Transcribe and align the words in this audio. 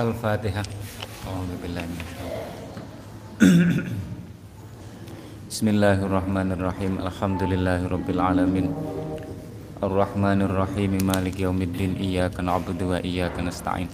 الفاتحة. 0.00 0.64
أعوذ 1.28 1.52
بالله 1.60 1.84
من 1.84 2.00
بسم 5.50 5.66
الله 5.68 5.98
الرحمن 6.08 6.48
الرحيم. 6.56 6.92
الحمد 7.04 7.42
لله 7.52 7.80
رب 7.84 8.08
العالمين. 8.08 8.66
الرحمن 9.84 10.38
الرحيم. 10.48 10.92
مالك 11.04 11.36
يوم 11.40 11.60
الدين. 11.62 12.00
إياك 12.00 12.40
نعبد 12.40 12.80
وإياك 12.80 13.44
نستعين. 13.44 13.88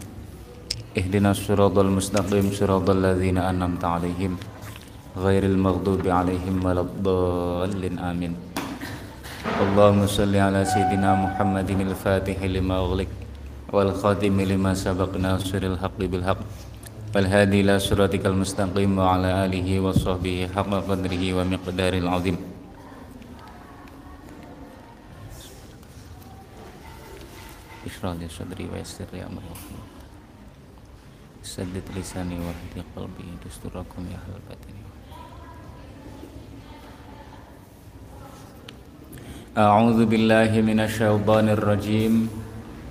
اهدنا 0.94 1.30
الصراط 1.34 1.74
المستقيم. 1.74 2.54
صراط 2.54 2.86
الذين 2.86 3.42
أنعمت 3.42 3.82
عليهم 3.84 4.38
غير 5.18 5.42
المغضوب 5.42 6.06
عليهم 6.06 6.54
ولا 6.62 6.86
الضالين. 6.86 7.98
آمين. 7.98 8.32
اللهم 9.58 10.06
صل 10.06 10.34
على 10.36 10.62
سيدنا 10.62 11.10
محمد 11.14 11.70
الفاتح 11.70 12.38
لما 12.46 12.76
أغلق. 12.78 13.25
والخاتم 13.72 14.40
لما 14.40 14.74
سبق 14.74 15.16
ناصر 15.16 15.58
الحق 15.58 15.98
بالحق 15.98 16.38
والهادي 17.14 17.60
إلى 17.60 17.78
صراطك 17.78 18.26
المستقيم 18.26 18.98
وعلى 18.98 19.44
آله 19.44 19.68
وصحبه 19.80 20.48
حق 20.54 20.72
قدره 20.88 21.22
ومقدار 21.34 21.92
العظيم. 21.94 22.36
اشرح 27.86 28.12
لي 28.20 28.28
صدري 28.28 28.66
ويسر 28.70 29.08
لي 29.12 29.26
أمري. 29.26 29.50
سدد 31.42 31.86
لساني 31.96 32.36
وحدي 32.38 32.82
قلبي 32.96 33.28
دستوركم 33.46 34.02
يا 34.12 34.18
أهل 34.18 34.32
الباطن. 34.38 34.76
أعوذ 39.56 40.04
بالله 40.04 40.52
من 40.60 40.78
الشيطان 40.84 41.46
الرجيم. 41.48 42.45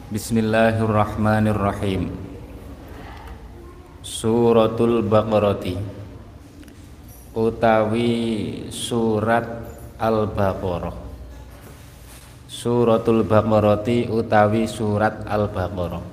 Bismillahirrahmanirrahim. 0.05 2.13
Suratul 4.05 5.01
Baqarati 5.01 5.73
utawi 7.33 8.13
surat 8.69 9.65
Al-Baqarah. 9.97 10.93
Suratul 12.45 13.25
Baqarati 13.25 14.05
utawi 14.05 14.69
surat 14.69 15.25
Al-Baqarah. 15.25 16.05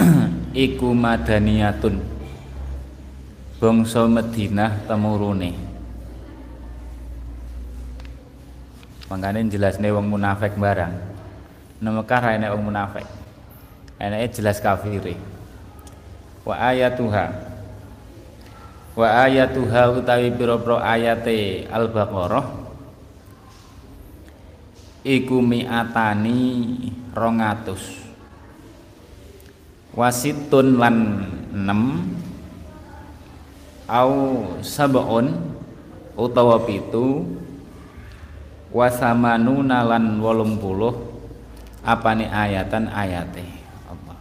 Iku 0.64 0.96
madaniyatun. 0.96 2.00
Bangsa 3.60 4.08
Madinah 4.08 4.88
temurune. 4.88 5.52
Makanya 9.12 9.44
jelasnya 9.44 9.92
wong 9.92 10.08
munafik 10.08 10.56
barang 10.56 11.09
nang 11.80 11.96
Mekah 11.96 12.20
ra 12.20 12.36
ene 12.36 12.52
wong 12.52 12.68
munafik. 12.68 13.08
Jelas 14.36 14.60
kafire 14.60 15.16
wa 16.44 16.52
ayatuha. 16.56 17.32
Wa 18.96 19.24
ayatuha 19.28 19.90
utawi 19.96 20.30
pira-pira 20.32 20.80
ayate 20.84 21.66
al-baqarah. 21.68 22.44
Iku 25.00 25.40
mi'atani 25.40 26.76
200 27.16 29.96
wasitun 29.96 30.76
lan 30.76 31.24
6 31.56 33.88
au 33.88 34.12
sabon 34.60 35.32
utawa 36.16 36.60
pitu. 36.68 37.24
Wasamanuna 38.70 39.82
lan 39.82 40.22
80 40.22 41.09
apa 41.80 42.12
nih 42.12 42.28
ayatan 42.28 42.92
ayatnya 42.92 43.56
Allah 43.88 44.20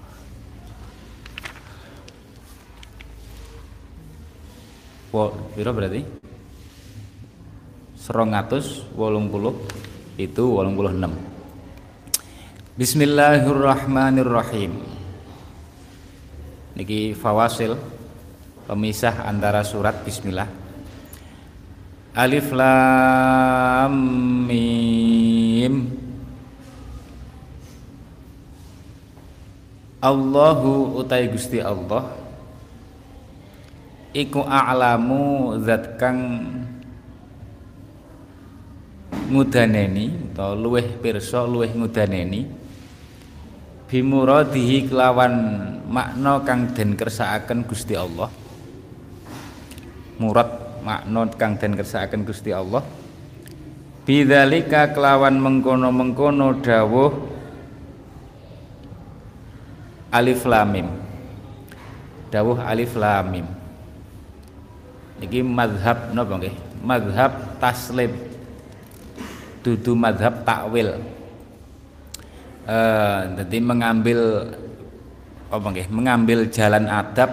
Wo, 5.09 5.33
biro 5.57 5.73
berarti? 5.73 6.05
Serongatus 7.97 8.85
wolung 8.93 9.33
puluh 9.33 9.57
itu 10.21 10.45
wolung 10.45 10.77
puluh 10.77 10.93
enam. 10.93 11.17
Bismillahirrahmanirrahim. 12.77 14.69
Niki 16.77 17.17
fawasil 17.17 17.73
pemisah 18.69 19.25
antara 19.25 19.65
surat 19.65 20.05
Bismillah. 20.05 20.45
Alif 22.13 22.53
lam 22.53 23.89
mim 24.45 25.89
Allahu 29.99 31.03
utai 31.03 31.27
Gusti 31.27 31.59
Allah 31.59 32.07
iku 34.15 34.47
a'lamu 34.47 35.59
zat 35.59 35.99
kang 35.99 36.47
ngudaneni 39.29 40.31
atau 40.31 40.55
luweh 40.55 40.87
pirsa 41.03 41.43
luweh 41.43 41.75
ngudaneni 41.75 42.47
bimuradihi 43.91 44.87
kelawan 44.87 45.33
makna 45.89 46.47
kang 46.47 46.71
den 46.71 46.95
kersakaken 46.95 47.67
Gusti 47.67 47.97
Allah. 47.97 48.31
Murad 50.15 50.79
makna 50.79 51.27
kang 51.35 51.59
den 51.59 51.75
kersakaken 51.75 52.23
Gusti 52.23 52.55
Allah. 52.55 52.85
Bidzalika 54.07 54.89
kelawan 54.95 55.37
mengkono-mengkono 55.37 56.63
dawuh 56.63 57.38
alif 60.09 60.45
lam 60.45 60.67
mim. 60.69 60.87
Dawuh 62.29 62.61
alif 62.61 62.93
lam 62.97 63.25
mim. 63.29 63.47
Iki 65.21 65.41
mazhab 65.41 66.13
napa 66.13 66.33
nggih? 66.37 66.55
Mazhab 66.81 67.31
taslim. 67.57 68.11
Dudu 69.65 69.93
mazhab 69.97 70.45
takwil. 70.45 71.01
Eh 72.69 73.19
jadi 73.41 73.57
mengambil 73.61 74.19
apa 75.49 75.67
nggih? 75.73 75.87
Mengambil 75.89 76.45
jalan 76.53 76.85
adab 76.85 77.29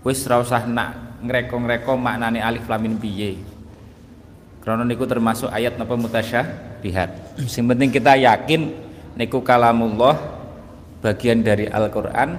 wis 0.00 0.24
ora 0.24 0.40
usah 0.40 0.64
nak 0.64 1.20
ngreko-ngreko 1.20 1.92
maknane 2.00 2.40
alif 2.40 2.64
lam 2.64 2.80
mim 2.80 2.96
piye. 2.96 3.36
Karena 4.60 4.84
niku 4.84 5.08
termasuk 5.08 5.48
ayat 5.48 5.80
napa 5.80 5.96
mutasyabihat 5.96 7.40
sing 7.48 7.64
penting 7.64 7.88
kita 7.88 8.12
yakin 8.12 8.76
niku 9.16 9.40
kalamullah 9.40 10.20
bagian 11.00 11.40
dari 11.40 11.66
Al-Qur'an 11.66 12.36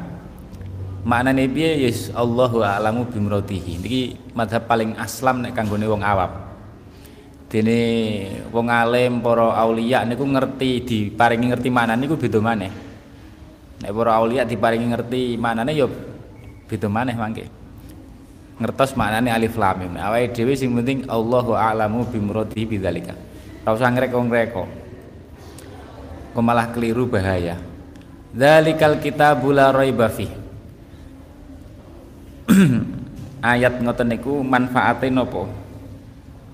maknane 1.01 1.49
piye? 1.49 1.89
Yes 1.89 2.13
Allahu 2.13 2.61
a'lamu 2.61 3.09
bimrodihi 3.09 3.73
niki 3.81 4.03
madhab 4.37 4.69
paling 4.69 4.95
aslam 5.01 5.41
nek 5.41 5.57
kanggone 5.57 5.85
wong 5.89 6.05
awam. 6.05 6.31
Dene 7.51 7.81
wong 8.47 8.71
alim 8.71 9.19
para 9.19 9.51
aulia 9.59 10.07
niku 10.07 10.23
ngerti 10.23 10.87
diparingi 10.87 11.51
ngerti 11.51 11.69
maknane 11.73 11.99
niku 12.05 12.15
beda 12.15 12.39
maneh. 12.39 12.71
Nek 13.81 13.91
para 13.91 14.11
aulia 14.15 14.47
diparingi 14.47 14.87
ngerti 14.87 15.21
maknane 15.35 15.73
ya 15.75 15.89
beda 16.69 16.87
maneh 16.87 17.17
mangke. 17.17 17.45
Ngertos 18.61 18.93
maknane 18.93 19.33
alif 19.33 19.57
lam 19.57 19.75
mim. 19.83 19.93
Awake 19.97 20.37
dhewe 20.37 20.53
sing 20.53 20.71
penting 20.71 21.09
Allahu 21.09 21.57
a'lamu 21.57 22.05
bimrodihi 22.07 22.63
bidzalika. 22.69 23.17
Ora 23.65 23.77
usah 23.77 23.89
ngreko-ngreko. 23.89 24.63
Kok 26.31 26.39
malah 26.45 26.71
keliru 26.71 27.09
bahaya 27.09 27.70
Dzalikal 28.31 29.03
kitabu 29.03 29.51
la 29.51 29.75
raiba 29.75 30.07
fi. 30.07 30.23
Ayat 33.43 33.83
ngoten 33.83 34.07
niku 34.07 34.39
manfaate 34.39 35.11
napa? 35.11 35.51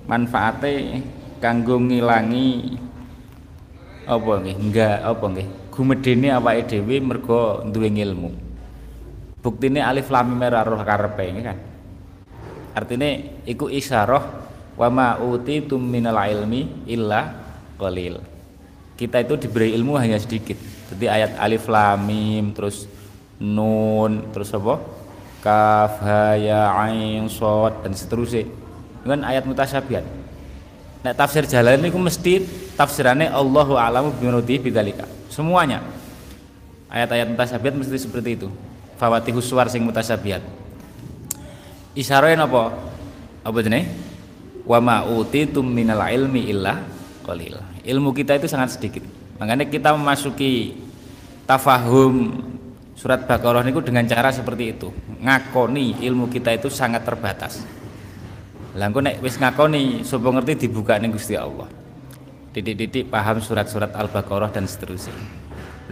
Manfaate 0.09 1.05
kanggo 1.37 1.77
ngilangi 1.77 2.81
apa 4.09 4.31
nggih? 4.41 4.57
Enggak 4.57 4.97
apa 5.05 5.25
nggih? 5.29 5.47
Gumedene 5.69 6.33
awake 6.33 6.65
dhewe 6.65 6.97
mergo 6.97 7.61
duwe 7.69 7.93
ilmu. 7.93 8.33
Buktine 9.45 9.85
alif 9.85 10.09
lam 10.09 10.33
mim 10.33 10.41
ora 10.41 10.65
roh 10.65 10.81
karepe 10.81 11.29
kan. 11.45 11.57
Artine 12.73 13.37
iku 13.45 13.69
isyarah 13.69 14.25
wa 14.73 14.87
ma 14.89 15.07
utitum 15.21 15.77
minal 15.77 16.17
ilmi 16.25 16.89
illa 16.89 17.37
qalil. 17.77 18.17
Kita 18.97 19.21
itu 19.21 19.37
diberi 19.37 19.77
ilmu 19.77 19.93
hanya 19.93 20.17
sedikit 20.17 20.76
jadi 20.93 21.05
ayat 21.11 21.31
alif 21.35 21.67
lam 21.67 21.99
mim 22.07 22.55
terus 22.55 22.87
nun 23.37 24.31
terus 24.31 24.55
apa? 24.55 24.79
Kaf 25.43 25.99
ha 26.03 26.33
ya 26.39 26.71
ain 26.87 27.27
shad 27.27 27.83
dan 27.83 27.91
seterusnya. 27.91 28.47
Dengan 29.03 29.27
ayat 29.27 29.43
mutasyabihat. 29.43 30.05
Nek 31.03 31.13
tafsir 31.15 31.43
jalan 31.47 31.79
ini 31.79 31.91
mesti 31.93 32.43
tafsirannya 32.75 33.31
Allahu 33.31 33.75
a'lamu 33.75 34.15
bimuradi 34.15 34.59
bidzalika. 34.59 35.05
Semuanya. 35.31 35.83
Ayat-ayat 36.87 37.27
mutasyabihat 37.35 37.75
mesti 37.75 37.99
seperti 37.99 38.39
itu. 38.39 38.47
Fawatihus 38.95 39.45
suwar 39.45 39.67
sing 39.67 39.83
mutasyabihat. 39.83 40.41
Isyarahin 41.93 42.39
apa? 42.39 42.73
Apa 43.43 43.57
jenenge? 43.59 43.91
Wa 44.67 44.79
ma 44.83 45.03
utitum 45.03 45.63
minal 45.67 46.01
ilmi 46.11 46.47
illa 46.51 46.79
qalil. 47.23 47.59
Ilmu 47.87 48.11
kita 48.11 48.35
itu 48.35 48.51
sangat 48.51 48.75
sedikit 48.75 49.26
makanya 49.37 49.65
kita 49.69 49.93
memasuki 49.93 50.77
tafahum 51.47 52.43
surat 52.97 53.23
Baqarah 53.29 53.61
niku 53.61 53.79
dengan 53.85 54.03
cara 54.09 54.33
seperti 54.33 54.73
itu. 54.73 54.89
Ngakoni 55.21 56.01
ilmu 56.01 56.27
kita 56.33 56.51
itu 56.57 56.67
sangat 56.67 57.05
terbatas. 57.05 57.61
Lah 58.73 58.89
nek 58.89 59.21
wis 59.21 59.37
ngakoni 59.37 60.01
sapa 60.01 60.27
ngerti 60.33 60.67
dibuka 60.67 60.97
ning 60.97 61.13
Gusti 61.13 61.37
Allah. 61.37 61.69
Titik-titik 62.51 63.13
paham 63.13 63.37
surat-surat 63.37 63.93
Al-Baqarah 63.93 64.49
dan 64.49 64.65
seterusnya. 64.65 65.13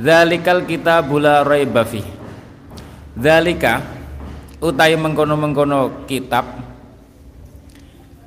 Zalikal 0.01 0.65
kitabul 0.65 1.21
la 1.21 1.45
raiba 1.45 1.85
fi. 1.85 2.01
Zalika 3.15 3.85
utai 4.59 4.97
mengkono-mengkono 4.97 6.09
kitab 6.09 6.43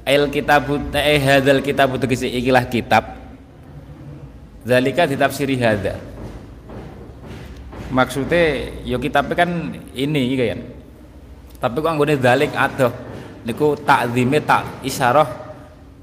el 0.06 0.32
kitabu 0.32 0.80
eh 0.96 1.20
hadzal 1.20 1.60
kitabu 1.60 2.00
tegese 2.00 2.30
ikilah 2.30 2.64
kitab 2.70 3.17
zalika 4.68 5.08
ditafsiri 5.08 5.56
hadza. 5.56 5.96
Maksudnya 7.88 8.68
yo 8.84 8.96
ya 8.96 8.96
kitabnya 9.00 9.32
kan 9.32 9.50
ini 9.96 10.36
iya 10.36 10.52
kan. 10.52 10.60
Tapi 11.58 11.76
kok 11.80 11.88
anggone 11.88 12.14
zalik 12.20 12.52
adoh? 12.52 12.92
Niku 13.48 13.80
takzime 13.80 14.44
tak 14.44 14.84
isyarah 14.84 15.24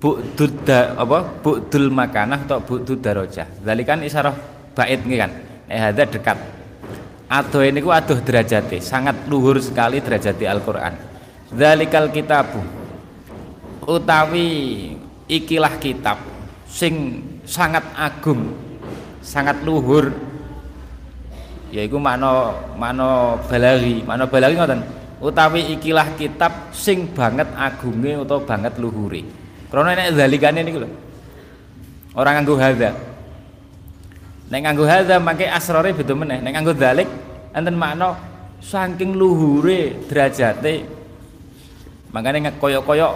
bu'dud 0.02 0.66
apa 0.74 1.18
bu'dul 1.46 1.94
makanah 1.94 2.42
atau 2.50 2.58
bu'dud 2.66 2.98
darajah. 3.06 3.46
Zalikan 3.62 4.02
isyarah 4.02 4.34
bait 4.74 4.98
nggih 4.98 5.20
kan. 5.22 5.32
Eh 5.70 5.78
hadza 5.78 6.10
dekat. 6.10 6.38
Adoh 7.30 7.62
ini 7.62 7.86
ku 7.86 7.94
adoh 7.94 8.18
derajate 8.18 8.82
sangat 8.82 9.30
luhur 9.30 9.62
sekali 9.62 10.02
derajati 10.02 10.50
Al-Qur'an. 10.50 10.94
Zalikal 11.54 12.10
kitabu. 12.10 12.66
Utawi 13.86 14.50
ikilah 15.30 15.78
kitab 15.78 16.18
sing 16.75 17.24
sangat 17.48 17.88
agung 17.95 18.51
sangat 19.24 19.63
luhur. 19.63 20.12
Yaiku 21.72 21.98
makna 21.98 22.51
makna 22.75 23.39
balari. 23.48 24.04
Makna 24.04 24.27
balari 24.27 24.54
ngoten? 24.60 24.80
Utawi 25.24 25.74
ikilah 25.80 26.13
kitab 26.19 26.75
sing 26.75 27.10
banget 27.16 27.48
agunge 27.57 28.19
utawa 28.22 28.44
banget 28.44 28.75
luhure. 28.77 29.24
Krana 29.72 29.98
nek 29.98 30.13
zalikane 30.13 30.62
niku 30.62 30.83
lho 30.86 30.89
ora 32.13 32.36
nganggo 32.38 32.56
hadza. 32.60 32.94
Nek 34.51 34.60
nganggo 34.62 34.86
hadza 34.86 35.16
mangke 35.18 35.50
asrore 35.50 35.95
beda 35.95 36.13
meneh. 36.13 36.39
Nek 36.44 36.51
nganggo 36.54 36.74
zalik 36.77 37.10
enten 37.56 37.75
makna 37.75 38.19
saking 38.62 39.18
luhure 39.18 40.06
derajate. 40.06 40.86
Makanya 42.13 42.56
koyok-koyok 42.56 43.13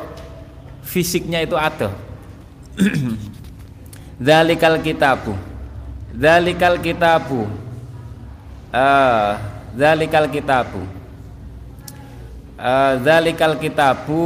fisiknya 0.83 1.39
itu 1.45 1.55
ada 1.55 1.87
Zalikal 4.19 4.83
kitabu. 4.83 5.31
Zalikal 6.11 6.75
kitabu. 6.83 7.47
Uh, 8.69 9.31
Zalikal 9.79 10.27
kitabu. 10.27 10.83
Uh, 12.59 12.93
Zalikal 12.99 13.55
kitabu. 13.55 14.21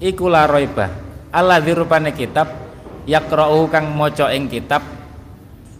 Iku 0.00 0.32
la 0.32 0.48
roiba 0.48 0.88
Allah 1.28 1.60
dirupane 1.60 2.08
kitab 2.16 2.48
Yakra'u 3.04 3.68
kang 3.68 3.92
moco 3.92 4.24
ing 4.32 4.48
kitab 4.48 4.80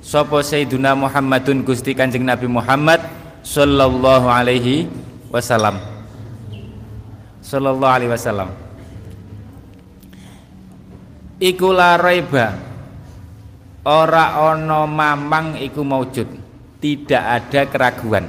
Sopo 0.05 0.45
Sayyiduna 0.45 0.93
Muhammadun 0.93 1.65
Gusti 1.65 1.97
Kanjeng 1.97 2.29
Nabi 2.29 2.45
Muhammad 2.45 3.01
Sallallahu 3.41 4.29
alaihi 4.29 4.93
wasallam. 5.33 5.81
Sallallahu 7.41 7.93
alaihi 7.97 8.13
wasallam. 8.13 8.53
Iku 11.41 11.73
la 11.73 11.97
raiba 11.97 12.70
ora 13.85 14.37
ana 14.37 14.85
mamang 14.85 15.57
iku 15.61 15.81
maujud. 15.85 16.29
Tidak 16.81 17.23
ada 17.23 17.69
keraguan. 17.69 18.25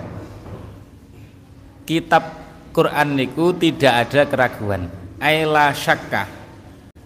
Kitab 1.87 2.23
Quran 2.71 3.15
niku 3.15 3.55
tidak 3.55 4.07
ada 4.07 4.21
keraguan. 4.27 4.91
Aila 5.19 5.71
syakka. 5.71 6.27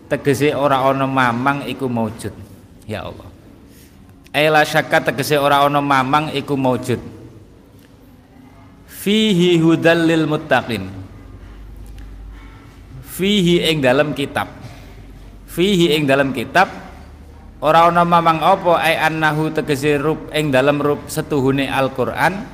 Tegese 0.06 0.54
ora 0.54 0.82
ana 0.86 1.06
mamang 1.10 1.66
iku 1.66 1.90
maujud. 1.90 2.34
Ya 2.86 3.06
Allah. 3.06 3.30
Aila 4.34 4.62
syakka 4.66 5.10
tegese 5.10 5.38
ora 5.38 5.66
ana 5.66 5.82
mamang 5.82 6.34
iku 6.34 6.54
maujud. 6.58 7.02
Fihi 8.90 9.62
hudal 9.62 10.06
lil 10.06 10.26
muttaqin. 10.26 10.90
Fihi 13.06 13.70
ing 13.70 13.86
dalam 13.86 14.18
kitab. 14.18 14.50
Fihi 15.46 15.94
ing 15.94 16.10
dalam 16.10 16.34
kitab 16.34 16.85
ora 17.66 17.90
ana 17.90 18.06
mamang 18.06 18.46
apa 18.46 18.78
ai 18.78 18.94
annahu 19.02 19.50
tegese 19.50 19.98
rub 19.98 20.30
ing 20.30 20.54
dalam 20.54 20.78
rub 20.78 21.10
setuhune 21.10 21.66
Al-Qur'an 21.66 22.46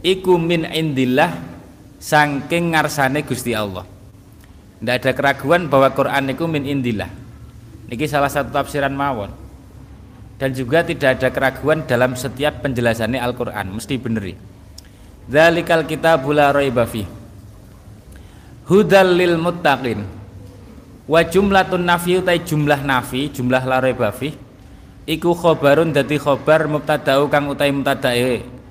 iku 0.00 0.40
min 0.40 0.64
indillah 0.64 1.36
saking 2.00 2.72
ngarsane 2.72 3.28
Gusti 3.28 3.52
Allah. 3.52 3.84
Ndak 4.80 4.94
ada 5.04 5.10
keraguan 5.12 5.68
bahwa 5.68 5.92
Quran 5.92 6.32
itu 6.32 6.48
min 6.48 6.64
indillah. 6.64 7.06
Niki 7.86 8.08
salah 8.08 8.32
satu 8.32 8.50
tafsiran 8.50 8.90
mawon. 8.90 9.30
Dan 10.40 10.56
juga 10.56 10.82
tidak 10.82 11.20
ada 11.22 11.28
keraguan 11.30 11.86
dalam 11.86 12.18
setiap 12.18 12.66
penjelasannya 12.66 13.22
Al-Quran 13.22 13.78
mesti 13.78 13.94
beneri 13.94 14.34
Dzalikal 15.30 15.86
kitabul 15.86 16.34
la 16.34 16.50
raiba 16.50 16.82
fi 16.82 17.06
hudal 18.66 19.14
lil 19.14 19.38
muttaqin 19.38 20.02
wa 21.08 21.20
jumlatun 21.26 21.82
nafi 21.82 22.22
utai 22.22 22.42
jumlah 22.42 22.80
nafi 22.82 23.30
jumlah 23.30 23.62
la 23.66 23.82
raiba 23.82 24.14
fi 24.14 24.34
iku 25.06 25.34
khobarun 25.34 25.90
dadi 25.90 26.18
khobar 26.18 26.70
mubtada'u 26.70 27.26
kang 27.26 27.50
utai 27.50 27.74
mubtadae 27.74 28.62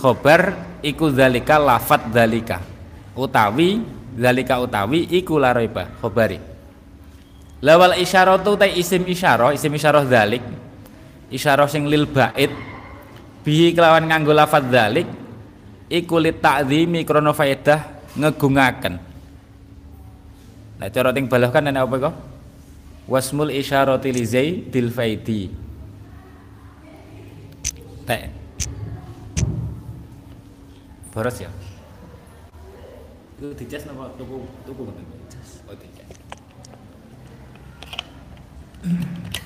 khobar 0.00 0.56
iku 0.80 1.12
zalika 1.12 1.60
lafat 1.60 2.08
zalika. 2.08 2.58
Utawi 3.12 3.84
zalika 4.16 4.56
utawi 4.56 5.04
iku 5.12 5.36
la 5.36 5.52
raiba 5.52 5.92
khobari. 6.00 6.40
Lawal 7.60 8.00
isyaratu 8.00 8.56
utai 8.56 8.80
isim 8.80 9.04
isyarah 9.04 9.52
isim 9.52 9.72
isyarah 9.76 10.04
zalik. 10.08 10.40
Isyarah 11.28 11.68
sing 11.68 11.84
lil 11.86 12.08
bait 12.08 12.50
bihi 13.44 13.76
kelawan 13.76 14.08
nganggo 14.08 14.32
lafat 14.32 14.66
zalik 14.72 15.06
iku 15.92 16.16
li 16.18 16.32
ta'zimi 16.34 17.04
krana 17.04 17.30
faedah 17.30 18.12
ngegungaken 18.18 19.09
Nah 20.80 20.88
cara 20.88 21.12
ting 21.12 21.28
balahkan 21.28 21.68
ana 21.68 21.84
apa 21.84 22.08
kok? 22.08 22.16
Wasmul 23.04 23.52
isyarati 23.52 24.16
li 24.16 24.24
bil 24.64 24.88
faidi. 24.88 25.52
Tek. 28.08 28.32
Boros 31.12 31.36
ya. 31.36 31.52
Itu 33.36 33.52
dicas 33.52 33.84
napa 33.84 34.08
tuku 34.16 34.40
tuku 34.64 34.80
ngoten. 34.88 35.04
Oh 35.68 35.76
dicas. 35.76 36.08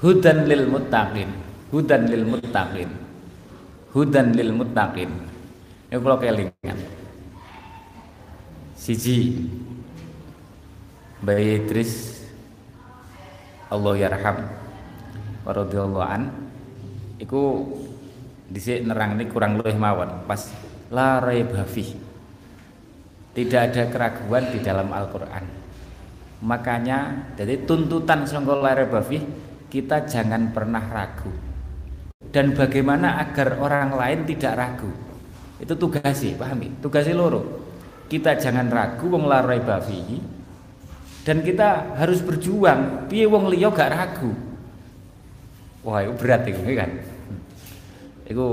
hudan 0.00 0.48
lil 0.48 0.64
muttaqin. 0.66 1.30
Hudan 1.70 2.02
lil 2.10 2.24
muttaqin. 2.26 2.90
Hudan 3.94 4.26
lil 4.34 4.50
muttaqin. 4.50 5.10
Ini 5.90 5.96
kalau 6.00 6.18
kelingan. 6.18 6.78
Siji. 8.74 9.46
Bayi 11.22 11.62
Idris. 11.62 12.24
Allah 13.70 13.94
yarham. 13.94 14.38
Wa 15.46 15.52
radhiyallahu 15.54 16.02
an. 16.02 16.22
Iku 17.20 17.68
dhisik 18.50 18.82
nerang 18.82 19.20
ini 19.20 19.30
kurang 19.30 19.60
lebih 19.60 19.78
mawon. 19.78 20.26
Pas 20.26 20.50
la 20.90 21.22
raib 21.22 21.54
tidak 23.30 23.60
ada 23.70 23.82
keraguan 23.86 24.44
di 24.50 24.58
dalam 24.58 24.90
Al-Qur'an. 24.90 25.44
Makanya 26.42 27.30
jadi 27.38 27.62
tuntutan 27.62 28.26
sangka 28.26 28.58
la 28.58 28.74
raib 28.74 28.90
kita 29.70 30.04
jangan 30.04 30.50
pernah 30.50 30.82
ragu. 30.82 31.30
Dan 32.30 32.52
bagaimana 32.52 33.22
agar 33.22 33.58
orang 33.62 33.94
lain 33.94 34.20
tidak 34.26 34.52
ragu? 34.58 34.90
Itu 35.62 35.78
tugasnya 35.78 36.34
pahami? 36.34 36.82
Tugasnya 36.82 37.14
loro. 37.14 37.42
Kita 38.10 38.34
jangan 38.34 38.66
ragu 38.66 39.06
wong 39.06 39.30
larai 39.30 39.62
bafi 39.62 40.18
dan 41.22 41.46
kita 41.46 41.94
harus 41.94 42.18
berjuang. 42.26 43.06
Piye 43.06 43.30
wong 43.30 43.46
liya 43.54 43.70
gak 43.70 43.94
ragu? 43.94 44.34
Wah 45.86 46.02
itu 46.02 46.12
berat 46.18 46.42
itu 46.44 46.60
kan? 46.74 46.90
Itu 48.26 48.46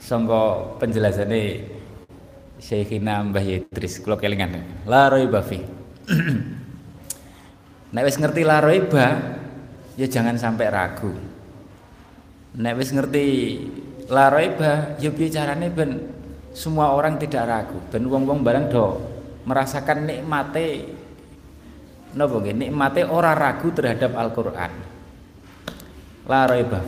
sangka 0.00 0.76
penjelasannya 0.80 1.76
Syekhina 2.58 3.22
Mbah 3.22 3.44
Yidris 3.44 4.02
kula 4.02 4.18
kelingan. 4.18 4.64
La 4.88 5.12
raiba 5.12 5.44
fi 5.44 5.62
nek 7.94 8.04
wis 8.04 8.16
ngerti 8.16 8.42
la 8.44 8.58
raiba 8.60 9.06
ya 9.98 10.06
jangan 10.06 10.38
sampai 10.38 10.70
ragu. 10.70 11.10
Nek 12.54 12.74
wis 12.78 12.94
ngerti 12.94 13.24
la 14.06 14.30
raiba 14.30 14.94
ya 15.02 15.10
piye 15.10 15.28
carane 15.28 15.66
ben 15.68 16.06
semua 16.54 16.94
orang 16.94 17.18
tidak 17.18 17.44
ragu. 17.50 17.78
Dan 17.90 18.06
wong-wong 18.06 18.46
barang 18.46 18.70
do 18.70 19.02
merasakan 19.42 20.06
nikmate 20.06 20.94
napa 22.14 22.38
nggih? 22.38 22.54
Nikmate 22.54 23.02
ora 23.04 23.34
ragu 23.34 23.74
terhadap 23.74 24.14
Al-Qur'an. 24.14 24.72
La 26.30 26.46
raiba 26.46 26.78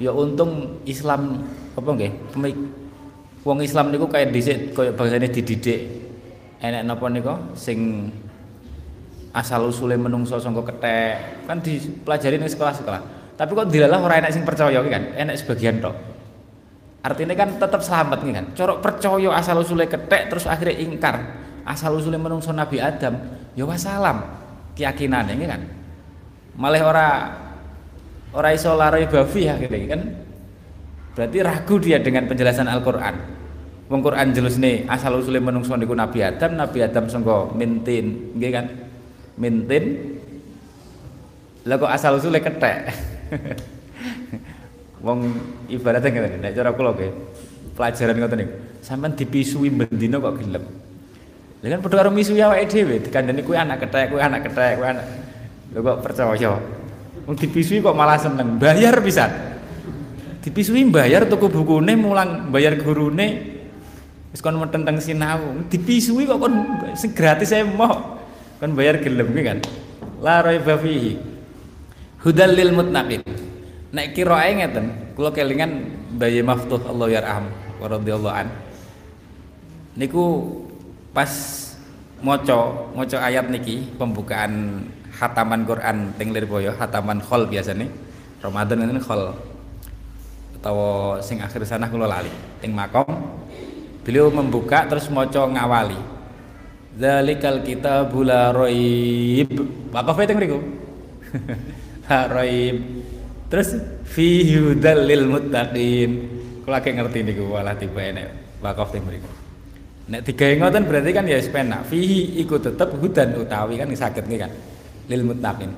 ya 0.00 0.10
untung 0.10 0.80
Islam 0.88 1.44
apa 1.76 1.90
nggih? 1.92 2.12
Wong 3.44 3.60
Islam 3.60 3.92
niku 3.92 4.08
kaya 4.08 4.32
dhisik 4.32 4.72
kaya 4.72 4.96
bangsane 4.96 5.28
dididik. 5.28 6.02
Enek 6.64 6.82
napa 6.88 7.12
nika 7.12 7.36
sing 7.52 8.08
asal 9.34 9.66
usule 9.66 9.98
menungso 9.98 10.38
sangka 10.38 10.70
kethek 10.70 11.44
kan 11.50 11.58
dipelajari 11.58 12.38
ning 12.38 12.48
sekolah-sekolah 12.48 13.24
tapi 13.34 13.50
kok 13.50 13.66
dilalah 13.66 13.98
ora 13.98 14.22
enek 14.22 14.30
sing 14.30 14.46
percaya 14.46 14.78
kan? 14.78 15.02
Enek 15.18 15.36
sebagian 15.42 15.82
tok. 15.82 15.94
Artinya 17.04 17.34
kan 17.36 17.58
tetap 17.58 17.82
selamat 17.82 18.18
nih 18.22 18.32
kan? 18.32 18.46
Corok 18.54 18.78
percaya 18.80 19.30
asal 19.34 19.58
usulnya 19.60 19.90
ketek 19.90 20.30
terus 20.30 20.46
akhirnya 20.46 20.78
ingkar. 20.78 21.16
Asal 21.66 21.98
usulnya 21.98 22.22
menungso 22.22 22.54
Nabi 22.54 22.78
Adam 22.78 23.18
ya 23.58 23.66
wassalam 23.66 24.22
keyakinan 24.78 25.26
ini 25.34 25.44
kan? 25.50 25.60
Malah 26.54 26.82
ora 26.86 27.08
ora 28.30 28.48
iso 28.54 28.70
bafi 28.78 29.50
akhirnya 29.50 29.98
kan? 29.98 30.00
Berarti 31.14 31.38
ragu 31.42 31.74
dia 31.82 31.98
dengan 31.98 32.26
penjelasan 32.30 32.70
Al-Qur'an. 32.70 33.14
Wong 33.90 34.00
Quran 34.00 34.32
jelas 34.32 34.56
nih 34.56 34.88
asal 34.88 35.18
usulnya 35.18 35.44
menungso 35.44 35.76
Nabi 35.76 36.18
Adam 36.24 36.56
Nabi 36.56 36.78
Adam 36.80 37.04
sangka 37.04 37.52
mintin 37.52 38.32
nggih 38.32 38.50
kan 38.54 38.64
mintin. 39.40 40.16
Lah 41.64 41.80
kok 41.80 41.90
asal 41.90 42.20
usulnya 42.20 42.44
ketek. 42.44 42.92
Wong 45.04 45.36
ibaratnya 45.68 46.08
ngene 46.08 46.28
nek 46.40 46.52
cara 46.56 46.72
kula 46.72 46.92
nggih 46.96 47.12
pelajaran 47.76 48.16
ngoten 48.20 48.38
niku. 48.40 48.54
Sampean 48.84 49.12
dipisui 49.16 49.68
bendina 49.72 50.20
kok 50.20 50.40
gelem. 50.40 50.64
Lha 51.64 51.66
kan 51.72 51.80
padha 51.80 51.96
karo 52.04 52.10
misui 52.12 52.40
awake 52.44 52.68
dhewe 52.68 53.00
dikandani 53.00 53.40
kuwi 53.40 53.56
anak 53.56 53.80
kethek 53.80 54.12
kuwi 54.12 54.20
anak 54.20 54.44
kethek 54.44 54.76
kuwi 54.76 54.88
anak 54.92 55.06
lho 55.72 55.78
kok 55.80 55.98
percaya? 56.04 56.52
Wong 57.24 57.36
dipisui 57.40 57.80
kok 57.80 57.96
malah 57.96 58.20
seneng 58.20 58.60
bayar 58.60 59.00
pisan. 59.00 59.32
Dipisui 60.44 60.84
bayar 60.92 61.24
tuku 61.24 61.48
bukune 61.48 61.96
mulang 61.96 62.52
bayar 62.52 62.76
gurune. 62.76 63.56
Wis 64.28 64.44
kon 64.44 64.60
tentang 64.68 65.00
sinau. 65.00 65.56
Dipisui 65.72 66.28
kok 66.28 66.36
kon 66.36 66.52
gratis 67.16 67.48
saya 67.48 67.64
mau 67.64 68.20
kon 68.60 68.72
bayar 68.74 69.02
gelem 69.02 69.30
kan? 69.34 69.58
La 70.22 70.40
raiba 70.40 70.78
fihi. 70.78 71.18
Hudal 72.24 72.56
lil 72.56 72.72
muttaqin 72.72 73.20
nek 73.94 74.16
kirae 74.16 74.50
ngeten 74.58 75.14
kula 75.14 75.30
kelingan 75.30 75.92
Bayi 76.16 76.42
Maftuh 76.42 76.82
Allah 76.88 77.08
yarham 77.20 77.46
wa 77.78 77.86
radhiyallahu 77.86 78.34
an. 78.34 78.48
Niku 79.94 80.50
pas 81.14 81.30
maca 82.24 82.90
maca 82.96 83.16
ayat 83.22 83.52
niki 83.52 83.94
pembukaan 84.00 84.82
hataman 85.14 85.62
Quran 85.68 86.10
teng 86.18 86.34
Lirboyo 86.34 86.74
hataman 86.74 87.22
khol 87.22 87.46
biasanya 87.46 87.86
Ramadan 88.42 88.88
ini 88.88 89.02
khol. 89.02 89.36
Atau 90.58 90.76
sing 91.20 91.44
akhir 91.44 91.62
sana 91.68 91.86
kula 91.86 92.08
lali 92.08 92.32
teng 92.58 92.72
makom. 92.72 93.04
Beliau 94.00 94.32
membuka 94.32 94.88
terus 94.88 95.12
maca 95.12 95.44
ngawali 95.44 96.13
Zalikal 96.94 97.66
kitabul 97.66 98.30
la 98.30 98.54
raib. 98.54 99.50
Wakaf 99.90 100.16
teng 100.26 100.38
mriku. 100.38 100.58
raib. 102.08 102.76
Terus 103.50 103.68
fi 104.06 104.54
hudal 104.54 105.06
lil 105.06 105.26
muttaqin. 105.26 106.10
Kula 106.62 106.80
lagi 106.80 106.90
ngerti 106.96 107.18
niku 107.26 107.44
walah 107.52 107.76
tiba 107.76 108.00
enek 108.00 108.28
wakaf 108.64 108.94
teng 108.94 109.04
mriku 109.04 109.44
nek 110.04 110.20
digawe 110.20 110.52
ngoten 110.60 110.84
berarti 110.84 111.10
kan 111.16 111.24
ya 111.24 111.40
wis 111.40 111.48
fihi 111.88 112.36
iku 112.44 112.60
tetep 112.60 112.92
hudan 113.00 113.40
utawi 113.40 113.80
kan 113.80 113.88
saged 113.96 114.28
nggih 114.28 114.40
kan? 114.44 114.52
Lil 115.08 115.22
muttaqin. 115.24 115.70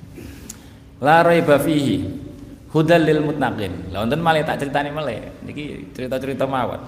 La 1.04 1.20
raiba 1.24 1.60
fihi. 1.60 2.24
Hudal 2.72 3.04
lil 3.04 3.20
muttaqin. 3.20 3.92
Lha 3.92 4.04
wonten 4.04 4.20
malih 4.24 4.42
tak 4.48 4.64
critani 4.64 4.90
malih 4.90 5.20
niki 5.44 5.92
cerita-cerita 5.92 6.48
mawon. 6.48 6.80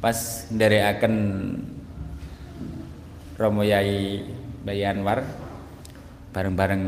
Pas 0.00 0.48
nderekaken 0.50 1.14
Romo 3.42 3.66
Yai 3.66 4.22
Bayi 4.62 4.86
Anwar 4.86 5.26
bareng-bareng 6.30 6.82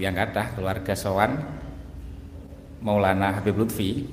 yang 0.00 0.16
kata 0.16 0.56
keluarga 0.56 0.96
Sowan 0.96 1.36
Maulana 2.80 3.36
Habib 3.36 3.60
Lutfi 3.60 4.08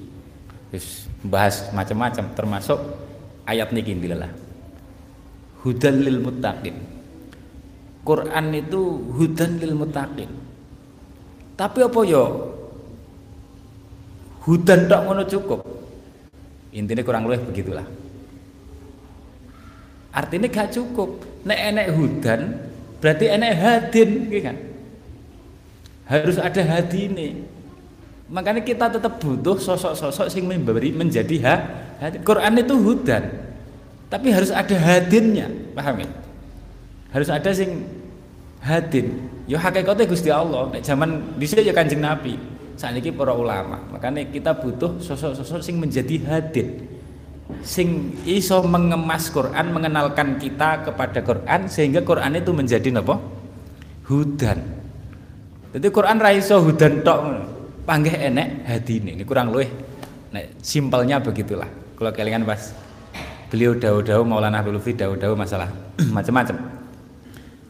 terus 0.67 1.07
bahas 1.23 1.71
macam-macam 1.71 2.35
termasuk 2.35 2.75
ayat 3.47 3.71
niki 3.71 3.95
dilalah 3.95 4.27
hudan 5.63 6.03
lil 6.03 6.19
muttaqin. 6.19 6.75
Quran 8.03 8.45
itu 8.53 8.81
hudan 9.15 9.55
lil 9.55 9.73
muttaqin. 9.79 10.29
Tapi 11.55 11.79
apa 11.79 11.99
yo 12.03 12.23
hudan 14.43 14.91
tak 14.91 14.99
ngono 15.07 15.23
cukup. 15.23 15.63
Intinya 16.75 17.07
kurang 17.07 17.23
lebih 17.23 17.55
begitulah 17.55 17.87
artinya 20.15 20.47
gak 20.47 20.71
cukup. 20.71 21.19
Nek 21.43 21.59
enek 21.75 21.87
hudan 21.93 22.41
berarti 23.03 23.25
enek 23.27 23.53
hadin 23.53 24.09
gitu 24.31 24.41
kan? 24.41 24.57
Harus 26.07 26.37
ada 26.39 26.61
hati 26.63 27.11
ini 27.11 27.29
makanya 28.25 28.65
kita 28.65 28.89
tetap 28.89 29.21
butuh 29.21 29.61
sosok-sosok 29.61 30.33
yang 30.33 30.49
memberi 30.49 30.89
menjadi 30.89 31.35
ha, 31.45 31.55
hati. 32.01 32.17
Quran 32.25 32.57
itu 32.57 32.73
hudan 32.73 33.23
tapi 34.09 34.33
harus 34.33 34.49
ada 34.49 34.73
hadinnya. 34.73 35.51
Paham 35.75 36.01
ya? 36.01 36.09
Harus 37.13 37.29
ada 37.29 37.51
sing 37.53 37.85
hadin. 38.63 39.29
Ya 39.45 39.61
hakikatnya 39.61 40.09
Gusti 40.09 40.33
Allah 40.33 40.73
nek 40.73 40.81
zaman 40.81 41.37
bisa 41.37 41.61
ya 41.61 41.75
Kanjeng 41.75 42.01
Nabi. 42.01 42.39
Saat 42.75 42.97
ini 42.97 43.13
para 43.13 43.31
ulama 43.31 43.79
makanya 43.93 44.25
kita 44.27 44.51
butuh 44.57 44.99
sosok-sosok 44.99 45.61
sing 45.61 45.77
menjadi 45.77 46.19
hadin 46.27 46.94
sing 47.61 48.17
iso 48.25 48.65
mengemas 48.65 49.29
Quran 49.29 49.69
mengenalkan 49.69 50.41
kita 50.41 50.85
kepada 50.85 51.21
Quran 51.21 51.69
sehingga 51.69 52.01
Quran 52.01 52.37
itu 52.37 52.49
menjadi 52.53 52.89
apa 53.01 53.21
hudan 54.09 54.75
jadi 55.75 55.91
Quran 55.91 56.23
ra 56.23 56.31
iso 56.31 56.55
hudan 56.63 57.03
tok 57.03 57.19
panggih 57.83 58.15
enek 58.15 58.63
hadine. 58.63 59.19
Ini 59.19 59.27
kurang 59.27 59.51
luwih 59.51 59.67
nek 60.31 60.55
simpelnya 60.63 61.19
begitulah. 61.19 61.67
Kalau 61.99 62.15
kelingan 62.15 62.47
pas 62.47 62.71
beliau 63.51 63.75
dawu-dawu 63.75 64.23
Maulana 64.23 64.63
Lutfi 64.63 64.95
dawu-dawu 64.95 65.35
masalah 65.35 65.67
macam-macam. 66.15 66.79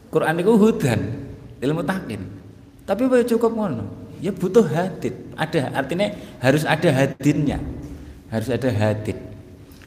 Quran 0.06 0.34
itu 0.38 0.52
hudan, 0.54 1.00
ilmu 1.58 1.82
takin. 1.82 2.22
Tapi 2.86 3.02
cukup 3.26 3.50
ngono? 3.58 3.84
Ya 4.22 4.30
butuh 4.30 4.62
hadid. 4.62 5.34
Ada 5.34 5.74
artinya 5.74 6.14
harus 6.38 6.62
ada 6.62 6.88
hadinnya. 6.94 7.58
Harus 8.30 8.54
ada 8.54 8.70
hadid. 8.70 9.18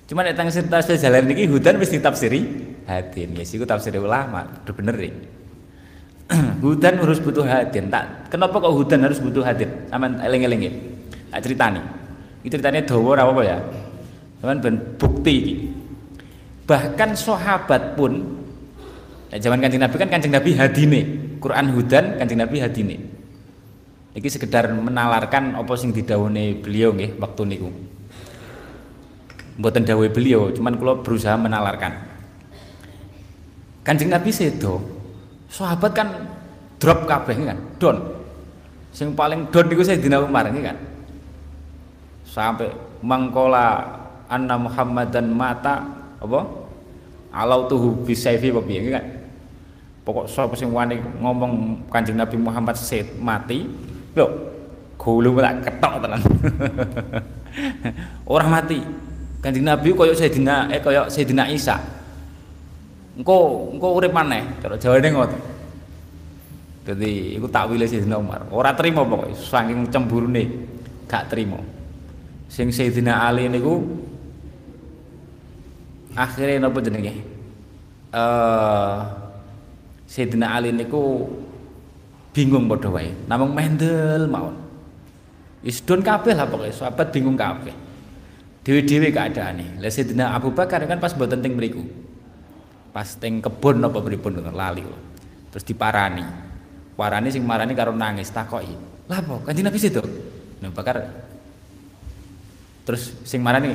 Cuma 0.10 0.26
nek 0.26 0.34
tang 0.34 0.50
cerita 0.50 0.82
jalan 0.82 1.30
niki 1.30 1.46
hudan 1.46 1.78
mesti 1.78 2.02
ditafsiri 2.02 2.42
hadin. 2.90 3.38
Ya 3.38 3.46
siku 3.46 3.70
tafsir 3.70 3.94
ulama, 4.02 4.42
bener 4.66 4.98
nih. 4.98 5.14
hudan 6.66 6.98
harus 6.98 7.22
butuh 7.22 7.46
hadir. 7.46 7.86
Tak 7.94 8.34
kenapa 8.34 8.58
kok 8.58 8.74
hudan 8.74 9.06
harus 9.06 9.22
butuh 9.22 9.46
hadir? 9.46 9.70
Aman 9.94 10.18
eling-eling 10.18 10.62
ya. 10.66 10.74
Tak 11.30 11.46
ceritani. 11.46 11.82
Itu 12.42 12.58
ceritanya 12.58 12.82
dawa 12.90 13.22
apa 13.22 13.42
ya? 13.46 13.58
Cuman 14.42 14.58
ben 14.58 14.76
bukti 14.98 15.34
iki. 15.38 15.56
Bahkan 16.66 17.14
sahabat 17.14 17.94
pun 17.94 18.42
zaman 19.30 19.62
kancing 19.62 19.82
Nabi 19.82 19.96
kan 20.02 20.10
kancing 20.10 20.34
Nabi 20.34 20.58
hadine, 20.58 21.02
Quran 21.38 21.70
hudan 21.78 22.18
kancing 22.18 22.42
Nabi 22.42 22.58
hadine. 22.66 22.98
Iki 24.18 24.26
sekedar 24.26 24.74
menalarkan 24.74 25.54
apa 25.54 25.70
sing 25.78 25.94
didhawuhi 25.94 26.66
beliau 26.66 26.98
nggih 26.98 27.22
waktu 27.22 27.42
niku. 27.46 27.70
Mboten 29.60 29.84
dawuhe 29.84 30.08
beliau, 30.08 30.48
cuman 30.56 30.80
kula 30.80 31.04
berusaha 31.04 31.36
menalarkan. 31.36 31.92
Kancing 33.84 34.08
Nabi 34.08 34.32
sedo, 34.32 34.80
sahabat 35.52 35.92
kan 35.92 36.08
drop 36.80 37.04
kabeh 37.04 37.36
kan? 37.44 37.60
Don. 37.76 37.98
Sing 38.96 39.12
paling 39.14 39.52
don 39.52 39.68
niku 39.68 39.84
Sayyidina 39.84 40.24
Umar 40.24 40.48
kan? 40.48 40.78
Sampai 42.24 42.72
mangkola 43.04 43.84
anna 44.32 44.56
Muhammadan 44.56 45.28
mata 45.36 45.84
apa? 46.24 46.40
Alau 47.30 47.68
tuhu 47.68 48.08
bisaifi 48.08 48.56
apa 48.56 48.62
piye 48.64 48.90
kan? 48.90 49.06
Pokok 50.08 50.26
sapa 50.26 50.56
sing 50.56 50.72
wani 50.72 50.98
ngomong 51.20 51.84
Kanjeng 51.92 52.18
Nabi 52.18 52.40
Muhammad 52.40 52.74
set 52.80 53.06
mati 53.20 53.68
lho 54.16 54.26
gulu 54.96 55.38
tak 55.38 55.68
ketok 55.68 55.94
tenan. 56.02 56.22
Orang 58.32 58.50
mati 58.50 58.82
Kanjeng 59.40 59.64
Nabi 59.64 59.96
koyok 59.96 60.20
Sayyidina 60.20 60.68
eh 60.68 60.84
koyok 60.84 61.08
Sayyidina 61.08 61.48
Isa. 61.48 61.80
Engko 63.16 63.72
engko 63.72 63.88
urip 63.96 64.12
maneh 64.12 64.44
cara 64.60 64.76
jawane 64.76 65.08
ngoten. 65.16 65.42
Dadi 66.84 67.40
iku 67.40 67.48
takwile 67.48 67.88
Sayyidina 67.88 68.20
Umar. 68.20 68.44
Ora 68.52 68.76
trimo 68.76 69.08
pokoke 69.08 69.32
saking 69.40 69.88
cemburune 69.88 70.44
gak 71.08 71.32
trimo 71.32 71.64
sing 72.52 72.68
Sayyidina 72.68 73.32
Ali 73.32 73.48
niku 73.48 73.80
akhirnya 76.20 76.68
napa 76.68 76.84
jenenge? 76.84 77.16
Eh 77.16 78.20
uh, 78.20 79.08
Sayyidina 80.04 80.52
Ali 80.52 80.76
niku 80.76 81.32
bingung 82.36 82.68
padha 82.68 82.92
wae. 82.92 83.16
Namung 83.32 83.56
mendel 83.56 84.28
mawon. 84.28 84.60
Wis 85.64 85.80
don 85.80 86.04
kabeh 86.04 86.36
lah 86.36 86.44
pokoke 86.44 86.76
sahabat 86.76 87.08
bingung 87.16 87.40
kabeh 87.40 87.88
dewi-dewi 88.64 89.10
keadaane 89.14 89.80
lah 89.80 89.92
Sayyidina 89.92 90.36
Abu 90.36 90.52
Bakar 90.52 90.84
kan 90.84 91.00
pas 91.00 91.16
mboten 91.16 91.40
teng 91.40 91.56
mriku. 91.56 91.84
Pas 92.90 93.08
teng 93.18 93.40
kebon 93.40 93.80
apa 93.86 94.00
pripun 94.02 94.44
lali. 94.52 94.84
Terus 95.50 95.66
diparani. 95.66 96.50
Parani 97.00 97.32
sing 97.32 97.48
marani 97.48 97.72
karo 97.72 97.96
nangis 97.96 98.28
takoki 98.28 98.76
lah 99.10 99.24
apa? 99.26 99.50
Kanjeng 99.50 99.66
Nabi 99.66 99.80
situ 99.82 100.04
Abu 100.62 100.76
Bakar 100.76 101.00
terus 102.86 103.16
sing 103.26 103.42
marani 103.42 103.74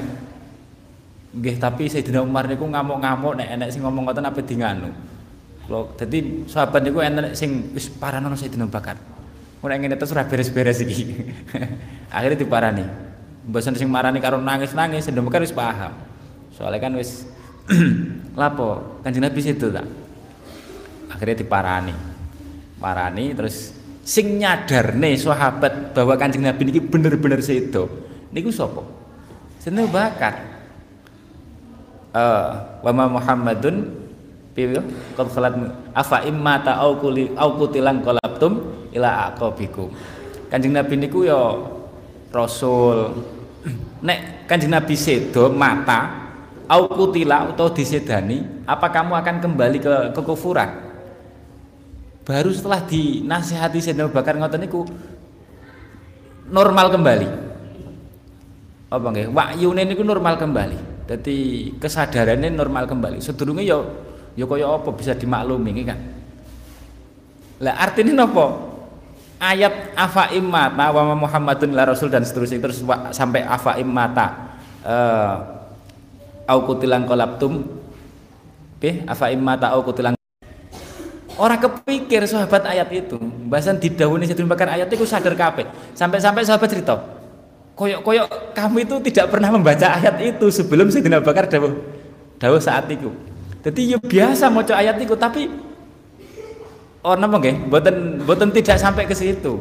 nggih 1.35 1.57
tapi 1.59 1.90
Sayyidina 1.90 2.23
Umar 2.23 2.47
niku 2.47 2.68
ngamuk-ngamuk 2.68 3.40
nek 3.40 3.49
enek 3.59 3.68
sing 3.75 3.83
ngomong 3.83 4.07
ngoten 4.07 4.29
apa 4.29 4.40
di 4.44 4.55
Lo, 5.64 5.97
jadi 5.97 6.44
sahabat 6.44 6.85
niku 6.85 7.01
enten 7.01 7.33
sing 7.33 7.73
wis 7.73 7.88
paranono 7.88 8.37
Sayyidina 8.37 8.68
Bakar. 8.68 9.01
Ora 9.64 9.81
ngene 9.81 9.97
terus 9.97 10.12
ora 10.12 10.29
beres-beres 10.29 10.85
iki. 10.85 11.09
Akhirnya 12.12 12.37
diparani. 12.37 12.85
Mboten 13.44 13.76
sing 13.76 13.88
marani 13.92 14.24
karo 14.24 14.40
nangis-nangis 14.40 15.04
Sayyidina 15.04 15.24
Bakar 15.28 15.44
wis 15.44 15.52
paham. 15.52 15.92
Soalnya 16.57 16.80
kan 16.80 16.92
wis 16.96 17.28
lapo 18.40 19.00
Kanjeng 19.04 19.24
Nabi 19.28 19.40
situ 19.44 19.68
tak. 19.68 19.85
Akhirnya 21.12 21.44
diparani. 21.44 21.94
Parani 22.80 23.37
terus 23.37 23.76
sing 24.04 24.40
nyadarne 24.40 25.12
sahabat 25.20 25.92
bahwa 25.92 26.16
Kanjeng 26.16 26.44
Nabi 26.44 26.72
niki 26.72 26.80
bener-bener 26.80 27.44
sedo. 27.44 27.88
Niku 28.33 28.48
sapa? 28.48 28.80
Sayyidina 29.61 29.92
Bakar. 29.92 30.35
Uh, 32.14 32.78
wa 32.87 33.11
Muhammadun 33.11 34.04
piye 34.54 34.78
qad 35.18 35.26
khalat 35.35 35.59
afa 35.90 36.22
imma 36.22 36.62
ta 36.62 36.78
au 36.78 36.94
kuli 36.94 37.26
au 37.35 37.59
kutilan 37.59 37.98
qalabtum 38.07 38.62
ila 38.94 39.35
aqabikum 39.35 39.90
Kanjeng 40.46 40.78
Nabi 40.78 40.94
niku 40.94 41.26
ya 41.26 41.59
rasul. 42.35 43.23
Nek 44.03 44.51
Kanjeng 44.51 44.75
Nabi 44.75 44.99
sedo 44.99 45.49
mata 45.55 46.27
au 46.66 46.90
kutila 46.90 47.49
atau 47.55 47.70
disedani 47.73 48.66
apa 48.66 48.90
kamu 48.90 49.14
akan 49.14 49.37
kembali 49.40 49.79
ke 49.81 49.94
kekufuran? 50.12 50.68
Baru 52.25 52.51
setelah 52.53 52.83
dinasihati 52.85 53.79
Sayyidina 53.79 54.11
Bakar 54.11 54.37
ngoten 54.37 54.66
niku 54.66 54.83
normal 56.51 56.90
kembali. 56.92 57.29
Apa 58.90 59.07
nggih? 59.12 59.29
Wakyune 59.33 59.83
niku 59.87 60.03
normal 60.03 60.37
kembali. 60.37 61.07
Jadi 61.09 61.37
kesadarannya 61.77 62.53
normal 62.53 62.88
kembali. 62.88 63.20
Sedurunge 63.20 63.64
ya 63.64 63.81
ya 64.35 64.44
kaya 64.49 64.66
apa 64.73 64.90
bisa 64.92 65.12
dimaklumi 65.12 65.85
kan? 65.85 66.01
Lah 67.61 67.77
artinya 67.77 68.25
apa 68.25 68.73
ayat 69.42 69.94
afa 69.94 70.31
immata 70.35 70.90
wa 70.94 71.14
Muhammadun 71.14 71.75
la 71.75 71.88
rasul 71.88 72.11
dan 72.11 72.23
seterusnya. 72.23 72.61
Terus 72.62 72.83
sampai 73.14 73.42
afa 73.42 73.79
immata. 73.79 74.57
Uh, 74.85 75.55
au 76.44 76.59
kutilang 76.68 77.09
kolaptum 77.09 77.64
oke 78.77 78.90
afa 79.09 79.33
immata 79.33 79.73
au 79.73 79.81
kutilang. 79.81 80.12
Orang 81.35 81.59
kepikir 81.59 82.23
sahabat 82.31 82.62
ayat 82.62 82.87
itu 82.94 83.18
bahasan 83.51 83.83
didahului 83.83 84.23
saya 84.23 84.38
Bakar 84.47 84.70
ayat 84.70 84.87
itu 84.87 85.03
sadar 85.03 85.35
kape 85.35 85.66
sampai-sampai 85.99 86.47
sahabat 86.47 86.68
cerita 86.70 86.94
koyok-koyok 87.75 88.55
kamu 88.55 88.87
itu 88.87 88.94
tidak 89.11 89.35
pernah 89.35 89.51
membaca 89.51 89.99
ayat 89.99 90.14
itu 90.23 90.47
sebelum 90.47 90.94
Sayyidina 90.94 91.18
Bakar 91.18 91.51
dawuh 91.51 91.75
dawuh 92.38 92.62
saat 92.62 92.87
itu. 92.87 93.11
Jadi 93.66 93.97
ya 93.97 93.99
biasa 93.99 94.47
mau 94.53 94.62
ayat 94.62 94.94
itu 95.01 95.16
tapi 95.18 95.51
oh 97.05 97.14
nama 97.14 97.37
nggih, 97.37 97.69
boten 97.69 98.25
boten 98.25 98.51
tidak 98.51 98.81
sampai 98.81 99.05
ke 99.05 99.12
situ. 99.12 99.61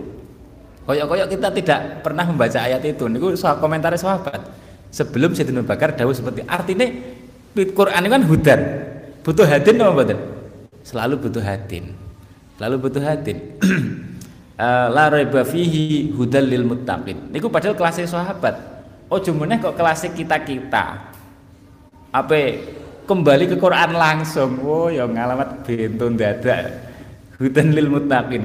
Koyok-koyok 0.83 1.27
kita 1.31 1.47
tidak 1.55 1.79
pernah 2.03 2.27
membaca 2.27 2.59
ayat 2.59 2.83
itu. 2.83 3.07
Niku 3.07 3.35
soal 3.39 3.59
komentar 3.59 3.95
sahabat. 3.95 4.39
Sebelum 4.91 5.31
Sayyidina 5.31 5.63
Bakar 5.63 5.95
dawuh 5.95 6.11
seperti 6.11 6.43
artinya 6.43 6.85
Quran 7.55 8.03
kan 8.07 8.21
hudan. 8.27 8.61
Butuh 9.23 9.47
hadin 9.47 9.79
apa 9.79 9.91
boten? 9.95 10.19
Selalu 10.83 11.15
butuh 11.23 11.43
hadin. 11.43 11.95
Selalu 12.59 12.75
butuh 12.79 13.03
hadin. 13.03 13.37
Eh, 14.53 14.87
la 14.93 15.09
raiba 15.09 15.41
fihi 15.41 16.13
hudal 16.13 16.45
lil 16.45 16.61
muttaqin. 16.61 17.33
Niku 17.33 17.49
padahal 17.49 17.73
kelasnya 17.73 18.05
sahabat. 18.05 18.53
Oh 19.09 19.17
meneh 19.17 19.57
kok 19.57 19.73
kelasnya 19.73 20.13
kita-kita. 20.13 21.09
Apa 22.13 22.61
kembali 23.09 23.49
ke 23.49 23.57
Quran 23.57 23.97
langsung 23.97 24.61
oh 24.61 24.93
ya 24.93 25.09
ngalamat 25.09 25.65
bentun 25.65 26.13
dadak 26.15 26.92
hutan 27.37 27.73
lil 27.73 27.89
muttaqin. 27.89 28.43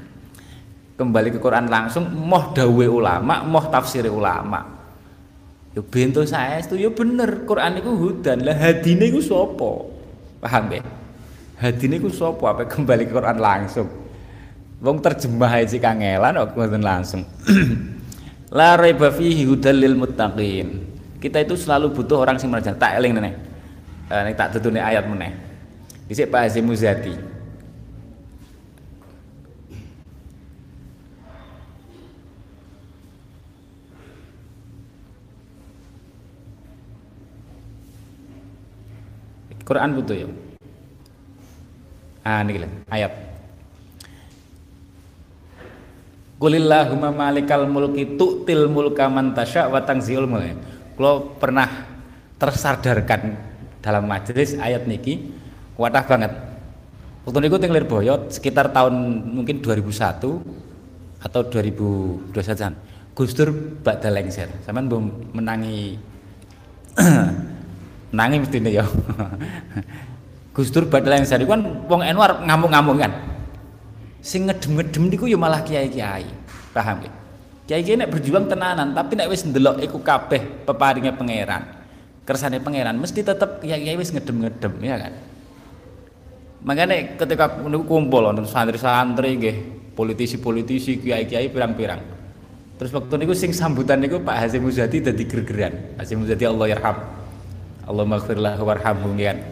Kembali 0.98 1.32
ke 1.32 1.38
Quran 1.40 1.66
langsung 1.72 2.08
moh 2.12 2.52
dawe 2.52 2.86
ulama 2.88 3.40
moh 3.44 3.64
tafsir 3.72 4.04
ulama. 4.08 4.64
Ya 5.72 5.80
bento 5.80 6.20
saya 6.28 6.60
itu 6.60 6.76
ya 6.76 6.92
bener. 6.92 7.48
Quran 7.48 7.80
itu 7.80 7.90
hudan. 7.92 8.44
Lah 8.44 8.56
hadine 8.56 9.08
itu 9.08 9.24
sopo 9.24 9.88
paham 10.40 10.72
ya 10.72 10.82
hadine 11.60 12.00
itu 12.00 12.08
sopo 12.08 12.48
apa 12.48 12.64
kembali 12.64 13.06
ke 13.06 13.12
Quran 13.12 13.38
langsung? 13.38 13.88
Wong 14.80 14.96
terjemah 15.04 15.60
aja 15.60 15.76
kangelan 15.76 16.40
kok 16.40 16.56
langsung. 16.80 17.22
La 18.56 18.74
raiba 18.74 19.12
fihi 19.12 19.44
hudal 19.44 19.76
lil 19.76 19.94
muttaqin. 19.94 20.88
Kita 21.20 21.38
itu 21.38 21.54
selalu 21.54 21.92
butuh 21.92 22.24
orang 22.24 22.40
sing 22.40 22.48
merajak 22.48 22.80
tak 22.80 22.96
eling 22.96 23.12
nenek. 23.12 23.36
Uh, 24.08 24.24
nek 24.26 24.34
tak 24.34 24.56
tutune 24.56 24.80
ayat 24.80 25.04
meneh. 25.06 25.36
Dhisik 26.08 26.32
Pak 26.32 26.48
Hazim 26.48 26.66
Muzati. 26.66 27.14
Quran 39.70 39.94
butuh 39.94 40.16
ya. 40.18 40.26
Ah 42.26 42.42
niki 42.42 42.66
ayat. 42.90 43.14
Qulillahumma 46.42 47.14
malikal 47.14 47.70
mulki 47.70 48.18
tu'til 48.18 48.66
mulka 48.66 49.06
man 49.06 49.30
tasya 49.30 49.70
wa 49.70 49.78
tanziul 49.78 50.26
mulk. 50.26 50.58
Kalau 50.98 51.38
pernah 51.38 51.86
tersadarkan 52.42 53.38
dalam 53.78 54.10
majelis 54.10 54.58
ayat 54.58 54.90
niki 54.90 55.30
kuatah 55.78 56.04
banget 56.04 56.32
waktu 57.24 57.38
niku 57.40 57.56
teng 57.56 57.72
Lirboyo 57.72 58.28
sekitar 58.28 58.72
tahun 58.72 58.92
mungkin 59.24 59.64
2001 59.64 60.20
atau 61.20 61.40
2021 61.48 62.32
Gus 63.16 63.32
Dur 63.36 63.48
badha 63.84 64.08
lengser 64.12 64.48
sampean 64.64 64.88
belum 64.88 65.36
menangi 65.36 66.00
menangi 68.10 68.42
mestine 68.42 68.70
ya. 68.70 68.84
Gus 70.54 70.68
Dur 70.74 70.86
badha 70.90 71.14
lengser 71.14 71.38
iku 71.40 71.54
kan 71.54 71.62
wong 71.86 72.02
Enwar 72.02 72.42
ngamuk-ngamuk 72.42 72.96
kan. 72.98 73.12
Sing 74.20 74.44
ngedem-ngedem 74.50 75.08
niku 75.08 75.24
ya 75.30 75.38
malah 75.40 75.64
kiai-kiai. 75.64 76.26
Paham 76.70 77.02
ya 77.06 77.10
kiai-kiai 77.70 78.02
nek 78.02 78.10
berjuang 78.10 78.50
tenanan 78.50 78.90
tapi 78.90 79.14
nek 79.14 79.30
wis 79.30 79.46
ndelok 79.46 79.78
iku 79.78 80.02
kabeh 80.02 80.66
peparinge 80.66 81.14
pangeran. 81.14 81.62
Kersane 82.26 82.58
pangeran 82.58 82.98
mesti 82.98 83.22
ya 83.62 83.78
ya 83.78 83.94
wis 83.94 84.10
ngedem-ngedem 84.10 84.74
ya 84.82 84.98
kan? 84.98 85.14
Makanya 86.66 87.14
ketika 87.14 87.46
kumpul 87.86 88.26
nonton 88.26 88.50
santri-santri 88.50 89.38
nggih 89.38 89.56
politisi-politisi 89.94 90.98
kiai-kiai 90.98 91.46
pirang-pirang. 91.46 92.02
Terus 92.74 92.90
waktu 92.90 93.22
niku 93.22 93.38
sing 93.38 93.54
sambutan 93.54 94.02
niku 94.02 94.18
Pak 94.18 94.34
Hasim 94.34 94.66
Muzadi 94.66 94.98
dadi 94.98 95.22
gergeran. 95.30 95.94
Hasim 95.94 96.26
Muzadi 96.26 96.42
Allah 96.50 96.74
yarham 96.74 96.96
Allah 97.90 98.06
maghfirlah 98.06 98.54
warhamhu 98.62 99.18
kan 99.18 99.42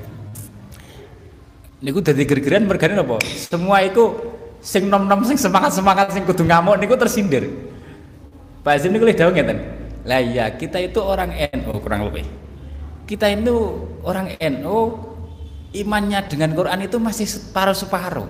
niku 1.83 1.99
dadi 1.99 2.23
gergeran 2.23 2.71
mergane 2.71 2.95
napa 2.95 3.19
semua 3.27 3.83
iku 3.83 4.15
sing 4.63 4.87
nom-nom 4.87 5.27
sing 5.27 5.35
semangat-semangat 5.35 6.15
sing 6.15 6.23
kudu 6.23 6.47
ngamuk 6.47 6.79
niku 6.79 6.95
tersindir 6.95 7.51
Pak 8.63 8.79
Hasim 8.79 8.95
niku 8.95 9.11
dawuh 9.11 9.35
ngeten 9.35 9.59
lah 10.07 10.23
iya 10.23 10.47
kita 10.55 10.79
itu 10.79 11.03
orang 11.03 11.35
NU 11.35 11.75
kurang 11.83 12.07
lebih 12.07 12.23
kita 13.11 13.27
itu 13.35 13.57
orang 14.07 14.39
NU 14.39 14.79
imannya 15.73 16.25
dengan 16.29 16.53
Quran 16.57 16.85
itu 16.85 16.97
masih 16.97 17.25
separuh-separuh. 17.29 18.29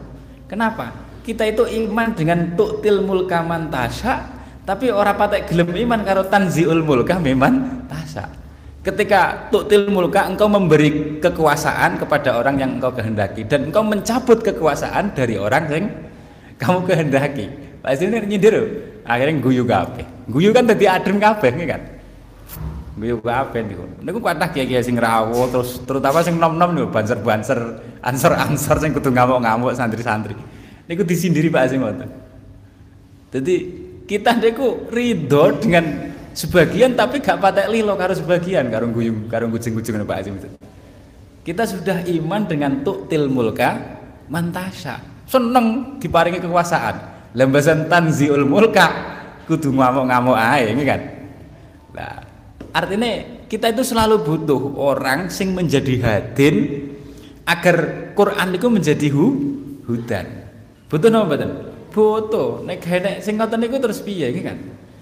Kenapa? 0.51 0.95
Kita 1.23 1.45
itu 1.45 1.69
iman 1.85 2.17
dengan 2.17 2.57
tuktil 2.57 3.05
mulka 3.05 3.45
tasya, 3.69 4.25
tapi 4.65 4.89
orang 4.89 5.19
patek 5.19 5.53
gelem 5.53 5.77
iman 5.85 6.01
karo 6.03 6.25
tanziul 6.25 6.81
mulka 6.81 7.21
memang 7.21 7.85
tasya. 7.85 8.48
Ketika 8.89 9.53
tuktil 9.53 9.93
mulka 9.93 10.25
engkau 10.25 10.49
memberi 10.49 11.21
kekuasaan 11.21 12.01
kepada 12.01 12.41
orang 12.41 12.57
yang 12.57 12.71
engkau 12.81 12.89
kehendaki 12.89 13.45
dan 13.45 13.69
engkau 13.69 13.85
mencabut 13.85 14.41
kekuasaan 14.41 15.13
dari 15.13 15.37
orang 15.37 15.65
yang 15.69 15.85
kamu 16.57 16.89
kehendaki. 16.89 17.53
Pak 17.85 18.01
ini 18.01 18.17
nyindir, 18.25 18.57
akhirnya 19.05 19.45
guyu 19.45 19.69
kabeh. 19.69 20.09
Guyu 20.33 20.57
kan 20.57 20.65
tadi 20.65 20.89
adem 20.89 21.21
kabeh 21.21 21.53
kan. 21.69 21.83
Guyu 22.97 23.21
kabeh 23.21 23.61
niku. 23.61 23.85
Niku 24.01 24.19
kathah 24.25 24.49
kiai-kiai 24.57 24.81
sing 24.81 24.97
rawuh 24.97 25.53
terus 25.53 25.85
terutama 25.85 26.25
sing 26.25 26.41
nom-nom 26.41 26.73
niku 26.73 26.89
banser-banser, 26.89 27.61
ansor-ansor 28.01 28.81
sing 28.81 28.97
kudu 28.97 29.13
ngamuk-ngamuk 29.13 29.77
santri-santri. 29.77 30.33
Niku 30.89 31.05
disindiri 31.05 31.53
Pak 31.53 31.65
sing. 31.69 31.85
Jadi 33.37 33.55
kita 34.09 34.41
niku 34.41 34.89
ridho 34.89 35.61
dengan 35.61 36.17
sebagian 36.39 36.95
tapi 36.95 37.19
gak 37.19 37.43
patek 37.43 37.67
lilo 37.67 37.99
karo 37.99 38.15
sebagian 38.15 38.71
karo 38.71 38.87
guyung 38.95 39.27
karo 39.27 39.51
kucing-kucing 39.51 39.99
Pak 40.07 40.19
Azim 40.23 40.39
itu. 40.39 40.49
Kita 41.43 41.67
sudah 41.67 42.07
iman 42.07 42.47
dengan 42.47 42.87
tuktil 42.87 43.27
mulka 43.27 43.99
mantasya. 44.31 45.03
Seneng 45.27 45.99
diparingi 45.99 46.39
kekuasaan. 46.39 47.19
Lembasan 47.35 47.91
tanziul 47.91 48.47
mulka 48.47 48.87
kudu 49.51 49.73
ngamuk-ngamuk 49.75 50.37
ae, 50.37 50.73
kan? 50.85 51.01
Nah, 51.97 52.29
Artinya 52.79 53.11
kita 53.49 53.73
itu 53.73 53.83
selalu 53.83 54.21
butuh 54.23 54.77
orang 54.77 55.33
sing 55.33 55.57
menjadi 55.57 55.99
hadin 56.05 56.85
agar 57.49 57.77
Quran 58.13 58.49
itu 58.55 58.69
menjadi 58.69 59.07
hu, 59.09 59.25
hudan. 59.89 60.27
Butuh 60.93 61.09
apa 61.09 61.27
betul? 61.33 61.51
Butuh. 61.89 62.49
Nek 62.69 62.85
nek 62.85 63.17
sing 63.25 63.41
ngoten 63.41 63.59
niku 63.65 63.81
terus 63.81 64.05
piye 64.05 64.31
iki 64.31 64.45
kan? 64.45 64.57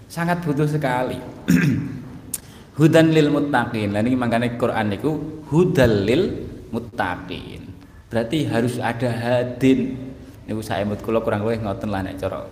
Sangat 0.07 0.43
butuh 0.43 0.67
sekali. 0.71 1.19
hudan 2.79 3.11
lil 3.11 3.29
muttaqin. 3.31 3.95
Lah 3.95 4.01
niki 4.03 4.19
makane 4.19 4.55
Quran 4.55 4.87
niku 4.93 5.43
hudal 5.51 6.07
lil 6.07 6.23
muttaqin. 6.71 7.63
Berarti 8.07 8.47
harus 8.47 8.79
ada 8.79 9.11
hadin. 9.11 9.99
Niku 10.47 10.63
saya 10.63 10.87
mut 10.87 11.03
kula 11.03 11.23
kurang 11.23 11.43
luwih 11.43 11.59
ngoten 11.59 11.91
lah 11.91 12.07
nek 12.07 12.23
cara 12.23 12.47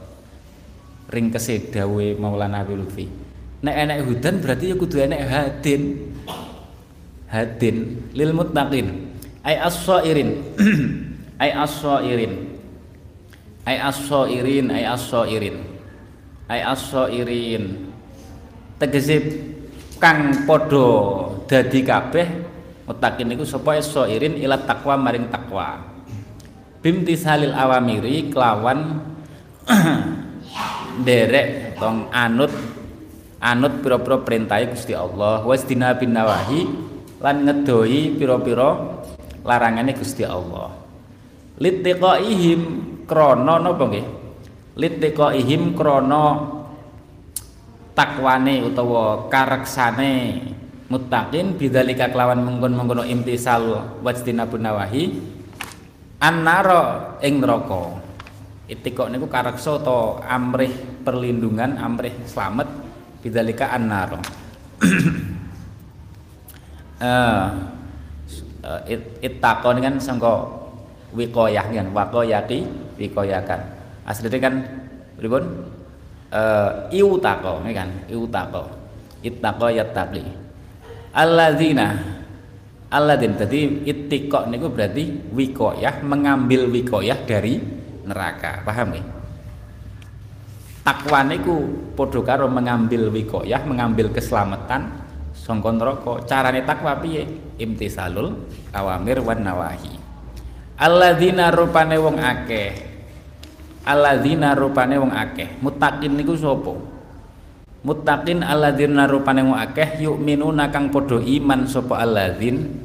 ringkese 1.14 1.70
dawuhe 1.70 2.16
Maulana 2.16 2.64
Habib 2.64 2.80
Lutfi 2.80 3.06
nek 3.64 3.74
enek 3.76 3.98
hudan 4.04 4.40
berarti 4.40 4.72
ya 4.72 4.76
kudu 4.76 4.96
enek 5.00 5.20
hadin 5.24 5.82
hadin 7.28 7.76
lil 8.12 8.32
muttaqin 8.36 9.14
ay 9.44 9.56
as-sairin 9.56 10.44
ay 11.42 11.50
as-sairin 11.52 12.32
ay 13.64 13.76
as-sairin 13.80 14.66
ay 14.68 14.84
as-sairin 14.84 15.56
ay 16.48 16.60
as-sairin. 16.60 17.90
Tegese 18.76 19.16
kang 19.96 20.44
padha 20.44 20.88
dadi 21.48 21.80
kabeh 21.80 22.28
muttaqin 22.84 23.30
niku 23.32 23.46
sapa 23.48 23.80
as-sairin 23.80 24.36
ila 24.36 24.60
takwa 24.60 24.98
maring 25.00 25.30
takwa 25.32 25.80
bimtisalil 26.84 27.56
awamiri 27.56 28.28
kelawan 28.28 29.00
derek 31.06 31.80
tong 31.80 32.12
anut 32.12 32.52
anut 33.40 33.80
pira-pira 33.80 34.20
perintahe 34.20 34.68
Gusti 34.68 34.92
Allah. 34.92 35.40
Wasdina 35.44 35.96
bin 35.96 36.12
nawahi 36.12 36.68
lan 37.24 37.48
ngedoi 37.48 38.20
pira-pira 38.20 39.00
larangane 39.40 39.96
Gusti 39.96 40.28
Allah. 40.28 40.76
Litiqaihim 41.56 42.60
krana 43.08 43.56
napa 43.60 43.84
nggih 43.88 44.23
litiqaihim 44.74 45.78
krana 45.78 46.50
takwane 47.94 48.66
utawa 48.66 49.30
kareksane 49.30 50.42
muttaqin 50.90 51.54
bidzalika 51.54 52.10
kelawan 52.10 52.42
mengkon-mengkono 52.42 53.06
imtisal 53.06 53.94
wasdina 54.02 54.50
bin 54.50 54.66
nawahi 54.66 55.14
annara 56.18 57.14
ing 57.22 57.38
neraka. 57.40 58.02
Itikok 58.64 59.12
niku 59.12 59.28
kareksa 59.28 59.76
utawa 59.76 60.24
amrih 60.24 60.72
perlindungan 61.04 61.76
amrih 61.76 62.16
slamet 62.24 62.64
bidzalika 63.20 63.76
annar 63.76 64.24
eh 67.04 67.44
ittaqo 69.20 69.68
kan 69.76 70.00
sangka 70.00 70.48
wiqayah 71.12 71.68
kan 71.68 71.92
waqayati 71.92 72.64
wiqayakan 72.96 73.83
asline 74.04 74.38
kan 74.40 74.54
pripun? 75.16 75.44
Eh 76.34 76.98
iutaqo 76.98 77.62
kan 77.62 77.90
iutaqo 78.10 78.64
ittaqo 79.22 79.66
yattaqi 79.70 80.24
alladzina 81.14 81.94
alladzin 82.90 83.38
tadi 83.38 83.86
ittiqa 83.86 84.50
niku 84.50 84.66
berarti 84.66 85.30
wiqayah 85.30 86.02
mengambil 86.02 86.66
wiqayah 86.70 87.22
dari 87.26 87.58
neraka. 88.04 88.66
Paham 88.66 88.94
nggih? 88.94 89.06
Takwa 90.84 91.24
niku 91.24 91.54
padha 91.96 92.20
karo 92.20 92.46
mengambil 92.50 93.08
wikoyah 93.08 93.64
mengambil 93.64 94.12
keselamatan 94.12 94.92
sangka 95.32 95.72
neraka. 95.72 96.28
Carane 96.28 96.60
takwa 96.66 97.00
piye? 97.00 97.24
Imtisalul 97.56 98.44
awamir 98.74 99.22
wan 99.24 99.40
nawahi. 99.40 99.96
Alladzina 100.76 101.54
rupane 101.54 101.96
wong 101.96 102.18
akeh 102.18 102.93
alladzina 103.84 104.56
rupane 104.56 104.96
wong 104.96 105.12
akeh. 105.12 105.60
Muttaqin 105.60 106.16
niku 106.16 106.34
sapa? 106.34 106.72
Muttaqin 107.84 108.40
alladzina 108.40 109.04
rupane 109.04 109.44
wong 109.44 109.56
akeh 109.56 110.00
yu'minuna 110.00 110.72
kang 110.72 110.88
padha 110.88 111.20
iman 111.20 111.68
sapa 111.68 112.00
alladzin? 112.00 112.82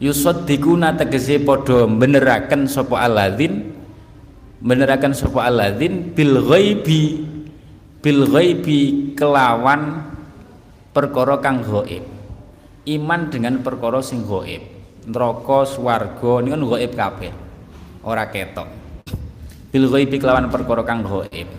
Yusaddiquna 0.00 0.96
tegese 0.96 1.38
padha 1.44 1.84
beneraken 1.86 2.66
sapa 2.66 3.04
alladzin? 3.04 3.72
Menerakan 4.64 5.12
sapa 5.12 5.44
alladzin? 5.44 6.16
Bil 6.16 6.40
ghaibi 6.40 7.02
bil 8.00 8.28
ghaibi 8.28 9.12
kelawan 9.16 10.04
perkara 10.92 11.40
kang 11.40 11.64
gaib 11.64 12.04
iman 12.84 13.20
dengan 13.32 13.64
perkara 13.64 14.04
sing 14.04 14.28
gaib 14.28 14.60
neraka 15.08 15.68
swarga 15.68 16.44
niku 16.44 16.76
gaib 16.76 16.92
kabeh. 16.92 17.32
Ora 18.04 18.28
ketok 18.28 18.83
bil 19.74 19.90
ghaibi 19.90 20.22
kelawan 20.22 20.46
perkara 20.54 20.86
kang 20.86 21.02
gaib 21.02 21.50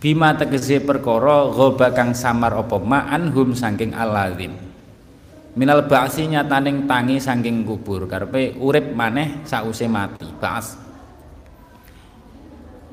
bima 0.00 0.32
tegese 0.32 0.80
perkara 0.80 1.52
ghaba 1.52 1.92
kang 1.92 2.16
samar 2.16 2.56
apa 2.56 2.80
ma 2.80 3.04
anhum 3.12 3.52
saking 3.52 3.92
alladzin 3.92 4.56
minal 5.52 5.84
ba'si 5.84 6.24
nyataning 6.24 6.88
tangi 6.88 7.20
saking 7.20 7.68
kubur 7.68 8.08
karepe 8.08 8.56
urip 8.56 8.96
maneh 8.96 9.44
sause 9.44 9.84
mati 9.84 10.24
ba'as 10.40 10.80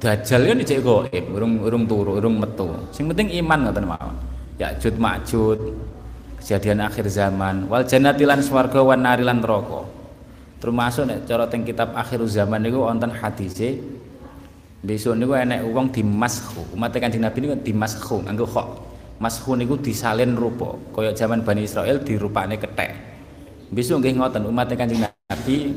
Dajjal 0.02 0.50
kan 0.50 0.58
dicek 0.58 0.82
goib, 0.82 1.26
urung 1.30 1.62
urung 1.62 1.86
turu, 1.86 2.18
urung 2.18 2.42
metu. 2.42 2.66
Sing 2.90 3.06
penting 3.06 3.38
iman 3.38 3.70
ngoten 3.70 3.86
mawon. 3.86 4.18
Ya'jud 4.58 4.98
Ma'jud, 4.98 5.62
kejadian 6.42 6.82
akhir 6.82 7.06
zaman, 7.06 7.70
wal 7.70 7.86
jannati 7.86 8.26
lan 8.26 8.42
swarga 8.42 8.82
wan 8.82 9.06
nari 9.06 9.22
neraka. 9.22 9.86
Termasuk 10.58 11.06
nek 11.06 11.30
cara 11.30 11.46
teng 11.46 11.62
kitab 11.62 11.94
akhir 11.94 12.18
zaman 12.26 12.66
niku 12.66 12.82
wonten 12.82 13.14
hadise 13.14 13.78
besok 14.82 15.14
niku 15.18 15.38
enek 15.38 15.62
wong 15.70 15.94
dimashu. 15.94 16.62
Umat 16.74 16.94
Kanjeng 16.94 17.22
Nabi 17.22 17.38
niku 17.46 17.56
dimashu, 17.62 18.26
nganggo 18.26 18.46
kok. 18.50 18.68
Mashu 19.22 19.54
niku 19.54 19.78
disalin 19.78 20.34
rupa, 20.34 20.74
kaya 20.98 21.14
zaman 21.14 21.46
Bani 21.46 21.70
Israel 21.70 22.02
dirupane 22.02 22.58
kethek. 22.58 22.92
Besok 23.70 24.02
nggih 24.02 24.18
ngoten 24.18 24.44
umat 24.50 24.74
Kanjeng 24.74 25.06
Nabi 25.06 25.72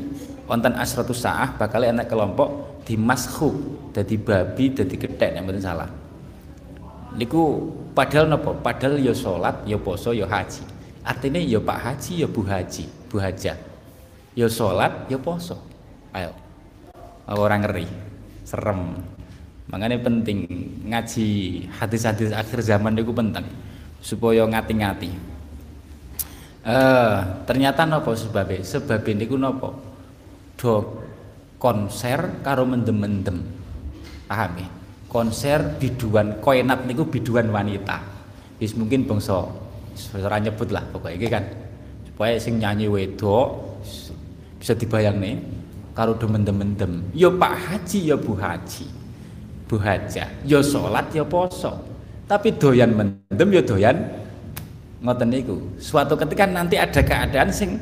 wonten 0.49 0.73
asratus 0.75 1.21
saah 1.21 1.53
bakal 1.55 1.85
enek 1.85 2.09
kelompok 2.09 2.81
dimashu 2.85 3.53
dadi 3.93 4.17
babi 4.17 4.73
dadi 4.73 4.95
gethek 4.97 5.37
nek 5.37 5.41
mboten 5.45 5.61
salah. 5.61 5.89
Niku 7.15 7.71
padahal 7.95 8.27
napa? 8.27 8.51
Padahal 8.51 8.99
ya 8.99 9.15
salat 9.15 9.63
ya 9.63 9.79
poso 9.79 10.11
ya 10.11 10.27
haji. 10.27 10.75
Artinya 11.05 11.37
ya 11.37 11.61
Pak 11.61 11.77
Haji 11.85 12.25
ya 12.25 12.27
Bu 12.27 12.41
Haji 12.41 12.89
Bu 13.13 13.21
Haja 13.21 13.53
ya 14.33 14.47
salat 14.49 15.05
ya 15.05 15.21
poso 15.21 15.55
ayo. 16.11 16.33
Orang 17.29 17.61
ngeri 17.61 17.85
serem. 18.45 19.01
Makanya 19.65 19.97
penting 19.97 20.45
ngaji 20.85 21.27
hadis-hadis 21.81 22.29
akhir 22.29 22.61
zaman 22.61 22.93
niku 22.93 23.11
penting 23.11 23.43
supaya 23.97 24.45
ngati-ngati. 24.45 25.09
Eh 26.65 27.17
ternyata 27.49 27.89
nopo 27.89 28.13
sebabnya 28.13 28.61
sebabnya 28.61 29.25
niku 29.25 29.35
nopo? 29.35 29.73
Do 30.55 31.01
konser 31.57 32.45
karo 32.45 32.63
mendem-mendem. 32.69 33.41
Paham 34.29 34.51
ya? 34.61 34.69
Konser 35.09 35.81
biduan 35.81 36.37
koenat 36.39 36.85
niku 36.85 37.09
biduan 37.09 37.49
wanita. 37.49 37.97
Wis 38.61 38.77
mungkin 38.77 39.09
bangsa 39.09 39.49
ora 40.13 40.37
nyebut 40.37 40.69
lah 40.69 40.85
pokoknya 40.93 41.27
kan. 41.27 41.45
Supaya 42.05 42.37
sing 42.37 42.61
nyanyi 42.61 42.85
wedok 42.85 43.81
bisa 44.61 44.77
dibayang 44.77 45.17
nih 45.19 45.35
karo 45.95 46.13
demen-demen 46.19 47.07
ya 47.15 47.31
Pak 47.31 47.53
Haji 47.55 47.99
ya 48.11 48.15
Bu 48.19 48.35
Haji 48.35 48.85
Bu 49.65 49.79
Haja 49.79 50.27
ya 50.43 50.59
sholat 50.59 51.09
ya 51.15 51.23
poso 51.23 51.79
tapi 52.27 52.53
doyan 52.53 52.91
mendem 52.93 53.49
ya 53.49 53.63
doyan 53.63 53.97
ngoten 55.01 55.31
niku 55.31 55.57
suatu 55.79 56.19
ketika 56.19 56.45
nanti 56.45 56.75
ada 56.75 56.99
keadaan 56.99 57.49
sing 57.49 57.79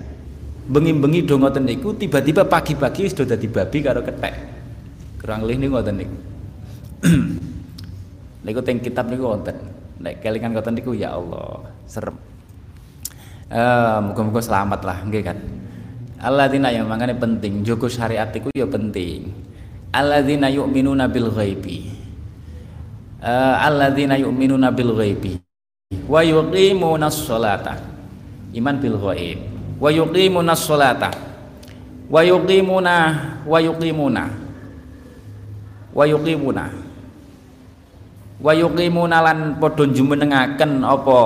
bengi-bengi 0.64 1.28
do 1.28 1.36
ngoten 1.36 1.68
niku 1.68 1.92
tiba-tiba 1.92 2.48
pagi-pagi 2.48 3.12
do 3.12 3.24
dadi 3.28 3.48
babi 3.52 3.78
karo 3.84 4.00
ketek. 4.00 4.34
Kurang 5.20 5.44
lebih 5.44 5.68
niku 5.68 5.72
ngoten 5.76 5.96
niku. 6.00 6.18
niku 8.48 8.60
teng 8.64 8.80
kitab 8.80 9.12
niku 9.12 9.28
wonten. 9.28 9.56
Nek 10.00 10.24
kelingan 10.24 10.56
ngoten 10.56 10.74
niku 10.76 10.92
ya 10.96 11.16
Allah, 11.16 11.68
serem. 11.88 12.16
Eh 13.52 13.98
muga-muga 14.04 14.40
selamat 14.40 14.82
lah 14.88 14.98
nggih 15.04 15.24
kan. 15.24 15.38
Alladzina 16.24 16.72
yang 16.72 16.88
mangane 16.88 17.20
penting, 17.20 17.68
joko 17.68 17.92
syariat 17.92 18.32
iku 18.32 18.48
ya 18.56 18.64
penting. 18.64 19.28
Alladzina 19.92 20.48
yu'minuna 20.48 21.12
bil 21.12 21.28
ghaibi. 21.28 21.92
Uh, 23.20 23.56
alladzina 23.60 24.16
yu'minuna 24.16 24.72
bil 24.72 24.96
ghaibi 24.96 25.44
wa 26.08 26.22
yuqimuna 26.24 27.08
sholata. 27.12 27.78
Iman 28.54 28.78
bil 28.78 28.98
ghaib. 29.02 29.40
Wa 29.82 29.90
yuqimuna 29.90 30.54
sholata. 30.54 31.10
Wa 32.10 32.22
yuqimuna 32.22 32.96
wa 33.48 33.58
yuqimuna. 33.58 34.24
Wa 35.94 36.04
yuqimuna. 36.06 36.66
Wa 38.44 38.52
yuqimuna 38.54 39.18
lan 39.24 39.58
padha 39.58 39.90
jumenengaken 39.90 40.86
apa 40.86 41.20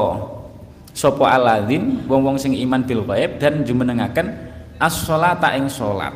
sapa 0.95 1.35
alladzin 1.35 2.07
wong-wong 2.07 2.39
sing 2.39 2.55
iman 2.57 2.81
bil 2.87 3.03
ghaib 3.03 3.41
dan 3.41 3.65
jumenengaken 3.67 4.46
as-sholata 4.77 5.57
ing 5.57 5.69
salat. 5.69 6.13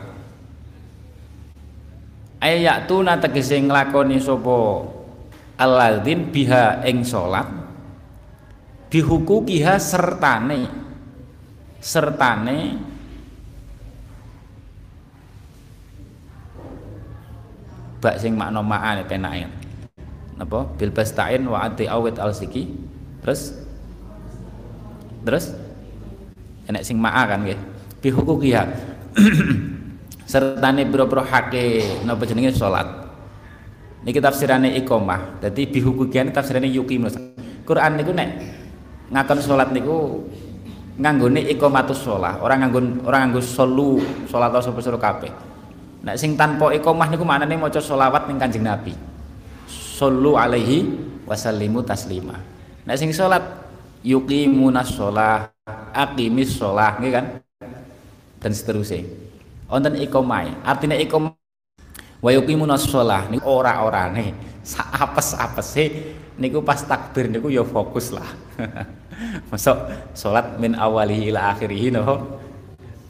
Ayatuna 2.41 3.21
tegese 3.21 3.62
nglakoni 3.62 4.17
sapa 4.17 4.89
alladzin 5.62 6.34
biha 6.34 6.82
ing 6.89 7.06
salat 7.06 7.45
bihukukiha 8.89 9.78
sertane 9.78 10.65
sertane 11.78 12.82
bak 18.02 18.17
sing 18.17 18.34
makna 18.34 18.65
ma'ane 18.65 19.06
penake 19.06 19.45
napa? 20.41 20.65
Bil 20.82 20.89
bastain 20.89 21.45
wa 21.45 21.62
ati 21.62 21.86
awit 21.86 22.17
al 22.17 22.34
siki. 22.34 22.65
Terus? 23.21 23.54
Terus? 25.21 25.54
Enek 26.65 26.82
sing 26.82 26.97
ma'a 26.97 27.30
kan 27.30 27.45
nggih 27.45 27.71
bihukukiha 28.02 28.64
sertane 30.32 30.84
biro-biro 30.90 31.22
hake 31.22 31.86
napa 32.04 32.26
jenenge 32.26 32.58
salat 32.58 32.88
niki 34.02 34.18
tafsirane 34.18 34.74
iqamah. 34.82 35.42
Dadi 35.42 35.70
bihukukiha 35.70 36.34
tafsirane 36.34 36.68
yuqim 36.68 37.06
Quran 37.64 37.92
niku 37.96 38.12
nek 38.12 38.30
ngakon 39.14 39.40
salat 39.40 39.70
niku 39.70 40.26
nganggone 40.98 41.46
iqamatus 41.56 42.04
shalah 42.04 42.42
orang 42.42 42.68
nganggo 42.68 42.80
orang 43.08 43.30
nganggo 43.30 43.42
solu 43.42 44.02
salat 44.26 44.50
atau 44.52 44.74
sapa 44.74 44.82
kabeh. 44.82 45.32
Nek 46.02 46.18
sing 46.18 46.34
tanpa 46.34 46.74
iqamah 46.74 47.08
niku 47.14 47.22
maknane 47.22 47.62
maca 47.62 47.78
selawat 47.78 48.26
ning 48.26 48.42
Kanjeng 48.42 48.66
Nabi. 48.66 48.98
Sallu 49.70 50.34
alaihi 50.34 50.90
wasallimu 51.30 51.86
taslima. 51.86 52.42
Nek 52.90 52.98
sing 52.98 53.14
salat 53.14 53.46
yuqimunas 54.02 54.98
shalah 54.98 55.54
aqimis 55.94 56.58
shalah 56.58 56.98
nggih 56.98 57.14
kan 57.14 57.26
dan 58.42 58.52
seterusnya. 58.52 59.06
Wonten 59.70 59.96
ikomai. 60.02 60.52
Artinya 60.66 60.98
ikom 60.98 61.32
wa 62.22 62.30
yuqimuna 62.30 62.78
shalah 62.78 63.30
niku 63.32 63.50
ora 63.50 64.06
nih 64.14 64.34
apes 65.42 65.68
sih 65.74 65.90
niku 66.38 66.62
pas 66.62 66.78
takbir 66.86 67.26
niku 67.26 67.50
ya 67.50 67.66
fokus 67.66 68.14
lah 68.14 68.30
masuk 69.50 69.90
salat 70.14 70.62
min 70.62 70.78
awalihi 70.78 71.34
ila 71.34 71.58
akhirih 71.58 71.90
no 71.98 72.38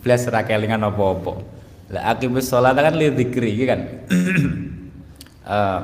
belas 0.02 0.26
ra 0.32 0.42
kelingan 0.42 0.82
apa-apa. 0.82 1.62
La 1.92 2.16
shalah 2.18 2.72
kan 2.74 2.96
li 2.96 3.12
dzikri 3.12 3.52
kan? 3.68 3.82
Uh, 5.42 5.82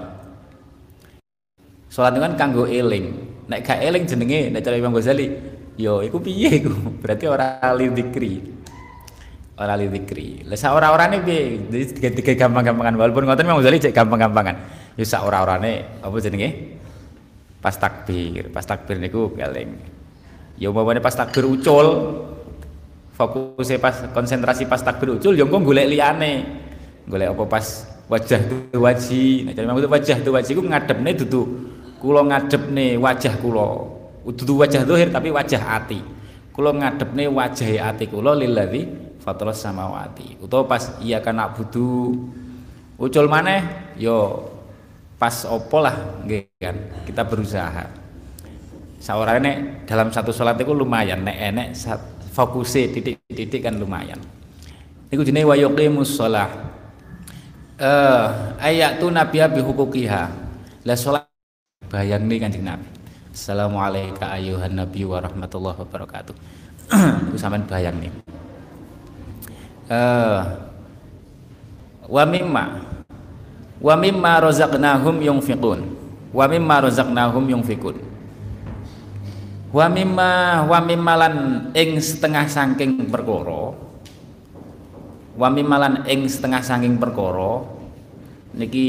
salat 1.90 2.14
kan 2.14 2.38
kanggo 2.38 2.70
eling. 2.70 3.10
Nek 3.50 3.66
gak 3.66 3.82
eling 3.82 4.06
jenenge 4.06 4.54
nek 4.54 4.62
cara 4.62 4.78
Imam 4.78 4.94
Ghazali 4.94 5.34
yo 5.76 6.06
iku 6.06 6.22
piye 6.22 6.62
iku? 6.62 6.72
Berarti 7.02 7.26
ora 7.26 7.58
li 7.74 7.90
dzikri 7.90 8.57
ora 9.58 9.74
li 9.74 9.90
zikri. 9.90 10.46
Lah 10.46 10.58
sak 10.58 10.72
ora-orane 10.78 11.18
piye? 11.26 11.58
Jadi 11.98 12.14
tiga 12.22 12.46
gampang-gampangan 12.46 12.94
walaupun 12.94 13.26
ngoten 13.26 13.46
Imam 13.50 13.58
Ghazali 13.58 13.82
cek 13.82 13.94
gampang-gampangan. 13.94 14.56
Ya 14.94 15.06
sak 15.06 15.26
ora-orane 15.26 16.02
apa 16.02 16.16
jenenge? 16.22 16.78
Pas 17.58 17.74
takbir, 17.74 18.54
pas 18.54 18.62
takbir 18.62 19.02
niku 19.02 19.34
keling. 19.34 19.74
Ya 20.62 20.70
umpamane 20.70 21.02
pas 21.02 21.14
takbir 21.14 21.50
ucul 21.50 22.22
fokusnya 23.18 23.82
pas 23.82 24.06
konsentrasi 24.14 24.70
pas 24.70 24.78
takbir 24.78 25.18
ucul 25.18 25.34
ya 25.34 25.42
engko 25.46 25.74
golek 25.74 25.90
liyane. 25.90 26.46
Golek 27.10 27.34
apa 27.34 27.44
pas 27.50 27.66
wajah 28.06 28.40
tu 28.46 28.78
waji. 28.78 29.50
Nah, 29.50 29.54
jadi 29.58 29.66
maksud 29.66 29.90
wajah 29.90 30.18
tu 30.22 30.30
waji 30.30 30.52
ku 30.54 30.62
ngadepne 30.62 31.12
dudu 31.18 31.42
kula 31.98 32.22
ngadepne 32.30 33.02
wajah 33.02 33.34
kula. 33.42 33.70
Dudu 34.28 34.60
wajah 34.62 34.86
zahir 34.86 35.10
tapi 35.10 35.34
wajah 35.34 35.82
ati. 35.82 35.98
Kula 36.54 36.78
ngadepne 36.78 37.26
wajah 37.32 37.90
ati 37.90 38.06
kula 38.06 38.38
lillazi 38.38 39.07
fatras 39.28 39.60
samawati. 39.60 40.40
Utawa 40.40 40.64
pas 40.64 40.96
iya 41.04 41.20
kana 41.20 41.52
budu 41.52 42.16
ucul 42.96 43.28
maneh 43.28 43.92
yo 44.00 44.48
pas 45.20 45.44
opo 45.44 45.84
lah 45.84 46.24
kan 46.56 47.04
kita 47.04 47.28
berusaha. 47.28 47.92
Saurane 49.04 49.84
dalam 49.84 50.16
satu 50.16 50.32
sholat 50.32 50.56
itu 50.56 50.72
lumayan 50.72 51.28
nek 51.28 51.38
enek 51.52 51.68
fokusnya 52.32 52.96
titik-titik 52.96 53.68
kan 53.68 53.76
lumayan. 53.76 54.18
Niku 55.12 55.28
jenenge 55.28 55.52
wa 55.52 55.60
yuqimus 55.60 56.16
shalah 56.16 56.48
eh 57.76 58.26
ayat 58.64 59.04
tu 59.04 59.12
nabi 59.12 59.44
bi 59.44 59.60
hukukiha. 59.60 60.24
La 60.88 60.96
sholat 60.96 61.28
bayang 61.92 62.24
nih 62.32 62.40
kanjeng 62.40 62.64
nabi. 62.64 62.88
Assalamualaikum 63.36 64.24
ayuhan 64.24 64.72
nabi 64.72 65.04
wabarakatuh. 65.04 66.34
Sampean 67.42 67.68
bayang 67.68 68.00
nih 68.00 68.10
wa 72.08 72.24
mimma 72.28 72.66
wa 73.80 73.96
mimma 73.96 74.32
razaqnahum 74.44 75.16
yunfiqun 75.24 75.80
wa 76.36 76.46
mimma 76.48 76.76
razaqnahum 76.84 77.48
yunfiqun. 77.48 77.98
Wa 79.68 79.92
mimma 79.92 80.64
wa 80.64 80.80
mimmalan 80.80 81.36
ing 81.76 82.00
setengah 82.00 82.48
saking 82.48 83.12
perkara 83.12 83.76
wa 85.38 85.48
mimmalan 85.52 86.08
ing 86.08 86.24
setengah 86.24 86.64
saking 86.64 86.96
perkara 86.96 87.68
niki 88.56 88.88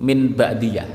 min 0.00 0.36
ba'diyah. 0.36 0.88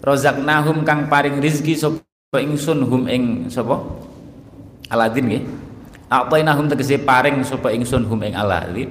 Razaqnahum 0.00 0.86
kang 0.86 1.10
paring 1.10 1.42
rizki 1.42 1.74
sapa 1.74 2.38
ingsun 2.38 2.86
hum 2.86 3.10
ing 3.10 3.50
sapa? 3.50 3.82
Aladin 4.90 5.26
nggih 5.26 5.44
A'tainahum 6.10 6.66
tegese 6.66 6.98
paring 6.98 7.46
sapa 7.46 7.70
ingsun 7.70 8.02
hum 8.02 8.20
ing 8.26 8.34
alalid 8.34 8.90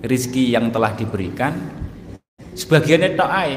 rizki 0.00 0.48
yang 0.48 0.72
telah 0.72 0.96
diberikan 0.96 1.52
sebagiannya 2.56 3.14
tok 3.14 3.30
ae. 3.30 3.56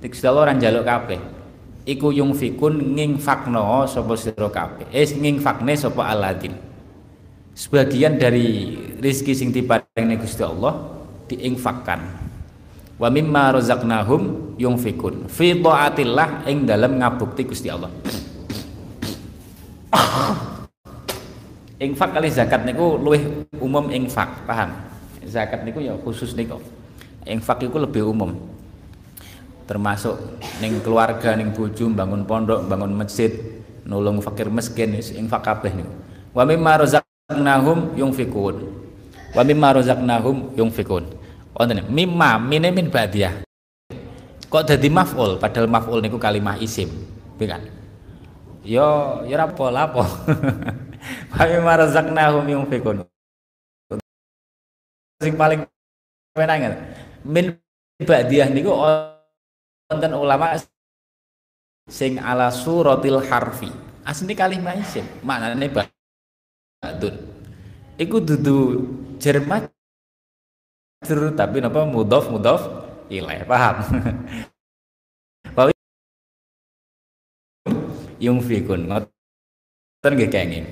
Gusti 0.00 0.26
Allah 0.26 0.50
ora 0.50 0.52
njaluk 0.56 0.84
kabeh. 0.84 1.20
Iku 1.86 2.10
yungfikun 2.10 2.98
ngingfakno 2.98 3.86
sapa 3.86 4.18
sira 4.18 4.50
kabeh. 4.50 4.90
Eh 4.90 5.06
ngingfakne 5.06 5.78
sapa 5.78 6.10
aladin 6.10 6.70
sebagian 7.60 8.16
dari 8.16 8.78
rizki 9.04 9.36
sing 9.36 9.52
diparingi 9.52 10.16
Gusti 10.16 10.40
Allah 10.40 10.80
diinfakkan 11.28 12.00
wa 12.96 13.08
mimma 13.12 13.60
razaqnahum 13.60 14.54
yungfikun 14.56 15.28
fi 15.28 15.52
taatillah 15.52 16.48
ing 16.48 16.64
dalam 16.64 16.96
ngabukti 16.96 17.44
Gusti 17.44 17.68
Allah 17.68 17.92
infak 21.80 22.12
kali 22.12 22.28
zakat 22.28 22.68
niku 22.68 23.00
luwih 23.00 23.48
umum 23.56 23.88
infak 23.88 24.44
paham? 24.44 24.76
Zakat 25.24 25.64
niku 25.64 25.80
ya 25.80 25.96
khusus 25.96 26.36
niku. 26.36 26.60
Infak 27.24 27.64
itu 27.64 27.80
lebih 27.80 28.04
umum. 28.04 28.36
Termasuk 29.64 30.20
ning 30.60 30.76
keluarga 30.84 31.32
ning 31.32 31.56
bojo 31.56 31.88
bangun 31.88 32.28
pondok 32.28 32.68
bangun 32.68 32.92
masjid 32.92 33.32
nulung 33.88 34.20
fakir 34.20 34.52
miskin 34.52 34.92
infak 34.92 35.40
kabeh 35.40 35.72
niku. 35.72 35.92
Wa 36.36 36.44
mimma 36.44 36.84
razaqnahum 36.84 37.96
yunfikun 37.96 38.56
wa 39.32 39.42
mimma 39.42 39.68
razaqnahum 39.80 40.52
yunfikun 40.58 41.04
wonten 41.56 41.80
mimma 41.88 42.36
mine 42.36 42.68
min 42.76 42.92
ba'diyah. 42.92 43.40
Kok 44.50 44.66
dadi 44.66 44.90
maf'ul? 44.90 45.38
Padahal 45.38 45.70
maf'ul 45.70 46.02
niku 46.02 46.18
kalimah 46.18 46.58
isim. 46.60 46.90
Kan 47.40 47.64
yo 48.60 49.24
yo 49.24 49.34
rapo 49.40 49.72
lapo 49.72 50.04
Kami 51.30 51.56
marazaknahum 51.62 52.44
yunfikun. 52.46 53.06
Sing 55.20 55.36
paling 55.36 55.68
menangan 56.32 56.80
min 57.26 57.52
ba'diyah 58.00 58.48
niku 58.48 58.72
wonten 58.72 60.12
ulama 60.16 60.56
sing 61.90 62.16
ala 62.16 62.48
suratil 62.48 63.20
harfi. 63.28 63.68
Asli 64.00 64.32
kalimah 64.32 64.74
isim, 64.80 65.04
maknane 65.20 65.68
ba'dun. 65.68 67.14
Iku 68.00 68.16
dudu 68.16 68.88
Jerman 69.20 69.68
tapi 71.36 71.60
napa 71.60 71.84
mudhof 71.88 72.28
mudhof 72.28 72.60
ilaih 73.08 73.44
paham 73.48 73.76
Yung 78.20 78.44
fikun 78.44 78.84
ten 80.00 80.16
nggih 80.16 80.30
kenging. 80.32 80.66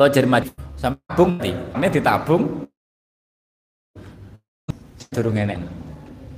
To 0.00 0.08
jermat 0.08 0.48
sambung 0.80 1.36
ini 1.44 1.86
ditabung 1.92 2.64
durung 5.12 5.36
enek. 5.36 5.60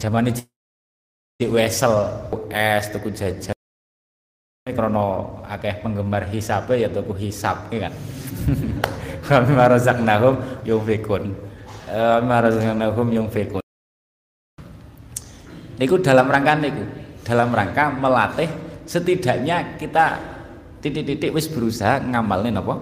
Zamane 0.02 0.34
di 1.38 1.46
wesel 1.46 2.10
es 2.50 2.90
tuku 2.90 3.14
jajan 3.14 3.54
krono 4.74 5.38
akeh 5.46 5.78
penggemar 5.78 6.26
hisab 6.26 6.66
ya 6.74 6.90
tuku 6.90 7.14
hisab 7.14 7.70
ya 7.70 7.86
kan. 7.86 7.94
Kami 9.30 9.54
marazaknahum 9.54 10.34
yunfikun. 10.66 11.32
Marazaknahum 12.26 13.08
yunfikun. 13.14 13.62
Niku 15.78 15.98
dalam 16.02 16.26
rangka 16.26 16.54
niku, 16.58 16.82
dalam 17.22 17.50
rangka 17.54 17.94
melatih 17.94 18.50
setidaknya 18.84 19.76
kita 19.80 20.20
titik-titik 20.84 21.32
wis 21.32 21.48
berusaha 21.48 22.00
ngamalin 22.04 22.60
apa 22.60 22.74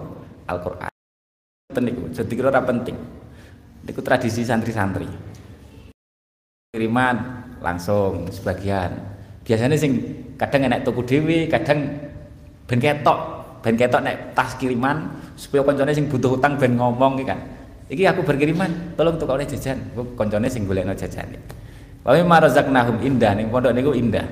Al-Qur'an. 0.51 0.91
Niku 1.73 2.11
jadi 2.11 2.33
kira 2.35 2.61
penting. 2.61 2.97
Niku 3.87 3.99
tradisi 4.03 4.45
santri-santri. 4.45 5.07
Kiriman 6.75 7.15
langsung 7.63 8.29
sebagian. 8.29 8.93
Biasanya 9.43 9.75
sing 9.79 9.99
kadang 10.39 10.67
enak 10.67 10.85
tuku 10.85 11.01
dewi, 11.03 11.39
kadang 11.47 11.99
ben 12.67 12.79
ketok, 12.79 13.19
ben 13.63 13.75
ketok 13.75 14.01
nek 14.03 14.35
tas 14.37 14.55
kiriman 14.55 15.11
supaya 15.35 15.65
koncone 15.65 15.91
sing 15.91 16.07
butuh 16.07 16.37
utang 16.37 16.59
ben 16.59 16.77
ngomong 16.77 17.23
kan. 17.25 17.39
Iki 17.91 18.03
aku 18.07 18.23
berkiriman, 18.23 18.95
tolong 18.95 19.19
tukokne 19.19 19.43
jajan. 19.43 19.79
Koncone 20.15 20.47
sing 20.47 20.63
golekno 20.63 20.95
jajan. 20.95 21.35
Wa 22.03 22.15
mimma 22.15 22.47
razaqnahum 22.47 22.99
indah 23.03 23.31
ning 23.35 23.47
pondok 23.51 23.75
niku 23.75 23.91
indah. 23.95 24.23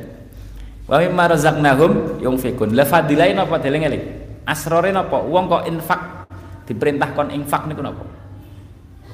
Wa 0.91 0.99
mimma 0.99 1.31
razaqnahum 1.31 2.19
yunfikun. 2.19 2.75
La 2.75 2.83
fadilain 2.83 3.39
apa 3.39 3.55
deling-eling? 3.63 4.03
Asrore 4.43 4.91
napa? 4.91 5.23
Wong 5.23 5.47
kok 5.47 5.63
infak 5.71 6.27
diperintah 6.67 7.15
kon 7.15 7.31
infak 7.31 7.63
niku 7.71 7.79
napa? 7.79 8.03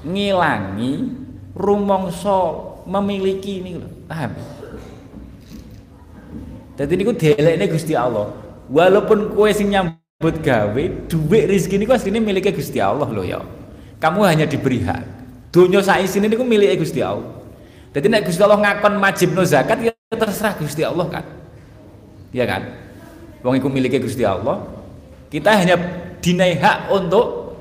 Ngilangi 0.01 1.05
rumangsa 1.53 2.65
memiliki 2.89 3.61
niku 3.61 3.85
lho. 3.85 3.89
Paham? 4.09 4.33
Dadi 6.81 6.93
niku 6.97 7.13
delekne 7.13 7.69
Gusti 7.69 7.93
Allah. 7.93 8.33
Walaupun 8.73 9.37
kowe 9.37 9.49
sing 9.53 9.69
nyambut 9.69 10.41
gawe, 10.41 10.83
duit 11.05 11.45
rezeki 11.45 11.77
niku 11.77 11.93
asline 11.93 12.17
milike 12.17 12.57
Gusti 12.57 12.81
Allah 12.81 13.05
lho 13.05 13.21
ya. 13.21 13.45
Kamu 14.01 14.25
hanya 14.25 14.49
diberi 14.49 14.81
hak. 14.81 15.05
Donya 15.53 15.85
saisine 15.85 16.25
niku 16.25 16.41
milike 16.41 16.81
Gusti 16.81 17.05
Allah. 17.05 17.37
Jadi 17.93 18.09
nek 18.09 18.25
Gusti 18.25 18.41
Allah 18.41 18.57
ngakon 18.57 18.97
majib 18.97 19.37
no 19.37 19.45
zakat 19.45 19.77
ya 19.85 19.93
terserah 20.09 20.57
Gusti 20.57 20.81
Allah 20.81 21.05
kan. 21.05 21.36
Iya 22.31 22.45
kan? 22.45 22.61
Wong 23.45 23.55
iku 23.59 23.67
miliki 23.71 24.01
Gusti 24.01 24.27
Allah. 24.27 24.63
Kita 25.27 25.55
hanya 25.55 25.75
dinai 26.19 26.59
hak 26.59 26.91
untuk 26.91 27.55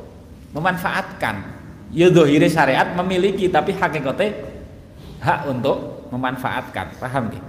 memanfaatkan. 0.54 1.54
Ya 1.94 2.10
dohire 2.10 2.50
syariat 2.50 2.90
memiliki 2.98 3.46
tapi 3.46 3.74
hakikatnya 3.74 4.42
hak 5.22 5.40
untuk 5.50 6.06
memanfaatkan. 6.10 6.98
Paham 6.98 7.30
nggih? 7.30 7.42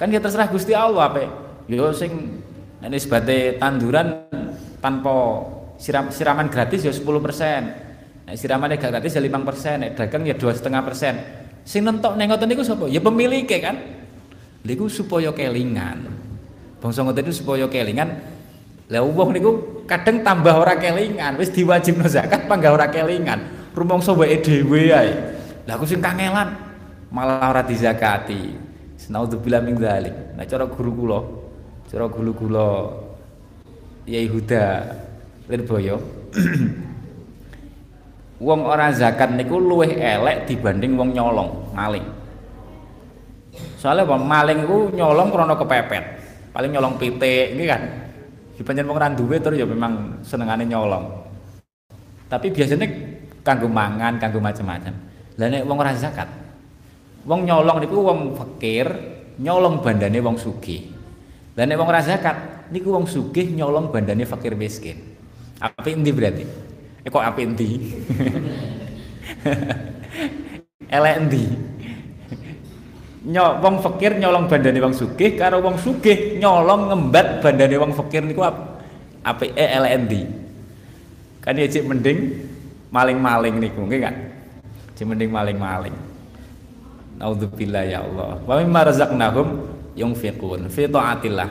Kan 0.00 0.08
ya 0.12 0.20
terserah 0.20 0.48
Gusti 0.48 0.72
Allah 0.72 1.08
apa. 1.08 1.28
Yo 1.68 1.92
sing 1.94 2.42
nek 2.82 2.90
nisbate 2.90 3.56
tanduran 3.60 4.26
tanpa 4.82 5.46
siram, 5.78 6.10
siraman 6.10 6.50
gratis 6.50 6.82
ya 6.82 6.92
10%. 6.92 8.26
Nek 8.26 8.36
siramannya 8.38 8.78
gratis 8.78 9.14
ya 9.14 9.22
5%, 9.22 9.82
nek 9.82 9.90
dagang 9.98 10.22
ya 10.26 10.34
2,5%. 10.34 11.62
Sing 11.62 11.86
nentok 11.86 12.18
ning 12.18 12.26
ngoten 12.30 12.48
niku 12.50 12.66
sapa? 12.66 12.90
Ya 12.90 12.98
pemilike 12.98 13.58
kan. 13.62 14.01
Niku 14.62 14.86
supaya 14.86 15.34
kelingan. 15.34 16.06
Bangsa 16.78 17.02
ngoten 17.02 17.26
niku 17.26 17.34
supaya 17.34 17.66
kelingan. 17.66 18.10
Lah 18.90 19.02
wong 19.02 19.34
niku 19.34 19.50
kadang 19.86 20.22
tambah 20.22 20.52
ora 20.52 20.78
kelingan, 20.78 21.38
wis 21.40 21.50
diwajibno 21.50 22.06
zakat 22.06 22.46
panggah 22.46 22.74
ora 22.74 22.86
kelingan. 22.90 23.72
Rumangsa 23.74 24.14
wae 24.14 24.38
dhewe 24.38 24.92
ae. 24.92 25.10
Lah 25.66 25.78
aku 25.78 25.88
sing 25.88 25.98
kangelan 25.98 26.54
malah 27.10 27.50
ora 27.50 27.62
dizakati. 27.64 28.70
Naudzubillah 29.10 29.60
min 29.60 29.76
dzalik. 29.76 30.38
Nah 30.38 30.46
cara 30.46 30.64
guru 30.64 30.90
kula, 30.94 31.20
cara 31.90 32.06
guru 32.06 32.32
kula 32.32 32.68
Yai 34.06 34.26
Huda 34.26 34.98
Lirboyo 35.46 36.02
wong 38.46 38.60
ora 38.66 38.90
zakat 38.90 39.30
niku 39.30 39.62
luwih 39.62 39.94
elek 39.94 40.50
dibanding 40.50 40.98
wong 40.98 41.14
nyolong 41.14 41.70
maling 41.70 42.02
soalnya 43.82 44.06
wong 44.06 44.22
maling 44.22 44.62
iku 44.62 44.94
nyolong 44.94 45.34
krana 45.34 45.58
kepepet. 45.58 46.04
Paling 46.54 46.70
nyolong 46.70 46.94
pitik 47.02 47.58
ini 47.58 47.66
kan? 47.66 47.82
Dipanjen 48.54 48.86
wong 48.86 48.94
ora 48.94 49.10
duwe 49.10 49.42
terus 49.42 49.58
ya 49.58 49.66
memang 49.66 50.22
senengane 50.22 50.62
nyolong. 50.62 51.02
Tapi 52.30 52.54
biasanya 52.54 52.86
kanggo 53.42 53.66
mangan 53.66 54.22
kanggo 54.22 54.38
macam-macam. 54.38 54.94
Lah 55.34 55.46
nek 55.50 55.66
wong 55.66 55.78
ora 55.82 55.98
zakat 55.98 56.30
wong 57.26 57.42
nyolong 57.42 57.82
niku 57.82 57.98
wong 57.98 58.38
fakir 58.38 58.86
nyolong 59.42 59.82
bandane 59.82 60.22
wong 60.22 60.38
sugih. 60.38 60.94
Lah 61.58 61.66
nek 61.66 61.74
wong 61.74 61.90
ora 61.90 62.06
zakat 62.06 62.70
niku 62.70 62.94
wong 62.94 63.10
sugih 63.10 63.50
nyolong 63.50 63.90
bandane 63.90 64.22
fakir 64.22 64.54
miskin. 64.54 65.18
Apa 65.58 65.90
ini 65.90 66.14
berarti? 66.14 66.46
Eh 67.02 67.10
kok 67.10 67.22
api 67.22 67.40
endi? 67.42 67.68
Elek? 70.94 71.16
Nyok 73.22 73.52
wong 73.62 73.76
fakir 73.78 74.18
nyolong 74.18 74.50
bandane 74.50 74.82
wong 74.82 74.94
sugih 74.98 75.38
karo 75.38 75.62
wong 75.62 75.78
sugih 75.78 76.42
nyolong 76.42 76.90
ngembat 76.90 77.38
bandane 77.38 77.78
wong 77.78 77.94
fakir 77.94 78.26
niku 78.26 78.42
apik 79.22 79.54
eh 79.54 79.78
elek 79.78 79.92
endi? 79.94 80.22
Kan 81.38 81.54
ya 81.54 81.70
cik 81.70 81.86
mending 81.86 82.18
maling-maling 82.90 83.62
niku 83.62 83.86
nggih 83.86 84.00
kan? 84.02 84.14
Cik 84.98 85.06
mending 85.06 85.30
maling-maling. 85.30 85.94
Nauzubillah 87.22 87.86
ya 87.86 88.02
Allah. 88.02 88.42
Wa 88.42 88.58
mimma 88.58 88.90
razaqnahum 88.90 89.70
yunfiqun 89.94 90.66
fi 90.66 90.90
taatillah. 90.90 91.46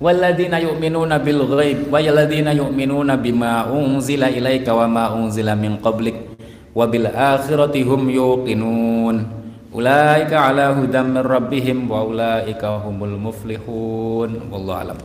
Walladzina 0.00 0.56
yu'minuna 0.60 1.20
bil 1.20 1.44
ghaib 1.52 1.92
wa 1.92 2.00
yalladzina 2.00 2.56
yu'minuna 2.56 3.20
bima 3.20 3.68
unzila 3.68 4.32
ilaika 4.32 4.72
wa 4.72 4.88
ma 4.88 5.04
unzila 5.12 5.52
min 5.52 5.76
qablik 5.80 6.16
wa 6.72 6.84
bil 6.88 7.08
akhirati 7.12 7.80
hum 7.84 8.08
yuqinun 8.08 9.16
ulaika 9.72 10.50
ala 10.52 10.74
hudam 10.74 11.14
min 11.14 11.24
rabbihim 11.24 11.90
wa 11.90 12.06
ulaika 12.06 12.78
humul 12.82 13.18
muflihun 13.18 14.50
wallahu 14.52 14.80
alam 14.82 14.98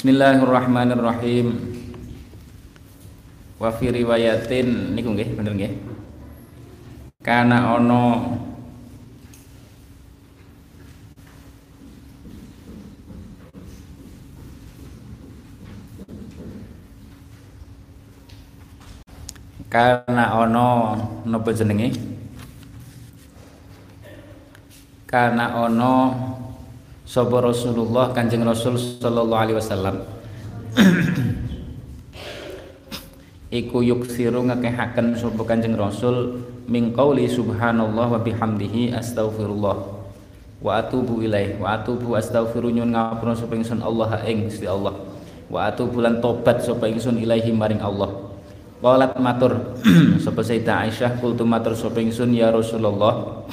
Bismillahirrahmanirrahim. 0.00 1.60
Wa 3.60 3.68
fi 3.68 3.92
riwayatin 3.92 4.96
niku 4.96 5.12
nggih 5.12 5.28
bener 5.36 5.52
nggih. 5.52 5.72
Kana 7.20 7.76
ono 7.76 8.32
Karena 19.70 20.34
ono 20.34 20.98
napa 21.30 21.54
jenenge? 21.54 21.94
Karena 25.06 25.62
ono 25.62 25.94
sapa 27.06 27.38
Rasulullah 27.38 28.10
Kanjeng 28.10 28.42
Rasul 28.42 28.74
sallallahu 28.74 29.30
alaihi 29.46 29.54
wasallam. 29.62 30.02
Iku 33.62 33.86
yuksiru 33.86 34.42
ngakehaken 34.50 35.14
sapa 35.14 35.38
Kanjeng 35.46 35.78
Rasul 35.78 36.42
min 36.66 36.90
qauli 36.90 37.30
subhanallah 37.30 38.18
wa 38.18 38.18
bihamdihi 38.18 38.90
astaghfirullah. 38.98 40.02
Wa 40.66 40.82
atubu 40.82 41.22
ilaih 41.22 41.62
wa 41.62 41.78
atubu 41.78 42.18
astaghfiru 42.18 42.74
nyun 42.74 42.90
ngapura 42.90 43.38
sapa 43.38 43.54
ingsun 43.54 43.86
Allah 43.86 44.18
ing 44.26 44.50
Gusti 44.50 44.66
Allah. 44.66 44.98
Wa 45.46 45.70
atubu 45.70 46.02
lan 46.02 46.18
tobat 46.18 46.58
sapa 46.58 46.90
ingsun 46.90 47.22
ilaihi 47.22 47.54
maring 47.54 47.78
Allah 47.78 48.19
Qalat 48.80 49.20
matur. 49.20 49.76
Sapa 50.24 50.40
Sayyidah 50.40 50.88
Aisyah 50.88 51.20
kultu 51.20 51.44
matur 51.44 51.76
sapa 51.76 52.00
ingsun 52.00 52.32
ya 52.32 52.48
Rasulullah. 52.48 53.44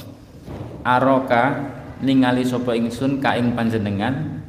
Aroka 0.80 1.68
ningali 2.00 2.48
sapa 2.48 2.72
ingsun 2.72 3.20
ka 3.20 3.36
ing 3.36 3.52
panjenengan? 3.52 4.40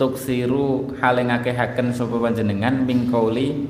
Tuksiru 0.00 0.96
hale 0.96 1.28
ngakehaken 1.28 1.92
sapa 1.92 2.16
panjenengan? 2.16 2.88
Min 2.88 3.12
qauli 3.12 3.68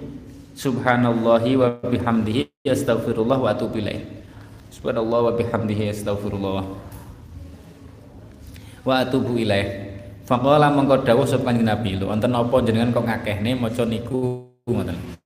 subhanallahi 0.54 1.58
wa 1.58 1.74
bihamdihi 1.82 2.46
astaghfirullah 2.70 3.34
wa 3.34 3.50
atubu 3.50 3.82
ilaih. 3.82 4.06
Subhanallah 4.70 5.20
wa 5.26 5.32
bihamdihi 5.34 5.90
astaghfirullah 5.90 6.62
wa 8.86 8.94
atubu 9.02 9.42
ilaih. 9.42 9.90
Faqala 10.22 10.70
mengko 10.70 11.02
dawuh 11.02 11.26
sapa 11.26 11.50
Kanjeng 11.50 11.66
Nabi, 11.68 12.00
lho 12.00 12.08
wonten 12.08 12.32
napa 12.32 12.56
jenengan 12.62 12.94
kok 12.94 13.04
ngakehne? 13.04 13.58
Maca 13.58 13.82
niku 13.84 14.48
ngoten. 14.64 15.23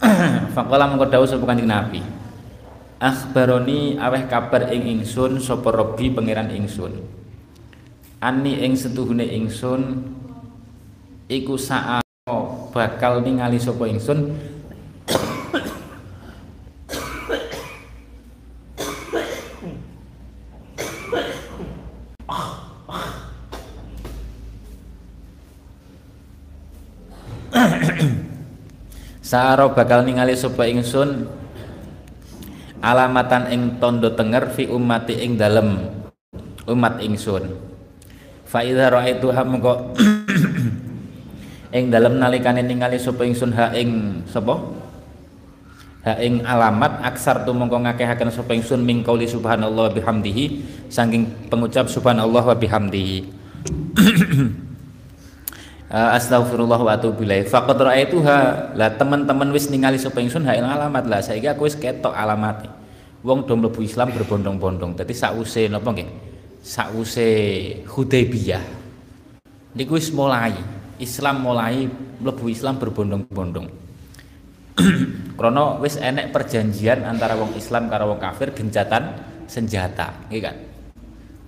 Faqala 0.56 0.88
mengko 0.88 1.06
dawuh 1.08 1.28
sapa 1.28 1.44
Kanjeng 1.44 1.68
Nabi. 1.68 2.00
Akhbaroni 3.00 3.96
aweh 3.96 4.28
kabar 4.28 4.68
ing 4.72 5.00
ingsun 5.00 5.40
sapa 5.40 5.72
Rabbi 5.72 6.12
pangeran 6.12 6.52
ingsun. 6.52 7.00
Ani 8.20 8.60
ing 8.60 8.76
setuhune 8.76 9.24
ingsun 9.24 10.12
iku 11.28 11.56
saat 11.56 12.04
bakal 12.72 13.24
ningali 13.24 13.56
sapa 13.56 13.88
ingsun 13.88 14.36
Saro 29.30 29.70
bakal 29.78 30.02
ningali 30.02 30.34
sapa 30.34 30.66
ingsun 30.66 31.22
alamatan 32.82 33.46
ing 33.54 33.78
tondo 33.78 34.10
tenger 34.18 34.50
fi 34.50 34.66
ummati 34.66 35.22
ing 35.22 35.38
dalem 35.38 35.86
umat 36.66 36.98
ingsun. 36.98 37.46
Fa 38.42 38.66
idza 38.66 38.90
ra'aituha 38.90 39.46
mengko 39.46 39.94
ing 41.78 41.94
dalem 41.94 42.18
nalikane 42.18 42.66
ningali 42.66 42.98
sapa 42.98 43.22
ingsun 43.22 43.54
ha 43.54 43.70
ing 43.70 44.26
sapa? 44.26 44.58
Ha 46.10 46.18
ing 46.18 46.42
alamat 46.42 46.98
aksar 47.06 47.46
tu 47.46 47.54
mengko 47.54 47.86
ngakehaken 47.86 48.34
sapa 48.34 48.50
ingsun 48.58 48.82
ming 48.82 49.06
qauli 49.06 49.30
subhanallah 49.30 49.94
bihamdihi 49.94 50.44
saking 50.90 51.46
pengucap 51.46 51.86
subhanallah 51.86 52.50
wa 52.50 52.56
bihamdihi. 52.58 53.30
uh, 55.90 56.16
astagfirullah 56.16 56.80
wa 56.80 56.90
atubu 56.94 57.26
ilaih. 57.26 57.44
Faqad 57.44 57.76
ra'aituha. 57.76 58.72
Lah 58.78 58.90
teman-teman 58.94 59.50
wis 59.50 59.68
ningali 59.68 59.98
sapa 59.98 60.22
ingsun 60.22 60.46
ha 60.46 60.54
alamat. 60.54 61.04
Lah 61.10 61.20
saiki 61.20 61.50
aku 61.50 61.66
wis 61.66 61.76
ketok 61.76 62.14
alamate. 62.14 62.70
Wong 63.20 63.44
do 63.44 63.52
mlebu 63.58 63.84
Islam 63.84 64.14
berbondong-bondong. 64.16 64.96
Dadi 64.96 65.12
sakwise 65.12 65.68
napa 65.68 65.92
nggih? 65.92 66.08
Sakwise 66.64 67.28
Hudaybiyah. 67.84 68.64
Niku 69.76 69.98
wis 69.98 70.08
mulai. 70.14 70.56
Islam 70.96 71.44
mulai 71.44 71.90
mlebu 72.22 72.48
Islam 72.48 72.80
berbondong-bondong. 72.80 73.68
Krono 75.36 75.80
wis 75.84 76.00
enek 76.00 76.32
perjanjian 76.32 77.04
antara 77.04 77.36
wong 77.36 77.52
Islam 77.56 77.92
karo 77.92 78.08
wong 78.16 78.20
kafir 78.20 78.56
gencatan 78.56 79.20
senjata. 79.44 80.16
Nggih 80.32 80.40
kan? 80.40 80.56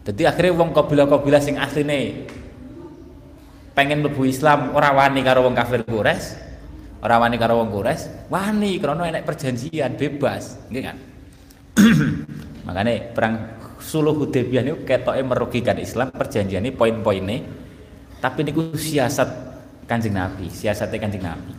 Jadi 0.02 0.22
akhirnya 0.26 0.52
wong 0.58 0.74
kabilah-kabilah 0.74 1.40
sing 1.40 1.56
asline 1.56 2.26
pengen 3.72 4.04
mlebu 4.04 4.28
Islam 4.28 4.72
ora 4.76 4.92
wani 4.92 5.20
karo 5.24 5.44
wong 5.44 5.56
kafir 5.56 5.84
Quraisy, 5.84 6.26
ora 7.00 7.16
wani 7.20 7.36
karo 7.40 7.60
wong 7.60 7.72
Quraisy, 7.72 8.28
wani 8.28 8.76
karena 8.78 9.08
enek 9.08 9.24
perjanjian 9.24 9.96
bebas, 9.96 10.68
nggih 10.68 10.82
kan? 10.84 10.96
Makanya 12.68 13.12
perang 13.16 13.34
Suluh 13.82 14.14
Hudaybiyah 14.14 14.62
niku 14.62 14.86
ketoke 14.86 15.18
merugikan 15.26 15.74
Islam 15.82 16.14
perjanjian 16.14 16.62
ini 16.62 16.70
poin-poinnya 16.70 17.42
tapi 18.22 18.46
niku 18.46 18.78
siasat 18.78 19.50
Kanjeng 19.90 20.14
Nabi, 20.14 20.46
siasatnya 20.46 21.02
Kanjeng 21.02 21.26
Nabi. 21.26 21.52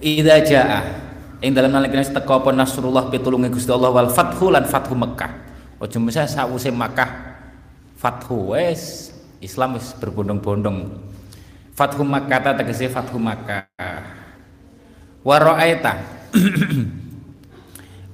Idza 0.00 0.36
jaa 0.40 0.80
ing 1.44 1.52
dalam 1.52 1.76
nalikane 1.76 2.08
teka 2.08 2.40
apa 2.40 2.48
nasrullah 2.56 3.12
pitulunge 3.12 3.52
Gusti 3.52 3.68
Allah 3.68 3.92
wal 3.92 4.08
fathu 4.08 4.48
lan 4.48 4.64
fathu 4.64 4.96
Mekah. 4.96 5.32
Aja 5.76 6.00
mesa 6.00 6.24
sawise 6.24 6.72
Makkah 6.72 7.36
fathu 8.00 8.56
wis 8.56 9.12
Islam 9.40 9.76
wis 9.76 9.92
berbondong-bondong. 10.00 10.90
Fathu 11.76 12.02
Makkah 12.04 12.56
tegese 12.56 12.88
Fathu 12.88 13.20
Makkah. 13.20 13.68
Wa 15.20 15.36
ra'aita. 15.36 15.92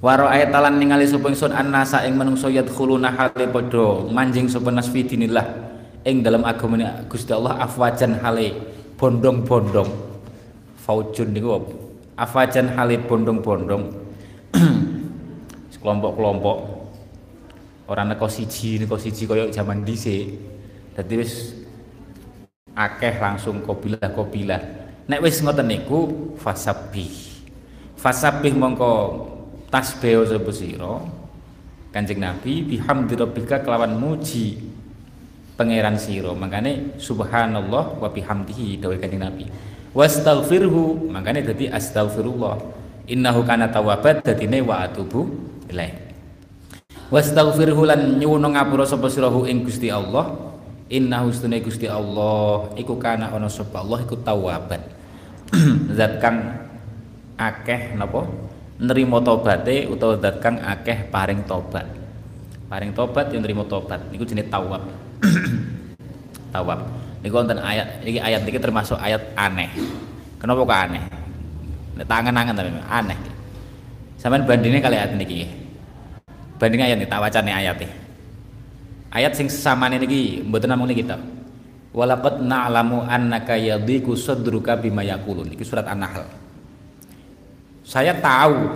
Wa 0.03 0.19
ra'aita 0.19 0.57
lan 0.59 0.83
ningali 0.83 1.07
sapa 1.07 1.31
ingsun 1.31 1.55
annasa 1.55 2.03
ing 2.03 2.19
manungsa 2.19 2.51
yadkhuluna 2.51 3.15
hale 3.15 3.47
padha 3.47 4.03
manjing 4.11 4.51
sapa 4.51 4.67
nas 4.67 4.91
dinillah 4.91 5.47
ing 6.03 6.19
dalam 6.19 6.43
agama 6.43 6.75
Gusti 7.07 7.31
Allah 7.31 7.63
afwajan 7.63 8.19
hale 8.19 8.51
bondong-bondong. 8.99 9.87
Faujun 10.83 11.31
niku 11.31 11.55
afwajan 12.19 12.75
hale 12.75 12.99
bondong-bondong. 12.99 13.83
Kelompok-kelompok 15.83 16.57
orang 17.91 18.15
neko 18.15 18.31
siji 18.31 18.79
neko 18.79 18.95
siji 18.95 19.27
kaya 19.27 19.51
zaman 19.51 19.83
dhisik 19.83 20.31
Dadi 20.93 21.13
wis 21.17 21.57
akeh 22.77 23.17
langsung 23.17 23.65
kobilah-kobilah. 23.65 24.61
Nek 25.09 25.19
wis 25.25 25.41
ngoten 25.41 25.65
niku 25.65 25.99
fasabih. 26.37 27.33
Fasabih 27.97 28.53
mongko 28.53 28.93
tasbih 29.73 30.27
sapa 30.27 30.51
sira 30.53 31.01
Kanjeng 31.89 32.19
Nabi 32.19 32.61
bihamdi 32.61 33.13
rabbika 33.17 33.61
kelawan 33.65 33.97
muji 33.97 34.61
pangeran 35.57 35.97
sira. 35.97 36.33
Makane 36.37 36.97
subhanallah 37.01 37.97
wa 37.97 38.09
bihamdihi 38.09 38.77
dawuh 38.77 38.97
Kanjeng 39.01 39.21
Nabi. 39.21 39.45
Wastaghfirhu, 39.93 41.09
makane 41.09 41.45
dadi 41.45 41.69
astaghfirullah. 41.69 42.57
Innahu 43.09 43.45
kana 43.45 43.69
tawwabat 43.69 44.25
dadine 44.25 44.65
wa 44.65 44.81
atubu 44.85 45.29
ilaih. 45.69 45.93
Wastaghfirhu 47.13 47.81
lan 47.85 48.17
nyuwun 48.17 48.45
ngapura 48.57 48.89
sapa 48.89 49.05
sira 49.09 49.29
ing 49.45 49.61
Gusti 49.61 49.93
Allah 49.93 50.52
Inna 50.93 51.25
husnune 51.25 51.57
Gusti 51.65 51.89
Allah 51.89 52.69
iku 52.77 53.01
kana 53.01 53.33
ana 53.33 53.49
sapa 53.49 53.81
Allah 53.81 54.05
iku 54.05 54.13
tawaban. 54.21 54.77
zat 55.97 56.21
kang 56.21 56.53
akeh 57.33 57.97
napa 57.97 58.29
nerima 58.77 59.17
tobate 59.25 59.89
utawa 59.89 60.21
zat 60.21 60.37
kang 60.37 60.61
akeh 60.61 61.09
paring 61.09 61.41
tobat. 61.49 61.89
Paring 62.69 62.93
tobat 62.93 63.33
yang 63.33 63.41
nerima 63.41 63.65
tobat 63.65 64.05
niku 64.13 64.21
jenenge 64.21 64.53
tawab. 64.53 64.85
tawab. 66.53 66.85
Niku 67.25 67.41
wonten 67.41 67.57
ayat 67.57 68.05
iki 68.05 68.21
ayat 68.21 68.45
iki 68.45 68.61
termasuk 68.61 69.01
ayat 69.01 69.33
aneh. 69.33 69.73
Kenapa 70.37 70.61
kok 70.61 70.77
aneh? 70.77 71.03
Nek 71.97 72.05
tangan-tangan 72.05 72.53
tapi 72.53 72.69
aneh. 72.85 73.17
Sampeyan 74.21 74.45
bandingnya 74.45 74.77
kali 74.77 75.01
ayat 75.01 75.17
niki. 75.17 75.49
Banding 76.61 76.85
ayat 76.85 77.01
ini 77.01 77.09
tak 77.09 77.17
wacane 77.17 77.49
ayat 77.49 77.81
ini 77.81 78.02
ayat 79.13 79.37
sing 79.37 79.47
sesamane 79.47 80.01
niki 80.01 80.41
mboten 80.41 80.73
namung 80.73 80.89
niki 80.89 81.05
ta? 81.05 81.21
Walaqad 81.93 82.41
na'lamu 82.41 83.05
annaka 83.05 83.53
yadhiku 83.53 84.17
sadruka 84.17 84.73
bima 84.73 85.05
yaqulun. 85.05 85.53
Iki 85.53 85.61
surat 85.61 85.85
an-nahl. 85.85 86.25
Saya 87.85 88.17
tahu 88.17 88.73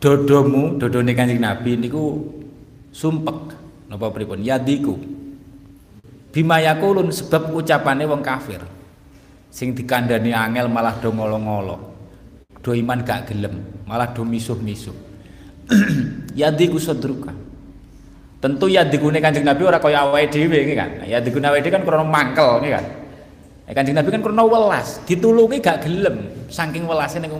dodomu 0.00 0.80
dodone 0.80 1.12
kanjeng 1.12 1.44
nabi 1.44 1.76
niku 1.76 2.16
sumpek. 2.88 3.60
Napa 3.92 4.08
pripun? 4.08 4.40
Yadiku 4.40 4.96
bima 6.32 6.64
yaqulun 6.64 7.12
sebab 7.12 7.52
ucapane 7.52 8.08
wong 8.08 8.24
kafir. 8.24 8.64
Sing 9.52 9.76
dikandani 9.76 10.32
angel 10.32 10.68
malah 10.72 10.96
do 11.00 11.12
ngolo-ngolo 11.12 11.76
do 12.60 12.76
iman 12.76 13.00
gak 13.00 13.32
gelem 13.32 13.84
malah 13.84 14.12
do 14.12 14.24
misuh-misuh. 14.24 14.96
Yadiku 16.40 16.80
sadruka 16.80 17.32
Tentu 18.38 18.70
ya 18.70 18.86
digune 18.86 19.18
Kanjeng 19.18 19.42
Nabi 19.42 19.66
ora 19.66 19.82
kaya 19.82 20.06
awake 20.06 20.30
dhewe 20.30 20.62
iki 20.62 20.74
kan. 20.78 21.02
Ya 21.02 21.18
digune 21.18 21.50
awake 21.50 21.66
dhewe 21.66 21.74
kan 21.74 21.82
krana 21.82 22.06
mangkel 22.06 22.62
iki 22.62 22.70
kan. 22.70 22.86
Ya 23.66 23.72
Kanjeng 23.74 23.98
Nabi 23.98 24.14
kan 24.14 24.22
krana 24.22 24.46
welas, 24.46 25.02
ditulungi 25.10 25.58
gak 25.58 25.82
gelem 25.82 26.46
saking 26.46 26.86
welase 26.86 27.18
ning 27.18 27.34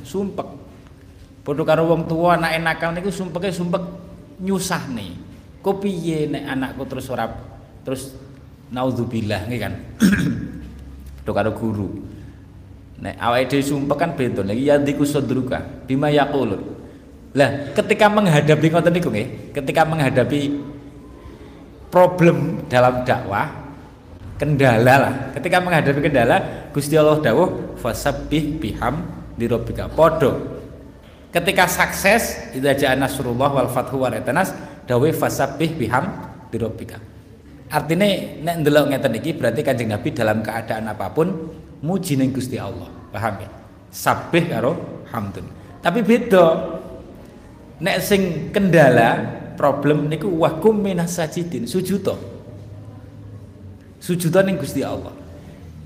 sumpek. 0.00 0.48
Padha 1.44 1.62
karo 1.64 1.92
wong 1.92 2.08
tuwa 2.08 2.40
anake 2.40 2.56
nakal 2.56 2.90
niku 2.96 3.12
sumpeke 3.12 3.52
sumpek 3.52 3.84
nyusahne. 4.40 5.16
Kok 5.60 5.76
piye 5.84 6.24
nek 6.32 6.56
anakku 6.56 6.88
terus 6.88 7.12
ora 7.12 7.28
terus 7.84 8.16
naudzubillah 8.72 9.44
nggih 9.44 9.60
kan. 9.60 9.76
Padha 11.20 11.32
karo 11.36 11.50
guru. 11.52 11.88
Nek 12.96 13.20
awake 13.20 13.44
dhewe 13.52 13.60
sumpek 13.60 13.96
kan 14.00 14.16
beda. 14.16 14.40
Nek 14.40 14.56
ya 14.56 14.80
diku 14.80 15.04
sadruka 15.04 15.84
bima 15.84 16.08
yaqulun. 16.08 16.79
Lah, 17.30 17.70
ketika 17.78 18.10
menghadapi 18.10 18.66
ngoten 18.74 18.90
niku 18.90 19.08
nggih, 19.10 19.54
ketika 19.54 19.86
menghadapi 19.86 20.50
problem 21.90 22.66
dalam 22.66 23.06
dakwah, 23.06 23.46
kendala 24.34 24.94
lah. 24.98 25.14
Ketika 25.36 25.62
menghadapi 25.62 26.00
kendala, 26.10 26.36
Gusti 26.74 26.98
Allah 26.98 27.22
dawuh 27.22 27.78
fasabbih 27.78 28.58
biham 28.58 29.06
dirobika 29.38 29.86
podo. 29.86 30.58
Ketika 31.30 31.70
sukses, 31.70 32.50
idza 32.56 32.74
jaa 32.74 32.98
nasrullah 32.98 33.50
wal 33.54 33.70
fathu 33.70 34.02
wa 34.02 34.10
ratanas 34.10 34.50
dawuh 34.90 35.14
fasabbih 35.14 35.78
biham 35.78 36.10
dirobika. 36.50 36.98
Artinya 37.70 38.06
nek 38.42 38.66
ndelok 38.66 38.90
ngeten 38.90 39.14
iki 39.22 39.30
berarti 39.38 39.62
Kanjeng 39.62 39.94
Nabi 39.94 40.10
dalam 40.10 40.42
keadaan 40.42 40.90
apa 40.90 41.06
pun 41.14 41.30
muji 41.86 42.18
ning 42.18 42.34
Gusti 42.34 42.58
Allah. 42.58 42.90
Paham 43.14 43.38
ya? 43.38 43.48
Sabih 43.94 44.50
karo 44.50 44.72
hamdun. 45.14 45.46
Tapi 45.78 46.02
beda 46.02 46.44
nek 47.80 47.96
sing 48.04 48.52
kendala 48.52 49.40
problem 49.56 50.08
niku 50.08 50.28
wahkum 50.28 50.76
minas 50.76 51.16
sajidin 51.16 51.64
sujud 51.64 52.04
sujudan 54.00 54.48
ning 54.48 54.56
Gusti 54.56 54.80
Allah. 54.80 55.12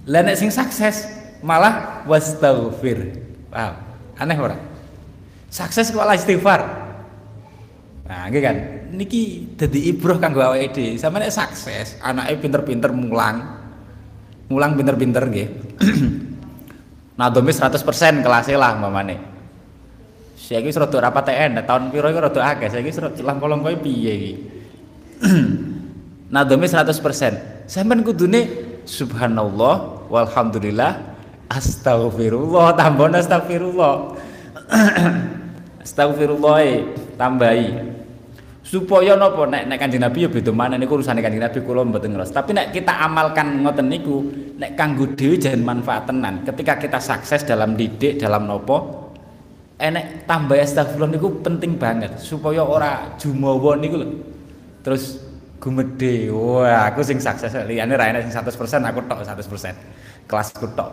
Lah 0.07 0.23
nek 0.23 0.39
sing 0.39 0.55
sukses 0.55 1.11
malah 1.43 2.07
wastaghfir. 2.07 3.19
Paham? 3.51 3.75
Aneh 4.15 4.39
ora? 4.39 4.57
Sukses 5.51 5.91
kok 5.91 5.99
malah 5.99 6.15
istighfar. 6.15 6.61
Nah 8.07 8.31
nggih 8.31 8.43
kan? 8.43 8.57
Niki 8.95 9.51
dadi 9.59 9.91
ibroh 9.91 10.23
kanggo 10.23 10.47
awake 10.47 10.71
dhewe. 10.71 10.95
Sama 10.95 11.19
nek 11.19 11.35
sukses 11.35 11.99
anake 11.99 12.39
pinter-pinter 12.39 12.95
mulang. 12.95 13.43
Mulang 14.47 14.79
pinter-pinter 14.79 15.27
nggih. 15.27 15.49
Nadome 17.19 17.51
100% 17.51 17.83
kelasnya 18.23 18.59
lah 18.59 18.79
mamane 18.79 19.34
Saiki 20.45 20.69
wis 20.69 20.77
rada 20.77 20.99
rapat 21.01 21.33
TN, 21.33 21.65
tahun 21.65 21.89
piro 21.89 22.05
iku 22.13 22.21
rada 22.21 22.41
akeh, 22.53 22.69
saiki 22.69 22.93
wis 22.93 23.01
langkong 23.25 23.65
kowe 23.65 23.75
piye 23.81 24.13
iki. 24.13 24.33
Nadome 26.35 26.69
100%. 26.69 27.65
Sampeyan 27.65 28.05
kudune 28.05 28.41
subhanallah 28.85 30.05
walhamdulillah 30.13 31.01
astagfirullah 31.49 32.75
tambah 32.81 33.09
astagfirullah. 33.17 33.95
astagfirullah 35.85 36.57
e, 36.61 36.73
tambahi. 37.17 37.69
Supaya 38.65 39.17
napa 39.17 39.49
nek 39.49 39.69
nek 39.69 39.77
Kanjeng 39.81 40.03
Nabi 40.05 40.25
ya 40.25 40.29
beda 40.29 40.53
mana 40.53 40.77
niku 40.77 40.97
urusane 41.01 41.21
Kanjeng 41.25 41.41
Nabi 41.41 41.61
kula 41.65 41.89
mboten 41.89 42.17
ngeros. 42.17 42.33
Tapi 42.33 42.53
nek 42.53 42.69
kita 42.73 42.97
amalkan 43.01 43.65
ngoten 43.65 43.89
niku 43.89 44.25
nek 44.61 44.77
kanggo 44.77 45.09
dhewe 45.17 45.41
jangan 45.41 45.61
manfaat 45.65 46.05
tenan. 46.09 46.45
Ketika 46.45 46.81
kita 46.81 46.99
sukses 47.01 47.45
dalam 47.45 47.77
didik, 47.77 48.17
dalam 48.17 48.49
nopo, 48.49 49.04
enek 49.79 50.29
tambah 50.31 50.55
astagfirullah 50.55 51.11
niku 51.11 51.43
penting 51.43 51.75
banget 51.75 52.19
supaya 52.23 52.63
ora 52.63 53.15
jumawa 53.19 53.75
niku 53.79 53.99
lho. 54.01 54.09
Terus 54.85 55.19
gumede. 55.59 56.31
Wah, 56.31 56.93
aku 56.93 57.01
sing 57.01 57.19
sukses 57.19 57.51
liyane 57.67 57.97
ra 57.97 58.13
enek 58.13 58.29
sing 58.29 58.35
100% 58.35 58.55
aku 58.85 59.01
tok 59.09 59.25
100%. 59.25 60.29
Kelasku 60.29 60.67
tok. 60.77 60.91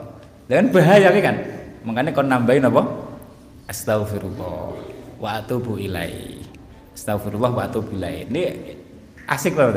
Dan 0.49 0.71
bahaya 0.73 1.11
kan. 1.19 1.35
Makanya 1.81 2.11
kon 2.13 2.27
nambahin 2.29 2.67
apa? 2.67 2.81
Astagfirullah 3.69 4.75
wa 5.21 5.29
atubu 5.37 5.77
ilai. 5.77 6.41
Astagfirullah 6.93 7.51
wa 7.53 7.63
atubu 7.67 7.95
ilai. 7.95 8.27
Ini 8.27 8.41
asik 9.29 9.55
loh. 9.55 9.71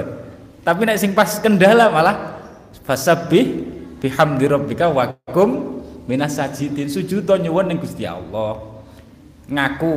Tapi 0.64 0.80
nek 0.88 0.96
sing 0.96 1.12
pas 1.12 1.28
kendala 1.38 1.92
malah 1.92 2.40
fasabbih 2.88 3.68
bihamdi 4.00 4.44
rabbika 4.48 4.88
wa 4.88 5.12
kum 5.32 5.80
minas 6.09 6.36
sajidin 6.36 6.88
sujud 6.88 7.24
nyuwun 7.24 7.68
ning 7.68 7.78
Gusti 7.80 8.05
Allah 8.05 8.74
ngaku 9.51 9.95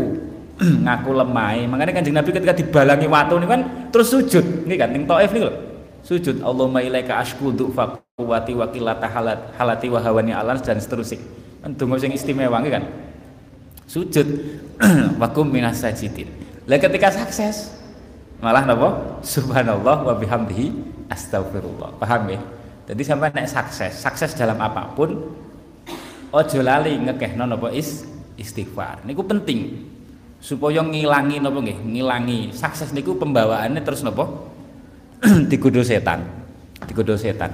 ngaku 0.86 1.10
lemah 1.14 1.54
makanya 1.70 1.94
kanjeng 2.02 2.18
Nabi 2.18 2.30
ketika 2.34 2.54
dibalangi 2.58 3.08
watu 3.08 3.38
ini 3.38 3.46
kan 3.46 3.62
terus 3.94 4.10
sujud. 4.10 4.66
Ini 4.66 4.76
kan? 4.76 4.90
Ning 4.92 5.06
taif 5.06 5.30
nih 5.32 5.44
loh 5.46 5.56
sujud 6.08 6.40
Allahumma 6.40 6.80
ilaika 6.80 7.20
ashku 7.20 7.52
du'fa 7.52 8.00
quwati 8.16 8.56
wa 8.56 8.66
qillata 8.72 9.12
halat 9.12 9.40
halati 9.60 9.92
wa 9.92 10.00
hawani 10.00 10.32
alan 10.32 10.56
dan 10.64 10.80
seterusnya. 10.80 11.20
Kan 11.60 11.76
donga 11.76 12.00
sing 12.00 12.16
istimewa 12.16 12.64
kan? 12.64 12.88
Sujud 13.88 14.28
wakum 15.22 15.48
minas 15.48 15.84
sajidin. 15.84 16.32
Lah 16.68 16.80
ketika 16.80 17.12
sukses 17.12 17.76
malah 18.40 18.64
napa? 18.64 19.20
Subhanallah 19.24 20.08
wa 20.08 20.14
bihamdihi 20.16 20.72
astagfirullah 21.12 21.96
paham 22.00 22.32
ya? 22.32 22.40
Jadi 22.88 23.04
sampai 23.04 23.32
naik 23.36 23.52
sukses 23.52 24.00
sukses 24.00 24.32
dalam 24.36 24.56
apa 24.64 24.96
pun 24.96 25.28
ojo 26.32 26.60
lali 26.64 26.96
ngekehno 27.04 27.44
napa 27.48 27.72
is 27.76 28.08
istighfar. 28.38 29.04
Niku 29.04 29.26
penting. 29.26 29.90
Supaya 30.38 30.86
ngilangi 30.86 31.42
napa 31.42 31.60
nggih? 31.60 31.78
Ngilangi. 31.82 32.40
Sukses 32.54 32.94
niku 32.94 33.18
pembawaannya 33.18 33.82
terus 33.82 34.06
napa? 34.06 34.30
Digodho 35.50 35.82
setan. 35.82 36.24
Digodho 36.86 37.18
setan. 37.18 37.52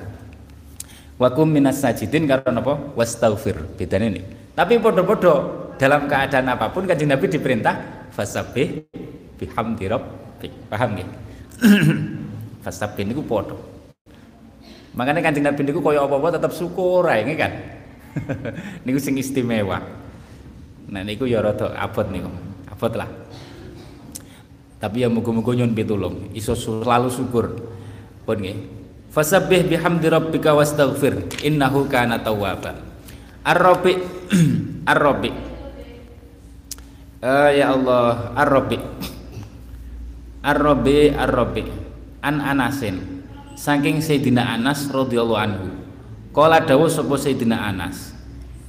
Wakum 1.16 1.48
minas 1.48 1.80
sajidin 1.80 2.28
karo 2.28 2.52
napa? 2.52 2.76
Wastaghfir. 2.94 3.80
Bedane 3.80 4.06
ini. 4.12 4.22
Tapi 4.54 4.78
podo-podo 4.78 5.34
dalam 5.80 6.06
keadaan 6.06 6.46
apa 6.54 6.70
pun 6.70 6.86
kanjeng 6.86 7.10
Nabi 7.10 7.26
diperintah 7.32 8.08
fasabih 8.14 8.86
bihamdi 9.40 9.90
rabbik. 9.90 10.52
Paham 10.70 11.00
nggih? 11.00 11.10
Fasabih 12.64 13.04
niku 13.04 13.24
podo. 13.28 13.60
Makanya 14.94 15.24
kanjeng 15.24 15.48
Nabi 15.48 15.62
niku 15.66 15.82
kaya 15.82 16.06
apa-apa 16.06 16.38
tetap 16.38 16.52
syukur 16.54 17.08
ae 17.10 17.26
kan? 17.34 17.52
Niku 18.86 19.02
sing 19.02 19.18
istimewa 19.18 20.03
Nah 20.90 21.02
niku 21.06 21.30
ya 21.30 21.40
rada 21.40 21.72
abot 21.78 22.08
niku. 22.10 22.32
Abot 22.68 22.94
lah. 22.96 23.08
Tapi 24.84 25.00
ya 25.00 25.08
muga-muga 25.08 25.56
nyun 25.56 25.72
pitulung, 25.72 26.36
iso 26.36 26.58
selalu 26.60 27.08
syukur. 27.08 27.56
Pun 28.28 28.38
nggih. 28.40 28.58
Fasabbih 29.14 29.70
bihamdi 29.70 30.12
rabbika 30.12 30.52
wastaghfir 30.52 31.40
innahu 31.46 31.88
kana 31.88 32.20
tawwaba. 32.20 32.94
Ar-Rabi 33.44 33.94
Ar-Rabi 34.92 35.32
uh, 37.20 37.52
ya 37.52 37.76
Allah 37.76 38.32
Ar-Rabi 38.40 38.80
Ar-Rabi 40.44 41.12
Ar-Rabi 41.12 41.64
An 42.24 42.40
Anasin 42.40 43.28
saking 43.60 44.00
Sayyidina 44.00 44.56
Anas 44.56 44.88
radhiyallahu 44.88 45.40
anhu. 45.40 45.68
Kala 46.32 46.64
dawuh 46.64 46.88
sapa 46.88 47.20
Sayyidina 47.20 47.68
Anas 47.68 48.13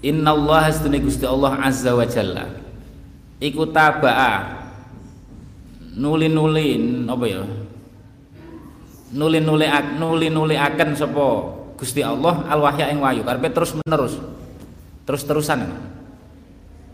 Inna 0.05 0.37
Allah 0.37 0.69
astune 0.69 1.01
Gusti 1.01 1.25
Allah 1.25 1.57
azza 1.65 1.97
wa 1.97 2.05
jalla. 2.05 2.45
Iku 3.41 3.73
tabaa. 3.73 4.61
Nuli-nuli 5.97 6.77
apa 7.09 7.25
ya? 7.25 7.41
Nuli-nuli 9.15 9.67
nuli-nuli 9.97 10.57
akan 10.59 10.89
sapa 10.93 11.27
Gusti 11.79 12.03
Allah 12.05 12.45
al 12.51 12.61
wahya 12.61 12.91
ing 12.91 12.99
wahyu 13.01 13.23
karepe 13.23 13.49
terus 13.55 13.73
menerus 13.79 14.21
terus-terusan. 15.09 15.71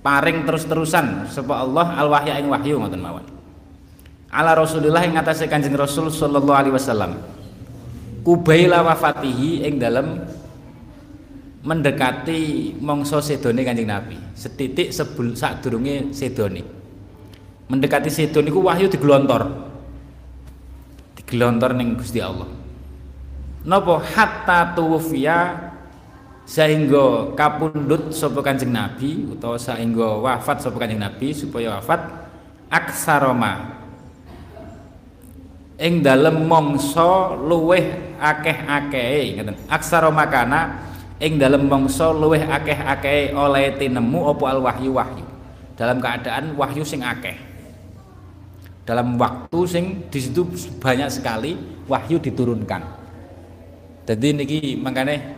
Paring 0.01 0.47
terus-terusan 0.47 1.27
sapa 1.33 1.65
Allah 1.65 1.97
al 1.99 2.09
wahya 2.13 2.39
ing 2.39 2.47
wahyu 2.47 2.79
ngoten 2.79 3.01
mawon. 3.01 3.25
Ala 4.31 4.55
Rasulillah 4.55 5.03
ing 5.03 5.19
atase 5.19 5.51
Kanjeng 5.51 5.75
Rasul 5.75 6.13
sallallahu 6.13 6.55
alaihi 6.55 6.75
wasallam. 6.77 7.19
Kubaila 8.23 8.85
wafatihi 8.87 9.67
ing 9.67 9.81
dalam 9.81 10.23
mendekati 11.61 12.73
mongso 12.81 13.21
sedone 13.21 13.61
Kanjeng 13.61 13.89
Nabi. 13.89 14.17
Setitik 14.33 14.93
sebul 14.93 15.37
sadurunge 15.37 16.13
sedone. 16.17 16.63
Mendekati 17.69 18.09
sedone 18.09 18.49
iku 18.49 18.65
wahyu 18.65 18.89
diglontor. 18.89 19.43
Diglontor 21.21 21.77
ning 21.77 22.01
Gusti 22.01 22.19
Allah. 22.19 22.49
Napa 23.61 24.01
hatta 24.01 24.73
tuwfiya 24.73 25.71
sehingga 26.49 27.37
kapundhut 27.37 28.11
sapa 28.11 28.41
Kanjeng 28.43 28.75
Nabi 28.75 29.29
utawa 29.29 29.61
sehingga 29.61 30.19
wafat 30.19 30.65
sapa 30.65 30.81
Kanjeng 30.81 30.99
Nabi 30.99 31.31
supaya 31.31 31.79
wafat 31.79 32.01
aksaroma 32.73 33.79
ing 35.79 36.03
dalem 36.03 36.45
mongso 36.45 37.39
luweh 37.39 38.19
akeh-akehe 38.19 39.39
ngoten 39.39 39.57
aksaroma 39.71 40.27
kana 40.27 40.90
ing 41.21 41.37
dalam 41.37 41.69
mangsa 41.69 42.11
luweh 42.11 42.41
akeh-akeh 42.41 43.37
oleh 43.37 43.77
tinemu 43.77 44.33
apa 44.33 44.45
al 44.49 44.59
wahyu 44.65 44.97
wahyu. 44.97 45.25
Dalam 45.77 46.01
keadaan 46.01 46.57
wahyu 46.57 46.83
sing 46.83 47.05
akeh. 47.05 47.37
Dalam 48.89 49.21
waktu 49.21 49.61
sing 49.69 49.85
di 50.09 50.19
situ 50.19 50.49
banyak 50.81 51.13
sekali 51.13 51.55
wahyu 51.87 52.17
diturunkan. 52.19 52.83
Jadi 54.09 54.29
niki 54.35 54.59
makanya 54.81 55.37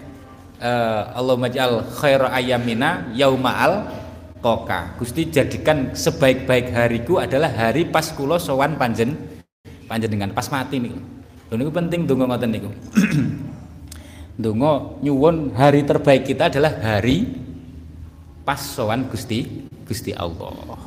uh, 0.63 1.19
Allah 1.19 1.37
majal 1.37 1.85
khair 1.99 2.23
ayamina 2.31 3.11
yauma 3.13 3.53
al 3.53 3.75
koka 4.43 4.97
Gusti 4.97 5.29
jadikan 5.29 5.95
sebaik-baik 5.95 6.75
hariku 6.75 7.23
adalah 7.23 7.51
hari 7.51 7.87
pas 7.87 8.11
kulo 8.11 8.39
sowan 8.41 8.75
panjen 8.79 9.15
dengan 9.87 10.33
pas 10.33 10.49
mati 10.49 10.81
nih 10.81 10.91
ini 11.53 11.69
penting 11.69 12.09
tunggu 12.09 12.25
ngoten 12.25 12.49
niku 12.49 12.71
Dungo 14.43 14.99
nyuwun 15.07 15.55
hari 15.55 15.87
terbaik 15.87 16.27
kita 16.27 16.51
adalah 16.51 16.75
hari 16.83 17.31
pas 18.43 18.59
sowan 18.59 19.07
Gusti 19.07 19.47
Gusti 19.87 20.11
Allah. 20.11 20.83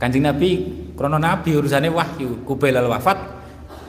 Kanjeng 0.00 0.24
Nabi 0.24 0.64
krono 0.96 1.20
Nabi 1.20 1.52
urusannya 1.52 1.92
wahyu, 1.92 2.40
kubelal 2.48 2.88
wafat 2.88 3.20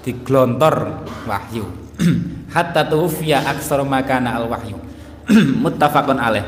diglontor 0.04 1.08
wahyu. 1.24 1.64
Hatta 2.54 2.84
tufiya 2.92 3.40
aksar 3.48 3.80
makana 3.88 4.36
al 4.36 4.52
wahyu. 4.52 4.76
muttafaqun 5.64 6.20
alaih. 6.20 6.44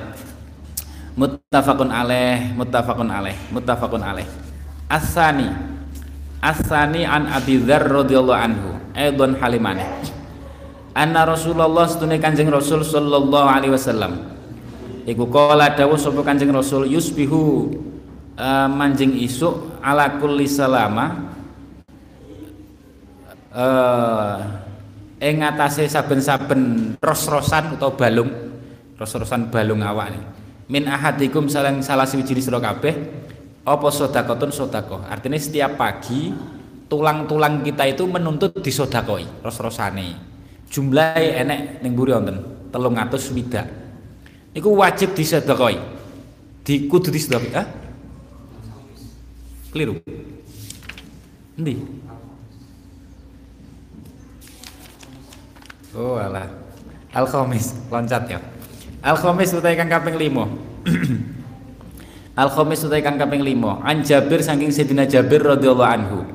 Muttafaqun 1.16 1.88
alaih, 1.88 2.52
muttafaqun 2.52 3.08
alaih, 3.08 3.38
muttafaqun 3.48 4.04
alaih. 4.04 4.28
Asani 4.92 5.48
Asani 6.44 7.08
an 7.08 7.32
Abi 7.32 7.64
Dzar 7.64 7.88
radhiyallahu 7.88 8.36
anhu, 8.36 8.76
aidon 8.92 9.40
halimane 9.40 9.88
anna 10.94 11.26
Rasulullah 11.26 11.90
setune 11.90 12.22
Kanjeng 12.22 12.50
Rasul 12.54 12.86
sallallahu 12.86 13.48
alaihi 13.50 13.74
wasallam. 13.74 14.34
Iku 15.04 15.28
kala 15.28 15.76
dawuh 15.76 16.00
sapa 16.00 16.24
Kanjeng 16.24 16.54
Rasul 16.54 16.88
yusbihu 16.88 17.74
uh, 18.40 18.70
manjing 18.72 19.18
isuk 19.20 19.82
ala 19.84 20.22
kulli 20.22 20.48
salama. 20.48 21.34
Uh, 23.54 24.42
ing 25.22 25.46
ngatasé 25.46 25.86
saben-saben 25.86 26.96
ros-rosan 26.98 27.78
utawa 27.78 27.94
balung 27.94 28.34
ros-rosan 28.98 29.54
balung 29.54 29.86
awak 29.86 30.10
nih. 30.10 30.24
min 30.74 30.90
ahadikum 30.90 31.46
salang 31.46 31.86
salah 31.86 32.10
siji 32.10 32.34
sira 32.42 32.58
kabeh 32.58 32.98
apa 33.62 33.88
sedekahun 33.94 34.50
sedekah? 34.50 35.06
Artinya 35.06 35.38
setiap 35.38 35.78
pagi 35.78 36.34
tulang-tulang 36.90 37.62
kita 37.62 37.94
itu 37.94 38.10
menuntut 38.10 38.58
disodakoi 38.58 39.46
ros-rosane 39.46 40.33
jumlahnya 40.74 41.46
enek 41.46 41.60
ning 41.86 41.94
mburi 41.94 42.18
wonten 42.18 42.42
300 42.74 43.14
swidak 43.22 43.70
niku 44.58 44.74
wajib 44.74 45.14
disedekoi 45.14 45.78
di 46.66 46.90
kudu 46.90 47.14
disedekoi 47.14 47.54
ah 47.54 47.68
keliru 49.70 50.02
endi 51.62 51.78
Oh 55.94 56.18
alah. 56.18 56.50
Al 57.14 57.30
Khamis, 57.30 57.78
loncat 57.94 58.26
ya. 58.26 58.42
Al 59.06 59.14
Khamis 59.14 59.54
utai 59.54 59.78
kang 59.78 59.86
kaping 59.86 60.18
5. 60.18 60.34
Al 62.42 62.50
Khamis 62.50 62.82
utai 62.82 63.06
kang 63.06 63.22
kaping 63.22 63.46
5. 63.46 63.86
An 63.86 64.02
Jabir 64.02 64.42
saking 64.42 64.74
Sayyidina 64.74 65.06
Jabir 65.06 65.46
radhiyallahu 65.46 65.86
anhu. 65.86 66.26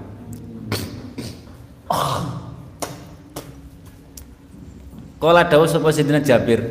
Kala 5.19 5.51
dawuh 5.51 5.67
sapa 5.67 5.91
Sayyidina 5.91 6.23
Jabir. 6.23 6.63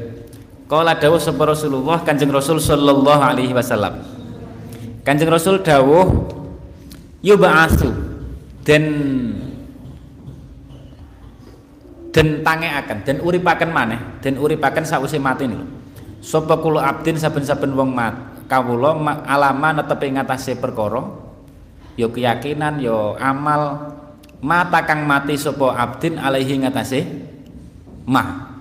Kala 0.72 0.96
dawuh 0.96 1.20
sapa 1.20 1.44
Rasulullah 1.52 2.00
Kanjeng 2.04 2.32
Rasul 2.32 2.64
sallallahu 2.64 3.20
alaihi 3.20 3.52
wasallam. 3.52 4.00
Kanjeng 5.04 5.28
Rasul 5.28 5.60
dawuh 5.60 6.32
yub'atsu 7.20 7.92
dan 8.64 8.84
dan 12.16 12.42
akan 12.44 12.98
dan 13.06 13.18
uripaken 13.22 13.70
maneh 13.70 14.02
dan 14.26 14.42
uripaken 14.42 14.82
sawise 14.82 15.22
mati 15.22 15.46
niku 15.46 15.64
sapa 16.18 16.58
kula 16.58 16.82
abdin 16.82 17.14
saben-saben 17.14 17.78
wong 17.78 17.94
mat 17.94 18.42
kawula 18.50 18.98
alama 19.30 19.78
netepi 19.78 20.18
ngatasé 20.18 20.58
perkara 20.58 21.06
ya 21.94 22.10
keyakinan 22.10 22.82
ya 22.82 23.14
amal 23.22 23.94
mata 24.42 24.82
kang 24.82 25.06
mati 25.06 25.38
sapa 25.38 25.78
abdin 25.78 26.18
alaihi 26.18 26.58
ngatasé 26.66 27.06
mah 28.08 28.56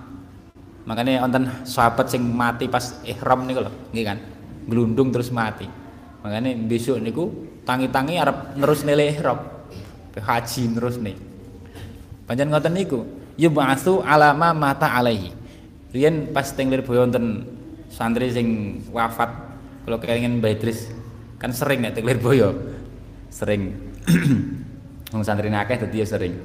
makanya 0.87 1.23
wonten 1.23 1.47
sahabat 1.67 2.11
sing 2.11 2.23
mati 2.23 2.67
pas 2.67 2.99
ihram 3.03 3.47
niku 3.47 3.63
lho 3.63 3.71
nggih 3.95 4.05
kan? 4.05 4.17
Glundung 4.67 5.15
terus 5.15 5.31
mati. 5.31 5.67
Makanya 6.23 6.51
besok 6.67 6.99
niku 6.99 7.31
tangi-tangi 7.63 8.19
arep 8.19 8.59
nerus 8.59 8.83
nilai 8.83 9.15
ihram 9.15 9.39
haji 10.17 10.63
terus 10.73 10.97
nih. 10.97 11.15
Panjang 12.27 12.49
ngoten 12.51 12.73
niku 12.73 13.05
yub'atsu 13.37 14.01
alama 14.03 14.51
mata 14.51 14.91
alaihi. 14.91 15.31
Riyen 15.93 16.35
pas 16.35 16.51
teng 16.51 16.67
Lirboyo 16.67 17.07
wonten 17.07 17.47
santri 17.87 18.27
sing 18.33 18.79
wafat 18.91 19.31
kalau 19.87 19.97
kenging 20.03 20.43
Mbah 20.43 20.51
Idris 20.51 20.91
kan 21.39 21.55
sering 21.55 21.79
nek 21.85 21.95
teng 21.95 22.03
Lirboyo. 22.03 22.51
Sering. 23.31 23.71
Wong 25.15 25.23
santri 25.23 25.47
akeh 25.47 25.77
dadi 25.79 26.03
ya 26.03 26.07
sering. 26.07 26.35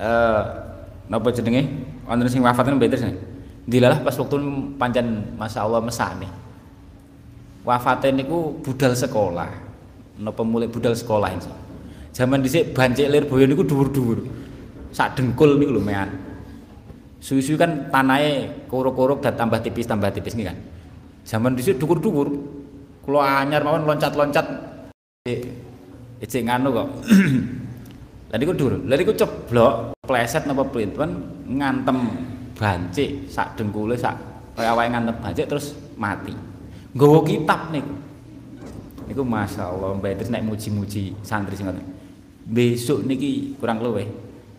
Eh 0.00 0.42
napa 1.12 1.28
jenenge 1.28 1.68
wonten 2.08 2.32
sing 2.32 2.40
wafat 2.40 2.72
Mbah 2.72 2.88
Idris 2.88 3.04
dilalah 3.68 4.00
pas 4.00 4.16
waktu 4.16 4.36
pancen 4.80 5.36
Masya 5.36 5.60
Allah 5.68 5.84
mesane 5.84 6.28
wafatnya 7.68 8.24
niku 8.24 8.56
budal 8.64 8.96
sekolah 8.96 9.52
napa 10.16 10.40
mulai 10.40 10.72
budal 10.72 10.96
sekolah 10.96 11.28
insya 11.36 11.52
zaman 12.16 12.40
dhisik 12.40 12.72
bancik 12.72 13.12
Lirboyo 13.12 13.44
niku 13.44 13.68
dhuwur-dhuwur 13.68 14.24
sak 14.92 15.16
dengkul 15.16 15.56
niku 15.56 15.80
lho 15.80 15.82
mean. 15.82 16.08
Suwi-suwi 17.22 17.56
kan 17.56 17.88
tanahnya 17.88 18.50
korok-korok 18.68 19.24
dan 19.24 19.34
tambah 19.34 19.58
tipis 19.64 19.88
tambah 19.88 20.12
tipis 20.12 20.36
nih 20.36 20.52
kan. 20.52 20.56
Zaman 21.24 21.56
dhisik 21.56 21.80
dukur-dukur. 21.80 22.28
Kula 23.02 23.42
anyar 23.42 23.66
mawon 23.66 23.88
loncat-loncat 23.88 24.46
ecek 26.22 26.42
nganu 26.46 26.70
kok. 26.70 26.88
Lah 28.32 28.36
niku 28.40 28.56
dur, 28.56 28.80
lha 28.88 28.96
niku 28.96 29.12
ceblok, 29.12 29.92
pleset 30.08 30.48
napa 30.48 30.64
printen 30.64 31.20
ngantem 31.52 31.98
bancik 32.56 33.28
sak 33.28 33.60
dengkule 33.60 33.92
sak 33.92 34.16
kaya 34.56 34.72
ngantem 34.72 35.12
bancik 35.20 35.44
terus 35.52 35.76
mati. 36.00 36.32
Nggawa 36.96 37.20
kitab 37.28 37.68
niku. 37.68 37.92
Niku 39.04 39.20
masyaallah 39.20 40.00
Mbak 40.00 40.10
Idris 40.16 40.32
nek 40.32 40.44
muji-muji 40.48 41.12
santri 41.20 41.60
sing. 41.60 41.68
Besok 42.48 43.04
niki 43.04 43.52
kurang 43.60 43.84
luwih 43.84 44.08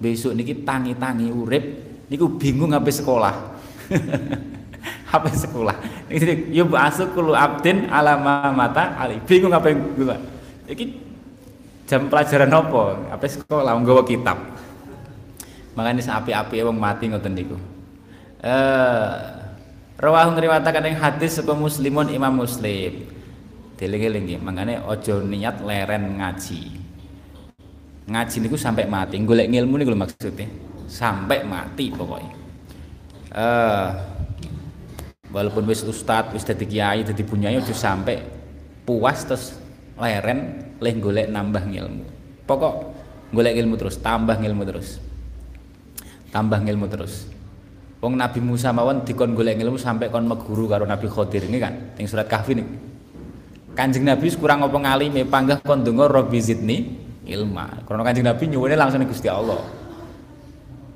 besok 0.03 0.35
niki 0.35 0.67
tangi-tangi 0.67 1.31
urip 1.31 1.63
niku 2.11 2.35
bingung 2.35 2.75
ngapain 2.75 2.91
sekolah 2.91 3.33
apa 5.15 5.29
sekolah 5.31 5.75
ini 6.11 6.51
yuk 6.51 6.67
masuk 6.67 7.15
kulu 7.15 7.31
abdin 7.31 7.87
alama 7.87 8.51
mata 8.51 8.99
ali 8.99 9.23
bingung 9.23 9.55
ngapain 9.55 9.79
gua 9.95 10.19
iki 10.67 11.12
jam 11.89 12.07
pelajaran 12.07 12.51
apa? 12.51 12.83
Apa 13.13 13.25
sekolah 13.25 13.73
nggawa 13.79 14.03
kitab? 14.07 14.37
Makanya 15.73 16.21
api-api 16.21 16.61
wong 16.63 16.77
mati 16.77 17.09
ngoten 17.09 17.33
niku. 17.33 17.57
Eh 18.43 19.11
rawahu 19.97 20.35
ngriwataken 20.35 20.93
ing 20.93 20.97
hadis 20.99 21.39
saka 21.41 21.55
muslimun 21.57 22.11
imam 22.13 22.43
muslim. 22.43 23.09
Dieling-eling 23.73 24.39
makanya 24.39 24.85
ojo 24.85 25.25
niat 25.25 25.59
leren 25.65 26.21
ngaji. 26.21 26.61
Ngaji 28.07 28.35
niku 28.43 28.55
sampai 28.59 28.85
mati 28.85 29.17
golek 29.23 29.49
ilmu 29.49 29.81
niku 29.81 29.91
maksudnya. 29.97 30.47
Sampai 30.83 31.41
mati 31.41 31.89
pokoknya 31.89 32.43
uh, 33.33 33.87
walaupun 35.33 35.65
wis 35.65 35.81
ustad 35.83 36.29
wis 36.31 36.45
dadi 36.45 36.65
kiai 36.69 37.01
dadi 37.01 37.23
bunyai 37.25 37.57
aja 37.57 37.73
sampai 37.73 38.21
puas 38.85 39.25
terus 39.25 39.57
leren 39.99 40.39
leh 40.81 40.95
golek 40.97 41.27
nambah 41.29 41.63
ilmu 41.69 42.05
pokok 42.49 42.73
golek 43.33 43.53
ilmu 43.57 43.75
terus 43.77 44.01
tambah 44.01 44.37
ilmu 44.37 44.63
terus 44.65 44.97
tambah 46.33 46.59
ilmu 46.61 46.87
terus 46.89 47.29
Wong 48.03 48.19
Nabi 48.19 48.43
Musa 48.43 48.75
mawon 48.75 49.07
dikon 49.07 49.31
golek 49.31 49.55
ilmu 49.55 49.79
sampai 49.79 50.11
kon 50.11 50.27
meguru 50.27 50.67
karo 50.67 50.83
Nabi 50.83 51.07
Khidir 51.07 51.47
ini 51.47 51.55
kan 51.55 51.95
yang 51.95 52.03
surat 52.03 52.27
kahfi 52.27 52.51
nih 52.59 52.67
Kanjeng 53.73 54.05
Nabi 54.05 54.29
kurang 54.37 54.61
apa 54.61 54.77
ngalime 54.77 55.25
panggah 55.25 55.57
kon 55.65 55.81
donga 55.81 56.05
Rabbi 56.05 56.37
zidni 56.37 56.93
ilma. 57.25 57.81
Karena 57.89 58.05
Kanjeng 58.05 58.25
Nabi 58.29 58.43
nyuwune 58.53 58.77
langsung 58.77 59.01
Gusti 59.09 59.25
Allah. 59.25 59.65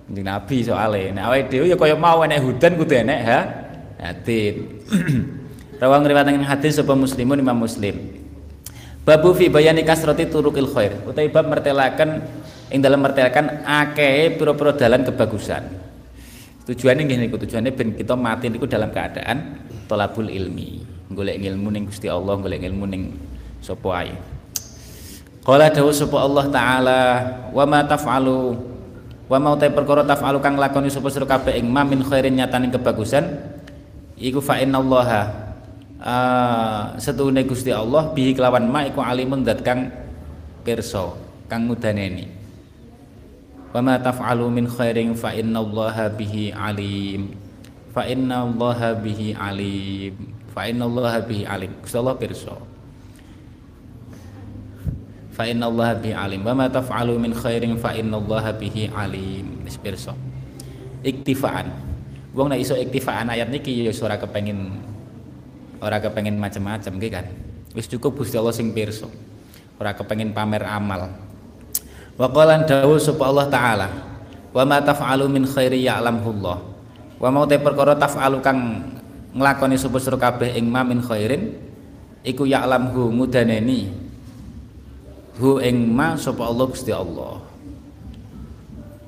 Kanjeng 0.05 0.25
Nabi 0.29 0.57
soalnya 0.61 1.17
nek 1.17 1.23
awake 1.25 1.45
dhewe 1.49 1.65
ya 1.73 1.75
kaya 1.75 1.97
mau 1.97 2.21
enek 2.21 2.39
hudan 2.45 2.77
kudu 2.77 2.93
enek 3.01 3.19
ha 3.25 3.39
hadin. 3.97 4.55
Rawang 5.81 6.05
riwayat 6.05 6.29
hadis 6.45 6.77
sapa 6.77 6.93
muslimun 6.93 7.41
Imam 7.41 7.57
Muslim. 7.57 8.16
Babu 9.07 9.31
fi 9.31 9.47
bayani 9.47 9.87
kasrati 9.87 10.27
turukil 10.27 10.67
khair. 10.67 10.99
Utawi 11.07 11.31
bab 11.31 11.47
mertelaken 11.47 12.27
ing 12.67 12.83
dalam 12.83 12.99
mertelaken 12.99 13.63
akeh 13.63 14.35
pira-pira 14.35 14.75
dalan 14.75 15.07
kebagusan. 15.07 15.63
Tujuannya 16.67 17.07
nggih 17.07 17.19
niku 17.23 17.39
tujuannya 17.39 17.71
ben 17.71 17.95
kita 17.95 18.19
mati 18.19 18.51
niku 18.51 18.67
dalam 18.67 18.91
keadaan 18.91 19.63
tolabul 19.87 20.27
ilmi. 20.27 20.83
Golek 21.07 21.39
ilmu 21.39 21.71
ning 21.71 21.87
Gusti 21.87 22.11
Allah, 22.11 22.35
golek 22.35 22.59
ilmu 22.67 22.83
ning 22.83 23.15
sapa 23.63 24.03
ae. 24.03 24.11
Qala 25.39 25.71
dawuh 25.71 25.95
sapa 25.95 26.17
Allah 26.19 26.45
taala 26.51 27.01
wa 27.55 27.63
ma 27.63 27.79
taf'alu 27.87 28.59
wa 29.31 29.37
ma 29.39 29.55
utai 29.55 29.71
perkara 29.71 30.03
taf'alu 30.03 30.43
kang 30.43 30.59
lakoni 30.59 30.91
sapa 30.91 31.07
sira 31.07 31.23
kabeh 31.23 31.55
ing 31.55 31.71
ma 31.71 31.87
min 31.87 32.03
khairin 32.03 32.35
nyataning 32.35 32.75
kebagusan 32.75 33.23
iku 34.19 34.43
fa 34.43 34.59
innallaha 34.59 35.46
uh, 36.01 36.97
setune 37.01 37.41
Gusti 37.45 37.73
Allah 37.73 38.11
bihi 38.13 38.37
kelawan 38.37 38.69
ma 38.69 38.85
iku 38.85 39.01
alimun 39.01 39.41
dat 39.41 39.61
kang 39.61 39.89
pirsa 40.61 41.13
kang 41.47 41.69
ngudaneni. 41.69 42.27
Wa 43.71 43.83
ma 43.83 43.99
taf'alu 43.99 44.47
min 44.49 44.65
khairin 44.65 45.13
fa 45.13 45.33
innallaha 45.35 46.09
bihi 46.11 46.55
alim. 46.55 47.35
Fa 47.93 48.07
innallaha 48.07 48.97
bihi 48.97 49.35
alim. 49.37 50.13
Fa 50.53 50.65
innallaha 50.65 51.19
bihi 51.23 51.43
alim. 51.45 51.71
Gusti 51.83 51.97
Allah 51.99 52.15
pirsa. 52.17 52.55
Fa 55.35 55.43
innallaha 55.45 55.93
bihi 55.99 56.15
alim. 56.15 56.41
Wa 56.41 56.57
ma 56.57 56.65
taf'alu 56.71 57.19
min 57.21 57.35
khairin 57.35 57.77
fa 57.77 57.93
innallaha 57.93 58.55
bihi 58.55 58.89
alim. 58.89 59.61
Wis 59.67 59.77
pirsa. 59.77 60.15
Iktifaan. 61.05 61.69
Wong 62.33 62.53
nek 62.53 62.61
iso 62.61 62.77
iktifaan 62.77 63.33
ayat 63.33 63.49
niki 63.49 63.81
ya 63.81 63.93
ora 64.05 64.17
kepengin 64.21 64.69
ora 65.81 65.97
kepengin 66.01 66.37
macam-macam 66.37 66.91
nggih 66.97 67.11
kan. 67.11 67.25
Wis 67.77 67.85
cukup 67.85 68.17
Gusti 68.21 68.37
Allah 68.37 68.55
sing 68.55 68.73
pirsa. 68.73 69.05
Ora 69.77 69.93
kepengin 69.93 70.33
pamer 70.33 70.65
amal. 70.65 71.13
Wa 72.17 72.27
qala 72.33 72.65
dawu 72.65 72.97
Allah 73.21 73.45
taala 73.45 73.87
wa 74.49 74.63
ma 74.65 74.81
taf'alu 74.81 75.29
min 75.29 75.45
khairi 75.45 75.85
ya'lamullah. 75.85 76.57
Wa 77.21 77.29
mau 77.29 77.45
te 77.45 77.61
perkara 77.61 77.93
taf'alu 77.93 78.41
kang 78.41 78.57
nglakoni 79.37 79.77
sapa 79.77 80.01
sira 80.01 80.17
kabeh 80.17 80.57
ing 80.57 80.65
ma 80.65 80.81
min 80.81 80.97
khairin 80.97 81.53
iku 82.25 82.49
ya'lamhu 82.49 83.13
mudaneni 83.13 83.93
hu 85.37 85.61
ing 85.61 85.93
ma 85.93 86.17
sapa 86.17 86.41
Allah 86.41 86.65
Gusti 86.65 86.89
Allah. 86.89 87.45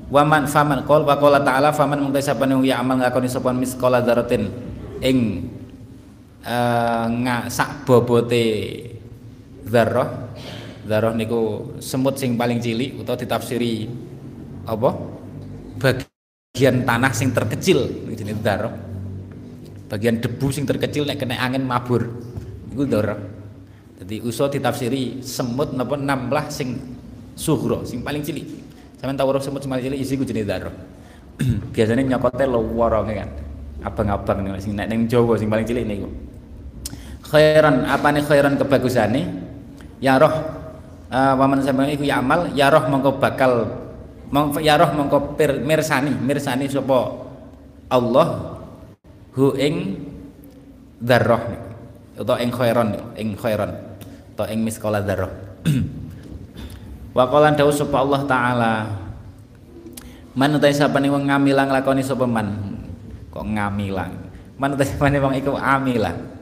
Waman 0.09 0.49
faman 0.49 0.85
qol 0.89 1.05
wa 1.05 1.17
qala 1.17 1.41
ta'ala 1.41 1.69
faman 1.69 2.01
mung 2.01 2.13
sapa 2.17 2.45
ya 2.65 2.81
amal 2.81 2.97
ngakoni 2.97 3.29
sapa 3.29 3.53
misqala 3.53 4.01
dzaratin 4.01 4.49
ing 5.05 5.49
uh, 6.49 7.05
nga 7.23 7.35
sak 7.47 7.85
bobote 7.85 8.45
dzarrah 9.69 10.33
dzarrah 10.83 11.13
niku 11.13 11.73
semut 11.77 12.17
sing 12.17 12.33
paling 12.33 12.57
cilik 12.57 12.97
utawa 12.97 13.17
ditafsiri 13.21 13.85
apa? 14.65 14.89
Bagian 15.79 16.83
tanah 16.83 17.13
sing 17.13 17.29
terkecil 17.31 18.09
jenenge 18.09 18.41
dzarrah 18.41 18.73
bagian 19.89 20.21
debu 20.21 20.53
sing 20.53 20.65
terkecil 20.65 21.05
nek 21.05 21.21
kena 21.21 21.37
angin 21.37 21.63
mabur. 21.63 22.09
Iku 22.73 22.85
dzarrah 22.89 23.19
jadi 24.01 24.25
uso 24.25 24.49
ditafsiri 24.49 25.21
semut 25.21 25.75
napa 25.77 25.99
namlah 25.99 26.49
sing 26.49 26.73
suhro 27.37 27.85
sing 27.85 28.01
paling 28.01 28.25
cilik. 28.25 28.45
Sampean 28.97 29.15
tahu 29.15 29.37
semut 29.39 29.61
sing 29.61 29.71
paling 29.71 29.85
cilik 29.85 29.99
isi 30.01 30.17
ku 30.17 30.25
jenenge 30.25 30.49
dzarrah 30.49 30.75
biasanya 31.77 32.17
nyokote 32.17 32.43
loworo 32.49 33.05
kan? 33.05 33.29
Abang-abang 33.79 34.43
nih 34.43 34.59
sing 34.59 34.75
nek 34.75 34.91
ning 34.91 35.07
Jawa 35.07 35.39
sing 35.39 35.47
paling 35.47 35.63
cilik 35.63 35.87
niku 35.87 36.28
khairan 37.29 37.85
nih 37.85 38.23
khairan 38.25 38.57
kebagusane? 38.57 39.21
Ya 40.01 40.17
roh 40.17 40.33
uh, 41.13 41.33
waman 41.37 41.61
sampeyan 41.61 41.93
iku 41.93 42.03
ya 42.07 42.23
amal 42.23 42.49
ya 42.57 42.73
roh 42.73 42.87
mongko 42.89 43.19
bakal 43.21 43.67
ya 44.61 44.77
roh 44.79 44.89
mongko 44.95 45.35
pir, 45.35 45.61
mirsani 45.61 46.13
mirsani 46.13 46.65
sapa 46.69 47.27
Allah 47.89 48.57
hu 49.35 49.53
ing 49.57 49.97
dzarrah 51.01 51.43
atau 52.19 52.35
ing 52.39 52.51
khairan 52.53 52.89
ing 53.19 53.35
khairan 53.37 53.71
atau 54.35 54.45
ing 54.47 54.59
miskala 54.63 55.03
dzarrah. 55.03 55.31
Wa 57.17 57.25
qala 57.27 57.51
dawu 57.51 57.73
sapa 57.73 57.99
Allah 57.99 58.21
taala 58.23 58.73
man 60.37 60.55
utai 60.55 60.71
sapane 60.71 61.11
wong 61.11 61.27
ngamilang 61.27 61.67
lakoni 61.73 62.05
sapa 62.05 62.23
man? 62.23 62.47
Kok 63.33 63.45
ngamilang? 63.45 64.13
Man 64.55 64.77
utai 64.77 64.87
sapane 64.87 65.19
wong 65.19 65.35
iku 65.35 65.57
amilah 65.59 66.38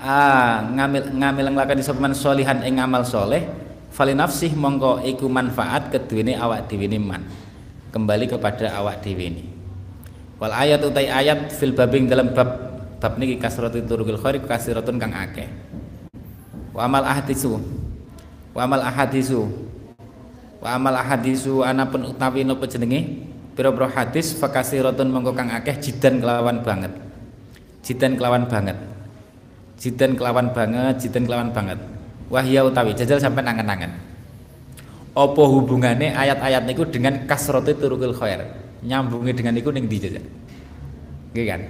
ah 0.00 0.64
ngambil 0.64 1.12
ngambil 1.12 1.44
nglakoni 1.52 1.84
sapa 1.84 2.00
man 2.00 2.16
solihan 2.16 2.64
ing 2.64 2.80
amal 2.80 3.04
soleh 3.04 3.44
fali 3.92 4.16
nafsih 4.16 4.56
mongko 4.56 5.04
iku 5.04 5.28
manfaat 5.28 5.92
keduwene 5.92 6.40
awak 6.40 6.66
dhewe 6.72 6.88
man. 6.96 7.22
Kembali 7.92 8.24
kepada 8.24 8.72
awak 8.80 9.04
dhewe 9.04 9.44
wal 10.40 10.56
ayat 10.56 10.80
utai 10.80 11.12
ayat 11.12 11.52
fil 11.52 11.76
babing 11.76 12.08
dalam 12.08 12.32
bab 12.32 12.48
bab 12.96 13.12
niki 13.20 13.36
kasratul 13.36 13.84
turugil 13.84 14.16
khair 14.16 14.40
kasiratun 14.40 14.96
kang 14.96 15.12
akeh. 15.12 15.46
Wa 16.72 16.88
amal 16.88 17.04
ahadisu 17.04 17.60
wa 18.56 18.60
amal 18.64 18.80
ahadisu 18.80 19.44
wa 20.64 20.68
amal 20.72 20.96
ahadisu 20.96 21.60
anapun 21.60 22.08
utawi 22.08 22.40
napa 22.40 22.64
jenenge 22.64 23.28
pira-pira 23.52 23.92
hadis 23.92 24.32
fakasiratun 24.32 25.12
mongko 25.12 25.36
kang 25.36 25.52
akeh 25.52 25.76
jidan 25.76 26.24
kelawan 26.24 26.64
banget. 26.64 26.92
Jidan 27.84 28.16
kelawan 28.16 28.48
banget 28.48 28.80
Jiden 29.80 30.12
kelawan 30.12 30.52
banget, 30.52 31.00
jiden 31.00 31.24
kelawan 31.24 31.48
banget. 31.56 31.80
Wahya 32.28 32.68
utawi 32.68 32.92
jajal 32.92 33.16
sampai 33.16 33.40
nangan-nangan. 33.40 33.88
Apa 35.16 35.42
hubungannya 35.42 36.12
ayat-ayat 36.12 36.68
niku 36.68 36.84
dengan 36.84 37.24
kasroti 37.24 37.72
turukil 37.74 38.12
khair? 38.12 38.44
Nyambungi 38.84 39.32
dengan 39.32 39.56
niku 39.56 39.72
ning 39.72 39.88
ndi 39.88 39.96
jajal? 39.96 40.24
Nggih 41.32 41.46
kan? 41.48 41.60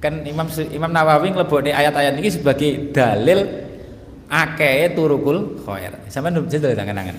Kan 0.00 0.14
Imam 0.24 0.46
Imam 0.70 0.90
Nawawi 0.94 1.34
nglebokne 1.34 1.74
ayat-ayat 1.74 2.16
niki 2.16 2.38
sebagai 2.38 2.94
dalil 2.94 3.66
akeh 4.30 4.94
turukul 4.94 5.58
khair. 5.66 5.92
Sampai 6.06 6.32
jajal 6.46 6.78
nangan-nangan. 6.78 7.18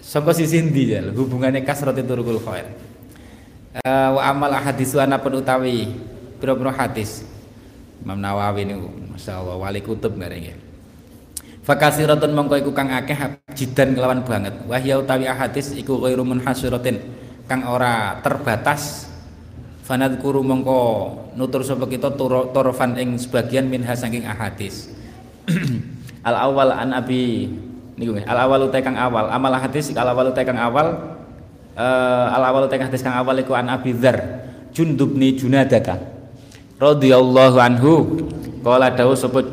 Sangka 0.00 0.32
sisi 0.38 0.62
ndi 0.62 0.94
jal 0.94 1.10
hubungannya 1.12 1.66
kasroti 1.66 2.06
turukul 2.06 2.38
khair? 2.46 2.70
Uh, 3.70 4.18
wa 4.18 4.22
amal 4.22 4.50
hadisu 4.54 4.98
anapun 5.02 5.42
utawi 5.42 5.94
pira-pira 6.42 6.74
hadis 6.74 7.22
Imam 8.00 8.16
Nawawi 8.16 8.64
niku 8.64 8.88
masyaallah 9.12 9.56
wali 9.60 9.80
kutub 9.84 10.16
ngarenge 10.16 10.70
Fakasiratun 11.60 12.32
mongko 12.32 12.56
iku 12.56 12.72
kang 12.72 12.88
akeh 12.88 13.14
jidan 13.52 13.92
kelawan 13.92 14.24
banget. 14.24 14.58
Wahya 14.64 14.96
utawi 14.96 15.28
ahadis 15.28 15.76
iku 15.76 16.00
ghairu 16.00 16.24
munhasiratin 16.24 16.98
kang 17.44 17.68
ora 17.68 18.18
terbatas. 18.24 19.06
Fanad 19.84 20.18
kuru 20.24 20.40
mongko 20.40 20.80
nutur 21.36 21.60
sapa 21.60 21.84
kita 21.84 22.16
torofan 22.50 22.96
ing 22.96 23.20
sebagian 23.20 23.68
minha 23.68 23.92
saking 23.92 24.24
ahadis. 24.24 24.88
Al 26.28 26.36
awal 26.48 26.74
an 26.74 26.96
abi 26.96 27.52
niku 28.00 28.16
al 28.24 28.38
awal 28.40 28.66
utai 28.66 28.80
kang 28.80 28.96
awal. 28.96 29.28
Amal 29.28 29.52
hadis 29.60 29.92
al 29.92 30.08
awal 30.10 30.32
utai 30.32 30.48
kang 30.48 30.58
awal 30.58 30.96
uh, 31.76 32.26
al 32.34 32.44
awal 32.50 32.66
utai 32.66 32.80
hadis 32.80 33.04
kang 33.04 33.14
awal 33.14 33.36
iku 33.36 33.52
an 33.52 33.68
abi 33.68 33.92
dzar 33.92 34.20
jundubni 34.72 35.36
junadaka 35.36 36.19
radhiyallahu 36.80 37.56
anhu. 37.60 37.92
Qala 38.64 38.92
dawu 38.92 39.12
sapa 39.12 39.44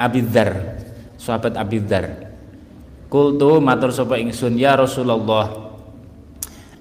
Abi 0.00 0.24
Dzar 0.24 0.80
sahabat 1.20 1.54
Abi 1.60 1.84
Dzar. 1.84 2.32
Kultu 3.12 3.60
matur 3.60 3.92
sapa 3.92 4.16
ingsun 4.16 4.56
ya 4.56 4.74
Rasulullah 4.74 5.70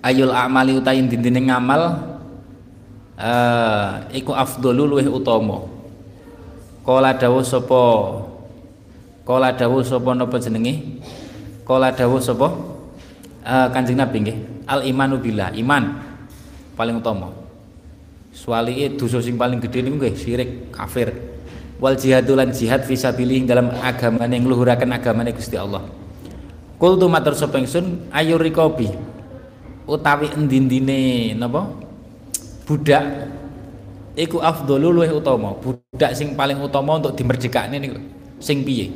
ayul 0.05 0.31
a'mali 0.31 0.79
utahin 0.79 1.11
dindine 1.11 1.43
ngamal 1.51 1.99
uh, 3.19 4.07
iku 4.15 4.31
afdalu 4.31 4.87
luweh 4.87 5.07
utama. 5.11 5.67
Kala 6.79 7.13
dawuh 7.13 7.45
sapa 7.45 7.83
Kala 9.21 9.53
dawuh 9.53 9.85
sapa 9.85 10.09
napa 10.17 10.41
jenenge? 10.41 11.01
Kala 11.61 11.93
dawuh 11.93 12.17
sapa 12.17 12.49
uh, 13.45 13.67
Kanjeng 13.69 13.99
Nabi 13.99 14.17
nggih 14.25 14.37
al 14.69 14.85
imanu 14.85 15.17
billah 15.17 15.53
iman 15.53 15.83
paling 16.77 17.01
utama 17.01 17.38
Swali 18.49 18.97
dosa 18.97 19.21
sing 19.21 19.37
paling 19.37 19.61
gede 19.61 19.85
niku 19.85 20.01
nggih 20.01 20.17
syirik, 20.17 20.73
kafir. 20.73 21.13
Wal 21.77 21.93
jihadu 21.93 22.33
lan 22.33 22.49
jihad 22.49 22.81
fisabilillah 22.81 23.45
dalam 23.45 23.69
agama 23.77 24.25
yang 24.25 24.41
luhuraken 24.49 24.89
agamane 24.89 25.37
Gusti 25.37 25.53
Allah. 25.53 25.85
Qultu 26.81 27.05
matur 27.05 27.37
sapa 27.37 27.61
ingsun 27.61 28.09
ayu 28.09 28.41
rikobi 28.41 28.89
utawi 29.85 30.33
endi-endine 30.33 31.37
napa? 31.37 31.69
Budak 32.65 33.29
iku 34.17 34.41
afdhalu 34.41 34.97
luwih 34.97 35.13
utama. 35.13 35.53
Budak 35.53 36.17
sing 36.17 36.33
paling 36.33 36.57
utama 36.57 36.97
untuk 36.97 37.13
dimerdekakne 37.13 37.77
niku 37.77 38.01
sing 38.41 38.65
piye? 38.65 38.89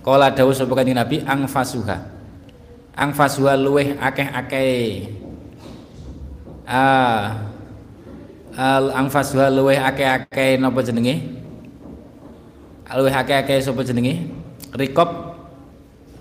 Kala 0.00 0.32
dawuh 0.32 0.56
sapa 0.56 0.72
kanjeng 0.72 0.96
Nabi 0.96 1.20
angfasuha. 1.28 2.08
Angfasuha 2.96 3.52
luwih 3.52 4.00
akeh-akeh 4.00 5.12
ah 6.64 7.47
al 8.58 8.90
angfaswa 8.90 9.46
luweh 9.54 9.78
akeh-akeh 9.78 10.58
napa 10.58 10.82
jenenge? 10.82 11.22
Luweh 12.90 13.14
akeh-akeh 13.14 13.62
sapa 13.62 13.86
jenenge? 13.86 14.26
Rikop. 14.74 15.38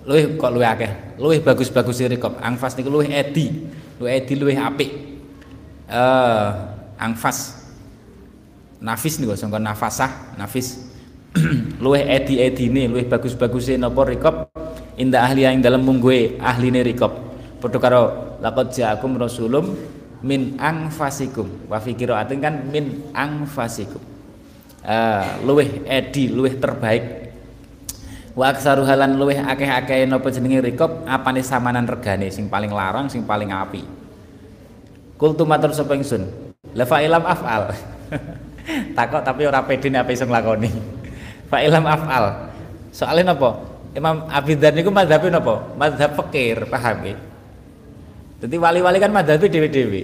Luweh 0.06 0.38
kok 0.38 0.52
luweh 0.54 0.70
akeh? 0.70 1.18
Luweh 1.18 1.42
bagus-bagus 1.42 2.06
rikop. 2.06 2.38
Angfas 2.38 2.78
niku 2.78 2.94
luweh 2.94 3.10
edi. 3.10 3.66
Luweh 3.98 4.22
edi 4.22 4.38
luweh 4.38 4.54
apik. 4.54 4.92
Eh 5.90 5.98
uh, 5.98 6.48
angfas 7.02 7.66
nafis 8.78 9.18
niku 9.18 9.34
sangka 9.34 9.58
nafasah 9.58 10.38
nafis. 10.38 10.86
Luweh 11.84 12.06
edi-edine 12.06 12.86
luweh 12.86 13.10
bagus-baguse 13.10 13.82
napa 13.82 14.06
rikop? 14.06 14.54
Indah 14.98 15.26
ahli 15.26 15.46
yang 15.46 15.58
dalam 15.66 15.82
mungguhe 15.82 16.38
ahline 16.38 16.86
rikop. 16.86 17.18
Padha 17.58 18.38
laqad 18.38 18.70
ja'akum 18.70 19.18
rasulum 19.18 19.97
min 20.26 20.58
angfasikum 20.58 21.70
wa 21.70 21.78
fi 21.78 21.94
qiraatin 21.94 22.42
kan 22.42 22.66
min 22.74 23.14
angfasikum 23.14 24.02
uh, 24.82 25.44
luweh 25.46 25.86
edi 25.86 26.32
luweh 26.32 26.58
terbaik. 26.58 27.30
Wa 28.38 28.54
aksaru 28.54 28.86
halan 28.86 29.18
luweh 29.18 29.42
akeh-akeh 29.42 30.06
napa 30.06 30.30
jenenge 30.30 30.62
rikop 30.62 31.06
apane 31.10 31.42
samanan 31.42 31.90
regane? 31.90 32.30
Sing 32.30 32.46
paling 32.46 32.70
larang 32.70 33.10
sing 33.10 33.26
paling 33.26 33.50
api. 33.50 33.82
Kultu 35.18 35.42
matur 35.50 35.74
sapa 35.74 35.98
ingsun? 35.98 36.54
La 36.78 36.86
fa 36.86 37.02
ilam 37.02 37.26
afal. 37.26 37.74
Takok 38.98 39.26
tapi 39.26 39.42
ora 39.50 39.66
pede 39.66 39.90
nek 39.90 40.06
iso 40.14 40.28
nglakoni. 40.28 40.70
Fa 41.50 41.64
ilam 41.64 41.88
afal. 41.88 42.52
Soalnya 42.92 43.32
napa? 43.32 43.64
Imam 43.96 44.28
Abi 44.28 44.60
Dzar 44.60 44.76
niku 44.76 44.92
madzhabe 44.92 45.32
napa? 45.32 45.64
Madzhab 45.80 46.20
fikir 46.20 46.68
paham 46.68 47.08
nggih 47.08 47.18
jadi 48.38 48.56
wali-wali 48.62 48.98
kan 49.02 49.10
madhabi 49.10 49.50
dewi-dewi. 49.50 50.02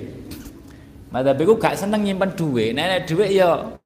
Madhabi 1.14 1.46
ku 1.46 1.54
gak 1.62 1.78
seneng 1.78 2.02
nyimpen 2.02 2.34
duit. 2.34 2.74
Nenek 2.74 3.06
duit 3.06 3.30
ya 3.30 3.78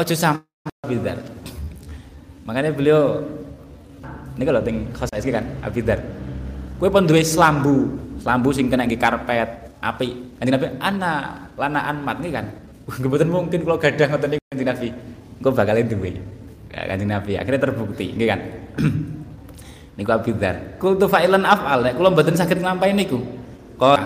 ojo 0.00 0.14
sama 0.16 0.40
Abidar. 0.80 1.20
Makanya 2.48 2.72
beliau 2.72 3.20
ini 4.40 4.44
kalau 4.48 4.64
ting 4.64 4.88
khosais 4.96 5.28
kan 5.28 5.44
Abidar. 5.60 6.00
Kue 6.80 6.88
pun 6.88 7.04
duwe 7.04 7.20
selambu, 7.20 7.92
selambu 8.18 8.50
sing 8.50 8.72
kena 8.72 8.88
di 8.88 8.96
karpet, 8.96 9.76
api. 9.78 10.08
Kanjeng 10.40 10.54
Nabi 10.56 10.66
ana 10.80 11.12
lana 11.54 11.80
anmat 11.92 12.18
nih 12.24 12.32
kan. 12.32 12.46
Kebetulan 13.04 13.30
mungkin 13.30 13.60
kalau 13.62 13.76
gadang 13.76 14.08
ngoten 14.10 14.28
niku 14.32 14.44
Kanjeng 14.48 14.68
Nabi, 14.72 14.88
gue 15.44 15.52
bakalin 15.52 15.86
duwe. 15.86 16.10
Kanjeng 16.72 17.12
Nabi 17.12 17.32
akhirnya 17.36 17.60
terbukti, 17.60 18.16
nggih 18.16 18.28
kan. 18.28 18.40
niku 19.94 20.10
Abi 20.10 20.30
Dzar. 20.34 20.78
Kultu 20.78 21.06
fa'ilan 21.06 21.46
af'al. 21.46 21.86
Nek 21.86 21.94
kula 21.98 22.08
mboten 22.10 22.34
saged 22.34 22.58
nglampahi 22.60 22.92
niku. 22.94 23.18
Qala. 23.78 24.02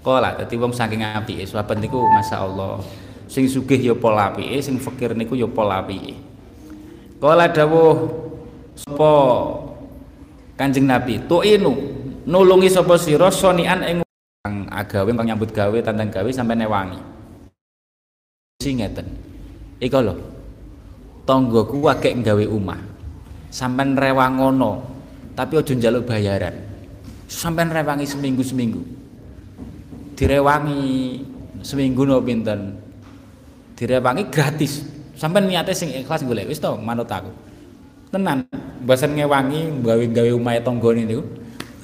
Qala. 0.00 0.28
Dadi 0.40 0.54
wong 0.56 0.72
saking 0.72 1.04
apike. 1.04 1.44
Sahabat 1.44 1.80
niku 1.80 2.00
masyaallah. 2.00 2.80
Sing 3.26 3.50
sugih 3.50 3.80
ya 3.80 3.94
pola 3.96 4.30
apike 4.30 4.62
sing 4.62 4.78
fakir 4.78 5.12
niku 5.12 5.34
ya 5.34 5.48
pola 5.50 5.82
apike. 5.82 6.14
Qala 7.18 7.48
dawuh 7.50 7.96
sapa 8.76 9.12
Kanjeng 10.56 10.88
Nabi? 10.88 11.20
Tu'inu. 11.28 11.72
Nulungi 12.24 12.72
sapa 12.72 12.96
sira? 12.96 13.28
Sonian 13.28 13.84
ing 13.84 13.96
agawe 14.70 15.10
kang 15.10 15.26
nyambut 15.26 15.50
gawe 15.50 15.78
tantang 15.82 16.08
gawe 16.12 16.30
sampai 16.30 16.54
newangi 16.54 17.00
sing 18.62 18.78
ngeten. 18.78 19.06
Iku 19.82 20.00
lho. 20.00 20.14
Tanggoku 21.26 21.82
akeh 21.90 22.14
gawe 22.22 22.44
omah 22.46 22.95
sampean 23.56 23.96
rewang 23.96 24.36
ngono 24.36 24.72
tapi 25.32 25.56
ojo 25.56 25.72
njaluk 25.72 26.04
bayaran. 26.04 26.52
Sampean 27.24 27.72
rewangi 27.72 28.04
seminggu 28.04 28.44
seminggu 28.44 28.84
direwangi 30.16 30.80
seminggu 31.60 32.02
no 32.08 32.20
pinten? 32.24 32.80
Direwangi 33.76 34.32
gratis. 34.32 34.84
Sampean 35.16 35.48
niate 35.48 35.76
sing 35.76 35.92
ikhlas 35.92 36.24
golek 36.24 36.48
wis 36.48 36.60
to 36.60 36.72
manut 36.80 37.08
aku. 37.08 37.28
Tenan 38.08 38.48
bosan 38.84 39.12
ngewangi 39.16 39.84
gawe-gawe 39.84 40.30
omahe 40.32 40.60
tanggane 40.64 41.04
niku. 41.04 41.24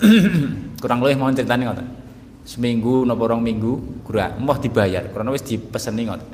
Kurang 0.82 1.04
luwih 1.04 1.16
mau 1.16 1.28
critane 1.28 1.68
ngoten. 1.68 1.88
Seminggu 2.42 3.06
napa 3.06 3.22
rong 3.28 3.44
minggu 3.44 4.02
gura 4.02 4.32
emoh 4.34 4.56
dibayar. 4.60 5.04
Karena 5.12 5.30
wis 5.32 5.44
dipeseni 5.44 6.08
ngoten. 6.08 6.28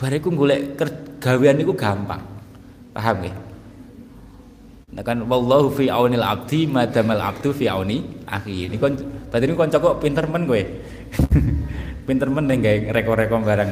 Bariku 0.00 0.32
golek 0.32 0.80
gawean 1.20 1.60
niku 1.60 1.76
gampang. 1.76 2.24
Paham 2.96 3.16
nggih 3.20 3.49
Nah 4.90 5.06
kan 5.06 5.22
wallahu 5.22 5.70
fi 5.70 5.86
aunil 5.86 6.22
abdi 6.26 6.66
madamal 6.66 7.22
abdu 7.22 7.54
fi 7.54 7.70
auni 7.70 8.02
akhi. 8.26 8.66
Ini 8.66 8.76
kon 8.82 8.98
tadi 9.30 9.46
ini 9.46 9.54
kon 9.54 9.70
kok 9.70 10.02
pinter 10.02 10.26
men 10.26 10.50
gue. 10.50 10.62
pinter 12.06 12.26
men 12.26 12.50
ning 12.50 12.58
gawe 12.58 12.90
reko-reko 12.90 13.38
barang. 13.38 13.70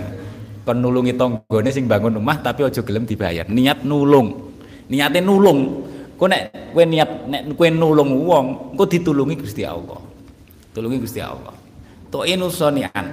Kon 0.63 0.79
nulungi 0.79 1.19
tanggane 1.19 1.71
sing 1.75 1.91
bangun 1.91 2.23
rumah 2.23 2.39
tapi 2.39 2.63
aja 2.63 2.87
gelem 2.87 3.03
dibayar. 3.03 3.51
Niat 3.51 3.83
nulung. 3.83 4.55
Niate 4.87 5.19
nulung. 5.19 5.91
Kok 6.15 6.29
nek 6.31 6.43
kowe 6.75 6.83
niat 6.87 7.11
nek 7.31 7.43
kowe 7.55 7.69
nulung 7.71 8.11
wong, 8.27 8.47
engko 8.75 8.85
ditulungi 8.87 9.39
Gusti 9.39 9.63
Allah. 9.63 10.03
Tulungi 10.75 10.99
Gusti 11.03 11.23
Allah. 11.23 11.55
Tu'inu 12.11 12.47
sonian. 12.51 13.05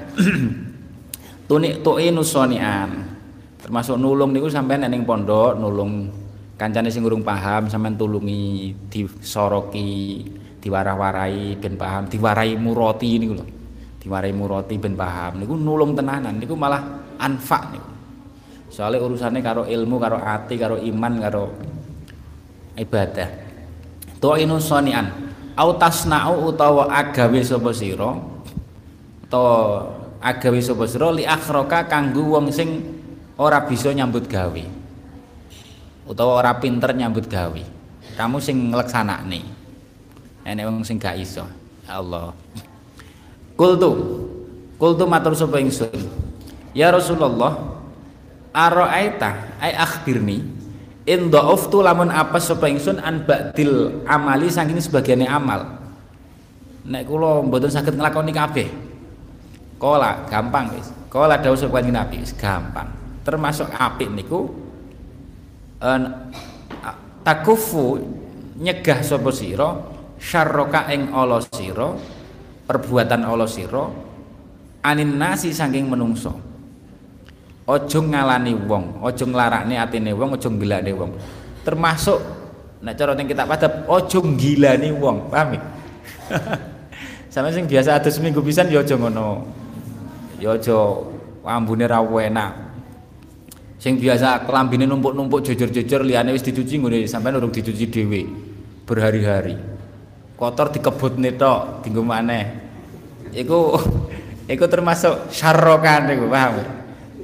Tunik 1.49 1.85
tu'inu 1.85 2.25
sonian. 2.25 2.89
Termasuk 3.61 3.97
nulung 3.97 4.33
niku 4.33 4.49
sampean 4.49 4.85
ning 4.89 5.05
pondok 5.05 5.57
nulung 5.57 6.24
kancane 6.55 6.87
sing 6.87 7.03
urung 7.03 7.23
paham 7.23 7.67
sampean 7.67 7.99
tulungi 7.99 8.71
disoroki 8.87 10.23
diwarah-warai 10.63 11.59
ben 11.59 11.75
paham 11.75 12.07
diwarai 12.07 12.55
muroti 12.55 13.19
niku 13.19 13.33
lho. 13.37 13.45
Diwarai 14.01 14.33
muroti 14.33 14.75
ben 14.79 14.95
paham. 14.97 15.43
Niku 15.43 15.53
nulung 15.53 15.93
tenanan 15.93 16.39
niku 16.39 16.55
malah 16.57 16.81
anfa 17.19 17.59
niku. 17.69 17.91
Soalnya 18.71 19.03
urusannya 19.03 19.39
karo 19.39 19.63
ilmu 19.63 19.95
karo 20.01 20.17
ati 20.19 20.55
karo 20.57 20.75
iman 20.81 21.13
karo 21.21 21.43
ibadah. 22.75 23.29
Tu'inu 24.19 24.57
sonian. 24.57 25.05
Au 25.55 25.79
tasna'u 25.79 26.51
utawa 26.51 26.91
agawe 26.91 27.39
sapa 27.39 27.71
sira 27.71 28.11
utawa 29.23 29.87
agawe 30.19 30.59
sapa 30.59 30.83
sira 30.83 31.15
li 31.15 31.23
akhraka 31.23 31.87
kanggo 31.87 32.35
wong 32.35 32.51
sing 32.51 32.83
ora 33.39 33.63
bisa 33.63 33.95
nyambut 33.95 34.27
gawe 34.27 34.63
utawa 36.05 36.41
ora 36.41 36.53
pinter 36.61 36.93
nyambut 36.93 37.25
gawe. 37.25 37.63
Kamu 38.15 38.37
sing 38.39 38.71
ngleksanakne. 38.71 39.41
Enek 40.45 40.63
wong 40.69 40.85
sing 40.85 41.01
gak 41.01 41.17
iso 41.17 41.43
ya 41.85 41.99
Allah. 41.99 42.31
Kultu. 43.57 43.91
Kultu 44.75 45.03
matur 45.07 45.33
sapa 45.33 45.57
ingsun? 45.57 45.89
Ya 46.75 46.91
Rasulullah 46.91 47.55
araaita 48.51 49.57
ai 49.63 49.71
akhbirni 49.71 50.43
in 51.07 51.31
dhauftu 51.31 51.79
lamun 51.79 52.11
apa 52.11 52.35
sapa 52.43 52.67
ingsun 52.67 52.99
an 52.99 53.23
ba'dil 53.23 54.03
amali 54.03 54.51
saking 54.51 54.77
sebagiannya 54.83 55.31
amal. 55.31 55.79
Nek 56.85 57.07
kula 57.07 57.41
mboten 57.41 57.71
saged 57.71 57.95
nglakoni 57.95 58.35
kabeh. 58.35 58.67
Kola 59.79 60.27
gampang 60.27 60.75
wis. 60.75 60.91
Kola 61.07 61.39
dawuh 61.39 61.57
sapa 61.57 61.79
Nabi 61.81 62.21
gampang. 62.35 62.91
Termasuk 63.23 63.71
apik 63.71 64.11
niku 64.11 64.64
takufu 67.21 68.01
nyegah 68.57 68.99
sapa 69.05 69.29
sira 69.29 69.69
syarroka 70.17 70.89
ing 70.89 71.13
ala 71.13 71.41
sira 71.43 71.93
perbuatan 72.65 73.21
ala 73.21 73.45
sira 73.45 73.85
anin 74.85 75.17
nasi 75.17 75.53
saking 75.53 75.89
menungso. 75.89 76.33
Aja 77.65 77.97
ngalani 77.97 78.53
wong 78.69 79.01
aja 79.01 79.25
nglarakne 79.25 79.73
atine 79.81 80.13
wong 80.13 80.37
aja 80.37 80.49
nggilane 80.53 80.91
wong. 80.93 81.11
Termasuk 81.65 82.21
nek 82.85 82.93
cara 82.93 83.17
ning 83.17 83.25
kitab 83.25 83.49
adab 83.49 83.89
aja 83.89 84.19
nggilani 84.21 84.89
wong 84.93 85.33
paham 85.33 85.57
ya? 85.57 85.61
Sampe 87.33 87.49
sing 87.51 87.65
biasa 87.65 87.97
adus 87.97 88.21
seminggu 88.21 88.45
pisan 88.45 88.69
ya 88.69 88.85
aja 88.85 88.93
ngono. 88.93 89.49
Ya 90.37 90.53
aja 90.53 90.77
ambune 91.41 91.89
ra 91.89 92.05
enak 92.05 92.64
sing 93.75 93.99
biasa 93.99 94.47
kelambine 94.47 94.87
numpuk-numpuk 94.87 95.43
jujur-jujur 95.43 96.01
liyane 96.07 96.31
wis 96.31 96.43
dicuci 96.43 96.79
ngene 96.79 97.05
sampean 97.05 97.37
urung 97.39 97.51
dicuci 97.51 97.85
dhewe 97.91 98.21
berhari-hari. 98.87 99.55
Kotor 100.35 100.71
dikebut 100.71 101.15
tok 101.39 101.83
dinggo 101.83 102.03
maneh. 102.03 102.45
Iku 103.35 103.75
iku 104.53 104.65
termasuk 104.69 105.31
syarrokan 105.31 106.11
niku 106.11 106.25
paham 106.29 106.61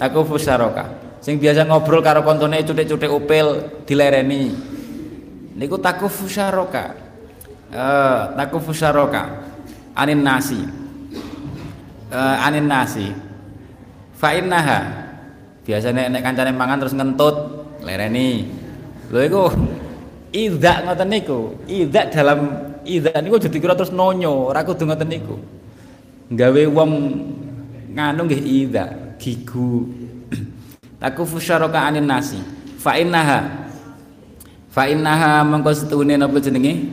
takufu 0.01 0.41
syarroka 0.41 0.89
sing 1.21 1.37
biasa 1.37 1.69
ngobrol 1.69 2.01
karo 2.01 2.25
kontone 2.25 2.65
cutik-cutik 2.65 3.11
upil 3.11 3.47
dilereni. 3.85 4.51
Niku 5.55 5.77
takufu 5.77 6.25
syarroka 6.25 6.95
uh, 7.71 8.33
takufu 8.35 8.71
syarroka 8.75 9.23
anin 9.95 10.23
nasi. 10.23 10.59
Uh, 12.11 12.37
anin 12.43 12.67
nasi. 12.67 13.07
Fa 14.19 14.37
innaha 14.37 15.00
biasanya 15.62 16.09
nek 16.09 16.22
kancane 16.26 16.51
mangan 16.53 16.78
terus 16.82 16.95
ngentut 16.97 17.36
lereni. 17.86 18.49
Lho 19.12 19.20
iku 19.22 19.43
idak 20.34 20.88
ngoten 20.88 21.09
niku. 21.12 21.39
Idak 21.68 22.16
dalam 22.16 22.39
idak 22.88 23.18
niku 23.22 23.38
jadi 23.38 23.57
kira 23.62 23.74
terus 23.78 23.93
nonyo 23.93 24.49
ora 24.49 24.66
kudu 24.66 24.88
ngoten 24.88 25.09
niku. 25.09 25.36
Gawe 26.32 26.64
wong 26.72 26.91
nganu 27.93 28.22
nggih 28.26 28.41
idak 28.41 28.89
gigu. 29.22 29.86
Taku 31.01 31.28
fusyaraka 31.28 31.91
anin 31.91 32.07
nasi. 32.07 32.39
Fa 32.82 32.97
innaha 32.97 33.70
fa 34.72 34.88
innaha 34.89 35.45
mengko 35.45 35.76
setuhune 35.76 36.18
napa 36.18 36.39
jenenge? 36.41 36.88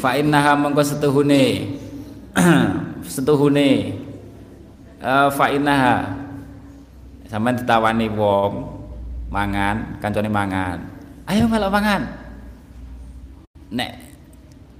Fa 0.00 0.16
innaha 0.16 0.56
mengko 0.56 0.80
setuhune. 0.80 1.76
Setuhune. 3.04 4.00
Uh, 5.04 5.28
fa 5.28 5.52
innaha 5.52 6.23
sampean 7.34 7.58
ditawani 7.58 8.06
wong 8.14 8.62
mangan 9.26 9.98
kancane 9.98 10.30
mangan. 10.30 10.78
Ayo 11.26 11.50
melok 11.50 11.74
mangan. 11.74 12.06
Nek 13.74 13.90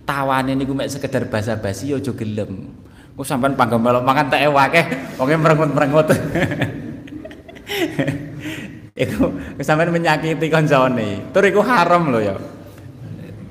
tawane 0.06 0.54
niku 0.54 0.70
mek 0.70 0.86
sekedar 0.86 1.26
basa-basi 1.26 1.90
ya 1.90 1.98
aja 1.98 2.14
gelem. 2.14 2.70
Kok 3.18 3.26
sampean 3.26 3.58
panggo 3.58 3.82
melok 3.82 4.06
mangan 4.06 4.30
tak 4.30 4.46
ewake 4.46 4.86
wonge 5.18 5.34
merengut-merengut 5.34 6.14
iku 9.02 9.34
sampean 9.58 9.90
menyakiti 9.90 10.46
kancane. 10.46 11.34
Tur 11.34 11.42
iku 11.42 11.58
haram 11.58 12.06
lho 12.14 12.22
ya. 12.22 12.38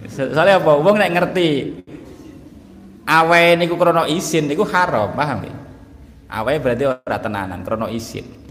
Soalnya 0.08 0.64
apa? 0.64 0.80
Wong 0.80 0.96
nek 0.96 1.12
ngerti 1.12 1.48
awe 3.04 3.44
niku 3.60 3.76
krana 3.76 4.08
isin 4.08 4.48
niku 4.48 4.64
haram 4.64 5.12
paham 5.12 5.44
ya 5.44 5.56
awe 6.32 6.54
berarti 6.56 6.88
ora 6.88 7.18
tenanan 7.20 7.68
krana 7.68 7.92
isin 7.92 8.43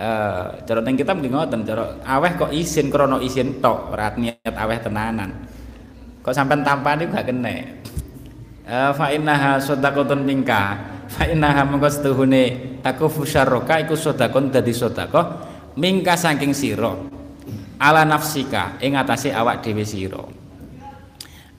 eh 0.00 0.44
cara 0.64 0.80
ning 0.80 0.96
kitab 0.96 1.20
ngoten 1.20 1.60
cara 1.68 2.00
aweh 2.08 2.32
kok 2.40 2.48
isin 2.56 2.88
krono 2.88 3.20
isin 3.20 3.60
tok 3.60 3.92
ora 3.92 4.08
niat 4.16 4.56
aweh 4.56 4.80
tenanan. 4.80 5.30
Kok 6.24 6.32
sampean 6.32 6.64
tampani 6.64 7.04
gak 7.12 7.28
kena. 7.28 7.52
Eh 8.64 8.90
fa 8.96 9.12
innaha 9.12 9.60
sadaqatun 9.60 10.24
minka 10.24 10.80
fa 11.04 11.28
innaha 11.28 11.68
mengko 11.68 11.92
setuhune 11.92 12.44
takufu 12.80 13.28
syarraka 13.28 13.84
iku 13.84 13.92
sedekah 13.92 14.40
dadi 14.48 14.72
sedekah 14.72 15.24
mingka 15.76 16.16
saking 16.16 16.56
sira. 16.56 16.96
Ala 17.76 18.08
nafsika 18.08 18.80
ing 18.80 18.96
atase 18.96 19.36
awak 19.36 19.60
dhewe 19.60 19.84
sira. 19.84 20.24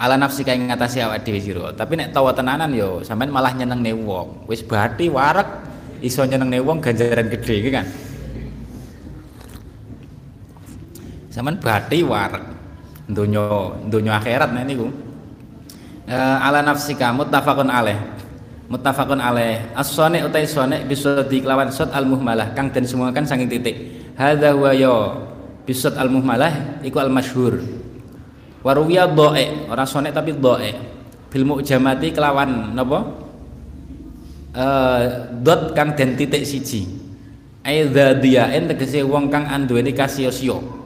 Ala 0.02 0.18
nafsika 0.18 0.50
ing 0.58 0.66
atase 0.74 1.06
awak 1.06 1.22
dhewe 1.22 1.38
sira. 1.38 1.78
Tapi 1.78 1.94
nek 1.94 2.10
tawa 2.10 2.34
tenanan 2.34 2.74
yo 2.74 3.06
sampean 3.06 3.30
malah 3.30 3.54
nyenengne 3.54 3.94
wong. 4.02 4.50
Wis 4.50 4.66
bathi 4.66 5.14
warek 5.14 5.46
iso 6.02 6.26
nyenengne 6.26 6.58
wong 6.58 6.82
ganjaran 6.82 7.30
gede 7.30 7.54
iki 7.62 7.70
kan 7.70 7.86
Zaman 11.32 11.55
bati 11.63 12.03
warek. 12.03 12.43
Donya 13.07 13.71
donya 13.88 14.19
akhirat 14.19 14.51
nek 14.51 14.67
niku. 14.67 14.91
uh, 16.11 16.38
ala 16.43 16.59
nafsika 16.59 17.15
muttafaqun 17.15 17.71
alaih. 17.71 17.95
Muttafaqun 18.67 19.19
alaih. 19.23 19.71
As-sani 19.71 20.19
utai 20.27 20.43
sani 20.43 20.84
bisa 20.84 21.23
dikelawan 21.23 21.71
sot 21.71 21.95
al 21.95 22.03
muhmalah 22.03 22.51
kang 22.51 22.67
den 22.75 22.84
kan 22.84 23.23
saking 23.23 23.47
titik. 23.47 23.75
Hadza 24.19 24.51
huwa 24.51 24.75
ya 24.75 24.91
bisot 25.63 25.95
al 25.95 26.11
muhmalah 26.11 26.84
iku 26.84 26.99
al 26.99 27.07
masyhur 27.07 27.63
waruwiya 28.61 29.09
doe 29.09 29.71
orang 29.71 29.88
sani 29.88 30.13
tapi 30.13 30.36
doe 30.36 30.71
bil 31.32 31.47
mu'jamati 31.47 32.11
kelawan 32.11 32.75
napa? 32.75 32.99
Uh, 34.51 35.32
dot 35.39 35.71
kang 35.71 35.95
den 35.95 36.19
titik 36.19 36.43
siji. 36.43 36.91
Aidza 37.63 38.19
diaen 38.19 38.67
tegese 38.67 38.99
wong 39.05 39.32
kang 39.32 39.47
anduweni 39.47 39.95
kasiyosyo 39.95 40.80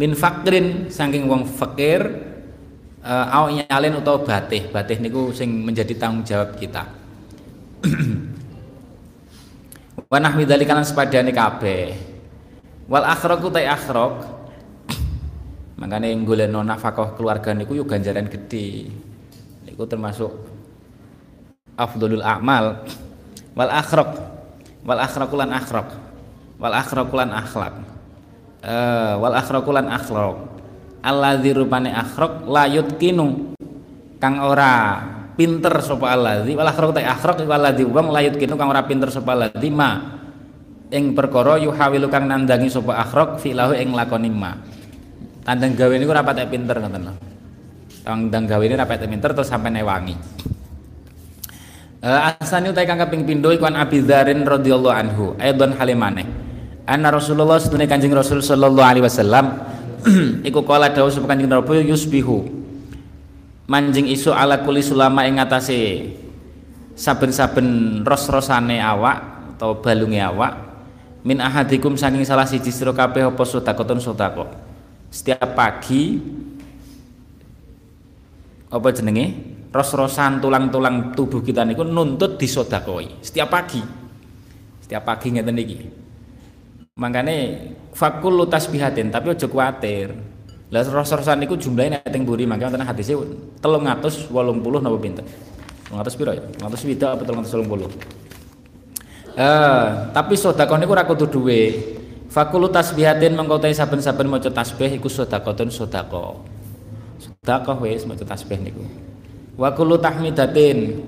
min 0.00 0.16
fakrin 0.16 0.88
saking 0.88 1.28
wong 1.28 1.44
fakir 1.44 2.00
uh, 3.04 3.36
au 3.36 3.52
nyalin 3.52 4.00
utawa 4.00 4.24
batih. 4.24 4.72
Batih 4.72 4.96
niku 4.96 5.28
sing 5.36 5.52
menjadi 5.60 5.92
tanggung 6.00 6.24
jawab 6.24 6.56
kita. 6.56 6.88
Wa 10.10 10.16
nahwi 10.16 10.48
dzalika 10.48 10.72
lan 10.72 10.88
sepadane 10.88 11.36
kabeh. 11.36 12.00
Wal 12.88 13.04
akhraq 13.04 13.44
utai 13.44 13.68
akhraq. 13.68 14.24
Makane 15.84 16.16
golekno 16.24 16.64
nafkah 16.64 17.12
keluarga 17.12 17.52
niku 17.52 17.76
yo 17.76 17.84
ganjaran 17.84 18.32
gede 18.32 18.88
niku 19.68 19.84
termasuk 19.84 20.32
afdhalul 21.76 22.24
a'mal. 22.24 22.88
Wal 23.60 23.68
akhraq. 23.68 24.16
Wal 24.80 25.00
akhraqulan 25.04 25.52
akhraq. 25.52 25.92
Wal 26.56 26.72
akhraqulan 26.72 27.36
akhlak 27.36 27.99
uh, 28.64 29.14
wal 29.20 29.34
akhraqulan 29.36 29.88
akhlaq 29.88 30.36
alladzi 31.00 31.50
rupane 31.56 31.90
akhraq 31.92 32.46
la 32.48 32.64
yutkinu. 32.68 33.56
Kang 34.20 34.36
ora 34.44 35.00
pinter 35.32 35.80
sapa 35.80 36.12
alladzi 36.12 36.52
wal 36.52 36.68
akhraq 36.68 36.92
ta 36.92 37.00
akhraq 37.00 37.40
iku 37.44 37.52
alladzi 37.56 37.88
wong 37.88 38.12
la 38.12 38.20
yutkinu 38.20 38.54
kang 38.60 38.68
ora 38.68 38.84
pinter 38.84 39.08
sapa 39.08 39.32
alladzi 39.32 39.68
ma. 39.72 40.20
Ing 40.90 41.14
perkara 41.16 41.56
yuhawilu 41.56 42.10
kang 42.12 42.28
nandangi 42.28 42.68
sapa 42.68 43.00
akhraq 43.00 43.40
filahu 43.40 43.72
ing 43.72 43.96
lakoni 43.96 44.28
ma. 44.28 44.52
Tandang 45.40 45.72
gawe 45.72 45.94
niku 45.96 46.12
ora 46.12 46.20
patek 46.20 46.52
pinter 46.52 46.76
ngoten 46.76 47.02
lho. 47.08 47.14
Tandang 48.04 48.44
gawe 48.44 48.60
ini 48.60 48.76
ora 48.76 48.84
patek 48.84 49.08
pinter 49.08 49.30
terus 49.32 49.48
sampai 49.48 49.72
newangi 49.72 50.16
Uh, 52.00 52.32
asani 52.40 52.72
utai 52.72 52.88
kang 52.88 52.96
kaping 52.96 53.28
pindho 53.28 53.52
iku 53.52 53.68
Abi 53.68 54.00
Dzarin 54.00 54.48
radhiyallahu 54.48 54.88
anhu 54.88 55.24
aidon 55.36 55.76
halimane 55.76 56.24
anna 56.90 57.14
Rasulullah 57.14 57.62
sedune 57.62 57.86
Kanjeng 57.86 58.10
Rasul 58.10 58.42
sallallahu 58.42 58.82
alaihi 58.82 59.06
wasallam. 59.06 59.62
Iku 60.48 60.66
kala 60.66 60.90
dawuh 60.90 61.14
sapa 61.14 61.30
Kanjeng 61.30 61.46
Nabi 61.46 61.86
yusbihu. 61.86 62.42
Manjing 63.70 64.10
isu 64.10 64.34
ala 64.34 64.66
kuli 64.66 64.82
sulama 64.82 65.22
ing 65.30 65.38
ngatasé 65.38 66.10
saben-saben 66.98 68.02
ros-rosane 68.02 68.82
awak 68.82 69.22
atau 69.54 69.78
balunge 69.78 70.18
awak 70.18 70.58
min 71.22 71.38
ahadikum 71.38 71.94
saking 71.94 72.26
salah 72.26 72.50
siji 72.50 72.74
sira 72.74 72.90
kabeh 72.90 73.30
apa 73.30 73.42
sedekahun 73.46 74.02
sedekah 74.02 74.50
setiap 75.14 75.54
pagi 75.54 76.18
apa 78.74 78.88
jenenge? 78.90 79.26
Ros-rosan 79.70 80.42
tulang-tulang 80.42 81.14
tubuh 81.14 81.46
kita 81.46 81.62
niku 81.62 81.86
nuntut 81.86 82.34
disodakoi. 82.34 83.22
Setiap 83.22 83.54
pagi. 83.54 83.78
Setiap 84.82 85.06
pagi 85.06 85.30
ngeten 85.30 85.54
iki 85.62 85.99
makanya 87.00 87.56
fakul 87.96 88.44
tasbihatin 88.44 89.08
tapi 89.08 89.32
ojo 89.32 89.48
kuatir 89.48 90.12
lah 90.70 90.86
ros-rosan 90.86 91.40
niku 91.42 91.58
jumlahnya 91.58 91.98
nek 91.98 92.12
teng 92.12 92.22
buri 92.22 92.46
mangke 92.46 92.62
wonten 92.68 92.86
hadise 92.86 93.16
380 93.58 94.30
napa 94.78 94.98
pinten? 95.02 95.26
300 95.90 96.14
piro 96.14 96.30
ya? 96.30 96.42
300 96.62 96.86
wida 96.86 97.18
apa 97.18 97.26
380 97.26 98.20
eh 99.34 99.86
tapi 100.14 100.34
sedekah 100.38 100.76
niku 100.78 100.92
ora 100.94 101.02
kudu 101.08 101.26
duwe. 101.26 101.62
Fakul 102.30 102.70
tasbihatin 102.70 103.34
mengko 103.34 103.58
saben-saben 103.58 104.30
maca 104.30 104.46
tasbih 104.46 104.94
iku 104.94 105.10
sedekahun 105.10 105.66
sedekah. 105.66 106.38
Sedekah 107.18 107.76
wis 107.82 108.06
maca 108.06 108.22
tasbih 108.22 108.62
niku. 108.62 108.86
Wa 109.58 109.74
kullu 109.74 109.98
tahmidatin 109.98 111.02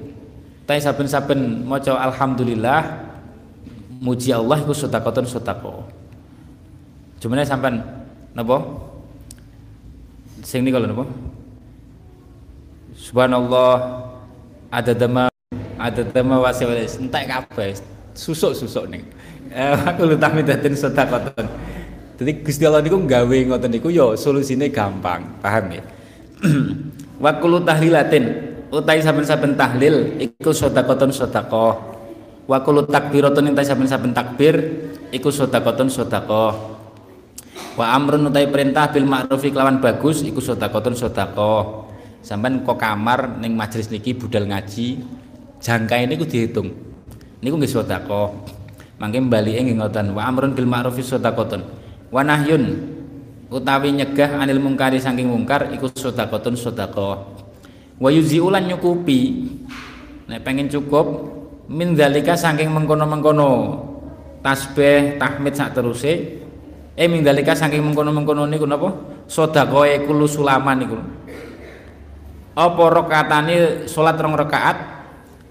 ta 0.67 0.75
saben-saben 0.75 1.63
maca 1.63 1.95
alhamdulillah 1.95 3.12
muji 4.03 4.35
Allah 4.35 4.59
iku 4.59 4.75
sedekahun 4.75 5.31
sedekah. 5.31 5.87
Jumene 7.23 7.47
sampean 7.47 7.79
napa? 8.35 8.59
Sing 10.43 10.67
lho 10.67 10.83
napa? 10.83 11.07
Subhanallah 12.99 14.03
ada 14.75 14.93
dama 14.93 15.31
ada 15.79 16.03
dama 16.03 16.43
wasiwal 16.43 16.83
entek 16.83 17.31
kabeh 17.31 17.79
susuk-susuk 18.19 18.91
ning. 18.91 19.07
Eh 19.55 19.71
aku 19.71 20.11
lu 20.11 20.19
tahmidatin 20.19 20.75
sedekahun. 20.75 21.47
Jadi 22.19 22.33
Gusti 22.43 22.67
Allah 22.67 22.83
niku 22.83 22.99
gawe 23.07 23.37
ngoten 23.47 23.71
niku 23.71 23.89
ya 23.91 24.19
solusine 24.19 24.67
gampang, 24.71 25.23
paham 25.39 25.79
ya? 25.79 25.83
Wa 27.23 27.39
kullu 27.39 27.63
tahlilatin 27.63 28.51
utai 28.75 28.99
saben-saben 28.99 29.55
tahlil 29.55 30.19
iku 30.19 30.51
sedekahun 30.51 31.15
sedekah 31.15 31.92
wa 32.47 32.59
kullu 32.63 32.87
takbiratun 32.87 33.51
ing 33.51 33.55
saben-saben 33.55 34.11
takbir 34.11 34.55
iku 35.15 35.29
sedekahun 35.31 35.89
sedekah. 35.93 36.53
Wa 37.73 37.87
amrun 37.97 38.29
utai 38.29 38.49
perintah 38.49 38.89
bil 38.93 39.09
ma'rufi 39.09 39.49
kelawan 39.53 39.79
bagus 39.79 40.25
iku 40.25 40.43
sedekahun 40.43 40.97
sedekah. 40.97 41.89
Sampean 42.23 42.63
kok 42.63 42.79
kamar 42.79 43.43
ning 43.43 43.59
majelis 43.59 43.91
niki 43.91 44.15
budal 44.15 44.47
ngaji 44.47 45.03
jangkae 45.59 46.07
niku 46.07 46.27
dihitung. 46.27 46.71
Niku 47.43 47.55
nggih 47.59 47.71
sedekah. 47.71 48.31
Mangke 48.99 49.19
mbalike 49.19 49.59
nggih 49.67 49.77
ngoten 49.79 50.15
wa 50.15 50.23
amrun 50.27 50.55
bil 50.55 50.67
ma'rufi 50.67 51.03
sedekahun 51.03 51.63
wa 52.13 52.21
nahyun 52.21 52.93
utawi 53.53 53.93
nyegah 53.93 54.41
anil 54.41 54.61
mungkari 54.61 55.01
saking 55.01 55.29
mungkar 55.29 55.71
iku 55.75 55.91
sedekahun 55.91 56.55
sedekah. 56.59 57.17
Wa 58.03 58.09
yuziulan 58.11 58.67
nyukupi. 58.67 59.47
Nek 60.27 60.41
pengen 60.47 60.71
cukup 60.71 61.42
min 61.71 61.95
dalika 61.95 62.35
saking 62.35 62.71
mengkono-mengkono. 62.73 63.51
Tasbih 64.43 65.23
tahmid 65.23 65.55
sak 65.55 65.79
teruse 65.79 66.43
eh 66.99 67.07
min 67.07 67.23
dalika 67.23 67.55
saking 67.55 67.79
mengkono-mengkono 67.79 68.49
niku 68.51 68.67
napa? 68.67 68.91
Sedekahe 69.31 70.03
kulo 70.03 70.27
sulaman 70.27 70.77
niku. 70.83 70.99
Apa 72.53 72.83
rakaatane 72.91 73.87
salat 73.89 74.19
rong 74.19 74.37
rakaat? 74.37 74.77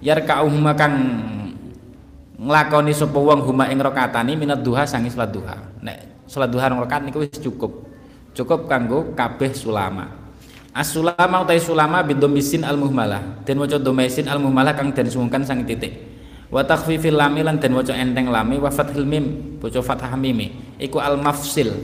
Yarka'uhuma 0.02 0.74
kang 0.74 0.96
nglakoni 2.42 2.94
sapa 2.94 3.18
wong 3.18 3.46
huma 3.46 3.70
ing 3.70 3.80
rakaatane 3.82 4.34
minat 4.36 4.62
duha 4.62 4.84
sangi 4.84 5.10
salat 5.10 5.32
duha. 5.32 5.56
Nek 5.82 6.28
salat 6.28 6.52
duha 6.52 6.70
rong 6.70 6.84
rakaat 6.84 7.08
niku 7.08 7.24
wis 7.24 7.40
cukup. 7.40 7.90
Cukup 8.32 8.68
kanggo 8.68 9.12
kabeh 9.16 9.52
sulama 9.52 10.21
As-sulama 10.72 11.44
utai 11.44 11.60
sulama 11.60 12.00
bidomisin 12.00 12.64
al 12.64 12.80
muhmalah 12.80 13.44
dan 13.44 13.60
waca 13.60 13.76
domisin 13.76 14.32
al 14.32 14.40
muhmalah 14.40 14.72
kang 14.72 14.96
den 14.96 15.12
sungkan 15.12 15.44
sang 15.44 15.68
titik. 15.68 15.92
Wa 16.48 16.64
takhfifil 16.64 17.16
lam 17.16 17.36
lan 17.36 17.60
den 17.60 17.76
waca 17.76 17.92
enteng 17.92 18.32
lami 18.32 18.56
wa 18.56 18.72
fathil 18.72 19.04
mim 19.04 19.60
waca 19.60 19.84
fathah 19.84 20.16
mim 20.16 20.40
iku 20.80 21.04
al 21.04 21.20
mafsil 21.20 21.76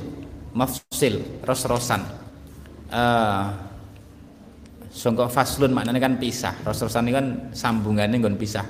ros-rosan. 1.44 2.00
Uh, 2.88 3.52
sangka 4.88 5.28
faslun 5.28 5.76
maknanya 5.76 6.08
kan 6.08 6.16
pisah. 6.16 6.56
Ros-rosan 6.64 7.12
ini 7.12 7.14
kan 7.16 7.26
sambungannya 7.52 8.24
nggon 8.24 8.40
pisah. 8.40 8.64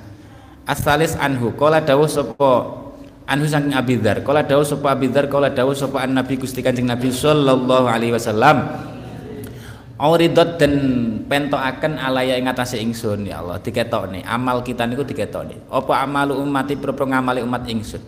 Asalis 0.66 1.14
anhu 1.14 1.54
kala 1.54 1.78
dawuh 1.78 2.10
sapa 2.10 2.66
anhu 3.30 3.46
saking 3.46 3.70
abidar 3.70 4.20
kala 4.26 4.42
dawuh 4.42 4.66
sapa 4.66 4.98
abidar 4.98 5.30
kala 5.30 5.54
dawuh 5.54 5.78
sapa 5.78 6.02
an 6.02 6.18
nabi 6.18 6.34
Gusti 6.36 6.58
Kanjeng 6.58 6.90
Nabi 6.90 7.14
sallallahu 7.14 7.86
alaihi 7.86 8.12
wasallam 8.12 8.66
Auridot 9.98 10.62
dan 10.62 10.74
pentokaken 11.26 11.98
alaya 11.98 12.38
ing 12.38 12.46
atase 12.46 12.78
ingsun 12.78 13.26
ya 13.26 13.42
Allah 13.42 13.58
diketokne. 13.58 14.22
Amal 14.22 14.62
kita 14.62 14.86
niku 14.86 15.02
diketokne. 15.02 15.66
Apa 15.66 16.06
amalu 16.06 16.38
umati 16.38 16.78
propro 16.78 17.10
ngamali 17.10 17.42
umat 17.42 17.66
ingsun? 17.66 17.98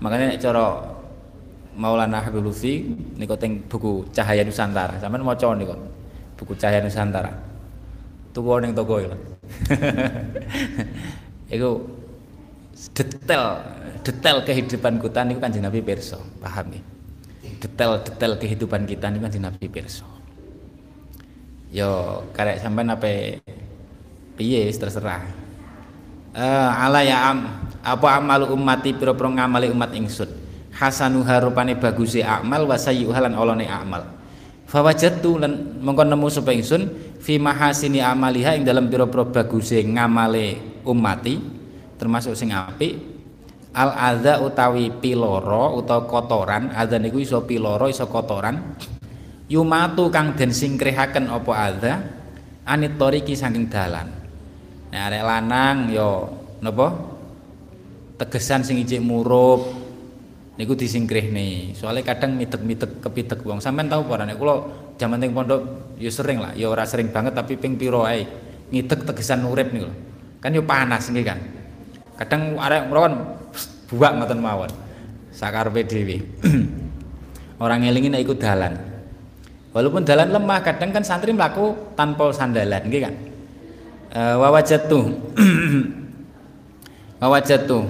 Makanya 0.00 0.32
nek 0.32 0.40
cara 0.40 0.96
Maulana 1.76 2.24
Habib 2.24 2.40
Lutfi 2.40 2.88
niku 3.20 3.36
teng 3.36 3.68
buku 3.68 4.08
Cahaya 4.16 4.40
Nusantara. 4.48 4.96
Sampean 4.96 5.20
maca 5.20 5.52
niku 5.52 5.76
buku 6.40 6.56
Cahaya 6.56 6.80
Nusantara. 6.80 7.28
Tuku 8.32 8.48
ning 8.64 8.72
toko 8.72 8.96
ya 9.04 9.12
iku 11.54 11.86
detail 12.92 13.62
detail 14.02 14.36
kehidupan 14.42 14.98
kita 14.98 15.20
niku 15.24 15.38
Kanjeng 15.40 15.64
Nabi 15.64 15.80
pirsa 15.80 16.18
paham 16.42 16.76
ya 16.76 16.82
detail-detail 17.56 18.36
kehidupan 18.36 18.84
kita 18.84 19.08
niku 19.08 19.30
Kanjeng 19.30 19.46
Nabi 19.46 19.66
pirsa 19.70 20.15
yo 21.74 22.22
karek 22.34 22.62
sampean 22.62 22.94
apa 22.94 23.40
piye 24.36 24.68
terserah. 24.70 25.24
Uh, 26.36 26.68
ala 26.68 27.00
ya 27.00 27.32
am 27.32 27.64
apa 27.80 28.20
amal 28.20 28.52
umati 28.52 28.92
pira-pira 28.92 29.32
ngamali 29.32 29.72
umat 29.72 29.90
ingsun? 29.96 30.28
Hasanu 30.76 31.24
harupane 31.24 31.72
baguse 31.80 32.20
amal 32.20 32.68
wa 32.68 32.76
sayyuhalan 32.76 33.32
olone 33.32 33.64
amal. 33.64 34.04
Fawajatu 34.68 35.40
lan 35.40 35.80
mongko 35.80 36.04
nemu 36.04 36.28
sapa 36.28 36.52
ingsun 36.52 37.16
fi 37.24 37.40
mahasini 37.40 38.04
amaliha 38.04 38.60
ing 38.60 38.68
dalam 38.68 38.92
pira-pira 38.92 39.24
baguse 39.24 39.80
ngamale 39.80 40.60
umati 40.84 41.40
termasuk 41.96 42.36
sing 42.36 42.52
apik 42.52 43.00
al 43.72 43.96
adza 43.96 44.44
utawi 44.44 44.92
piloro 44.92 45.80
utawa 45.80 46.04
kotoran. 46.04 46.76
Adza 46.76 47.00
niku 47.00 47.24
iso 47.24 47.40
piloro 47.48 47.88
iso 47.88 48.04
kotoran 48.12 48.76
yumatu 49.46 50.10
kang 50.10 50.34
den 50.34 50.50
singkrihaken 50.50 51.30
apa 51.30 51.52
adza 51.54 51.94
anit 52.66 52.98
toriki 52.98 53.38
saking 53.38 53.70
dalan 53.70 54.10
nek 54.90 55.00
arek 55.10 55.22
lanang 55.22 55.76
yo 55.90 56.10
napa 56.62 57.16
tegesan 58.16 58.64
sing 58.64 58.80
ijik 58.80 59.04
murup 59.04 59.86
niku 60.56 60.72
disingkrihne. 60.72 61.76
Soalnya 61.76 62.16
kadang 62.16 62.34
mitek-mitek 62.34 63.04
kepitek 63.04 63.44
wong. 63.44 63.60
Sampeyan 63.60 63.92
tahu 63.92 64.08
ora 64.08 64.24
nek 64.24 64.40
kula 64.40 64.56
jaman 64.96 65.20
teng 65.20 65.36
pondok 65.36 65.60
ya 66.00 66.08
sering 66.08 66.40
lah, 66.40 66.56
ya 66.56 66.72
ora 66.72 66.88
sering 66.88 67.12
banget 67.12 67.36
tapi 67.36 67.60
ping 67.60 67.76
piro 67.76 68.08
ae. 68.08 68.24
Ngitek 68.72 69.06
tegesan 69.12 69.44
urip 69.46 69.70
niku. 69.70 69.92
Kan 70.40 70.56
yo 70.56 70.64
panas 70.64 71.06
nggih 71.12 71.24
kan. 71.24 71.38
Kadang 72.16 72.56
arek 72.56 72.88
mrawon 72.88 73.12
buak 73.92 74.12
ngoten 74.16 74.40
mawon. 74.40 74.70
Sakarepe 75.36 75.84
dhewe. 75.84 76.16
Orang 77.62 77.84
ngelingi 77.84 78.08
nek 78.08 78.24
ikut 78.24 78.38
dalan. 78.40 78.74
Walaupun 79.76 80.08
dalan 80.08 80.32
lemah, 80.32 80.64
kadang 80.64 80.88
kan 80.88 81.04
santri 81.04 81.36
mlaku 81.36 81.76
tanpa 81.92 82.32
sandalan, 82.32 82.80
nggih 82.88 83.00
kan. 83.04 83.14
E, 84.08 84.20
wawajatu. 84.40 85.00
wawajatu 87.20 87.80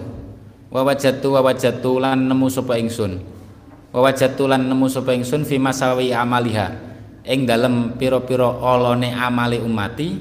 wa 0.71 0.83
wajatu 0.87 1.29
wa 1.35 1.41
wajatu 1.43 1.99
lan 1.99 2.31
nemu 2.31 2.47
sapa 2.47 2.79
ingsun 2.79 3.19
wa 3.91 4.01
wajatu 4.07 4.47
lan 4.47 4.71
nemu 4.71 4.87
sapa 4.87 5.15
ingsun 5.19 5.43
fi 5.43 5.59
masawi 5.59 6.15
amaliha 6.15 6.75
ing 7.27 7.43
dalem 7.43 7.99
pira-pira 7.99 8.47
olone 8.47 9.11
amali 9.11 9.59
umati 9.59 10.15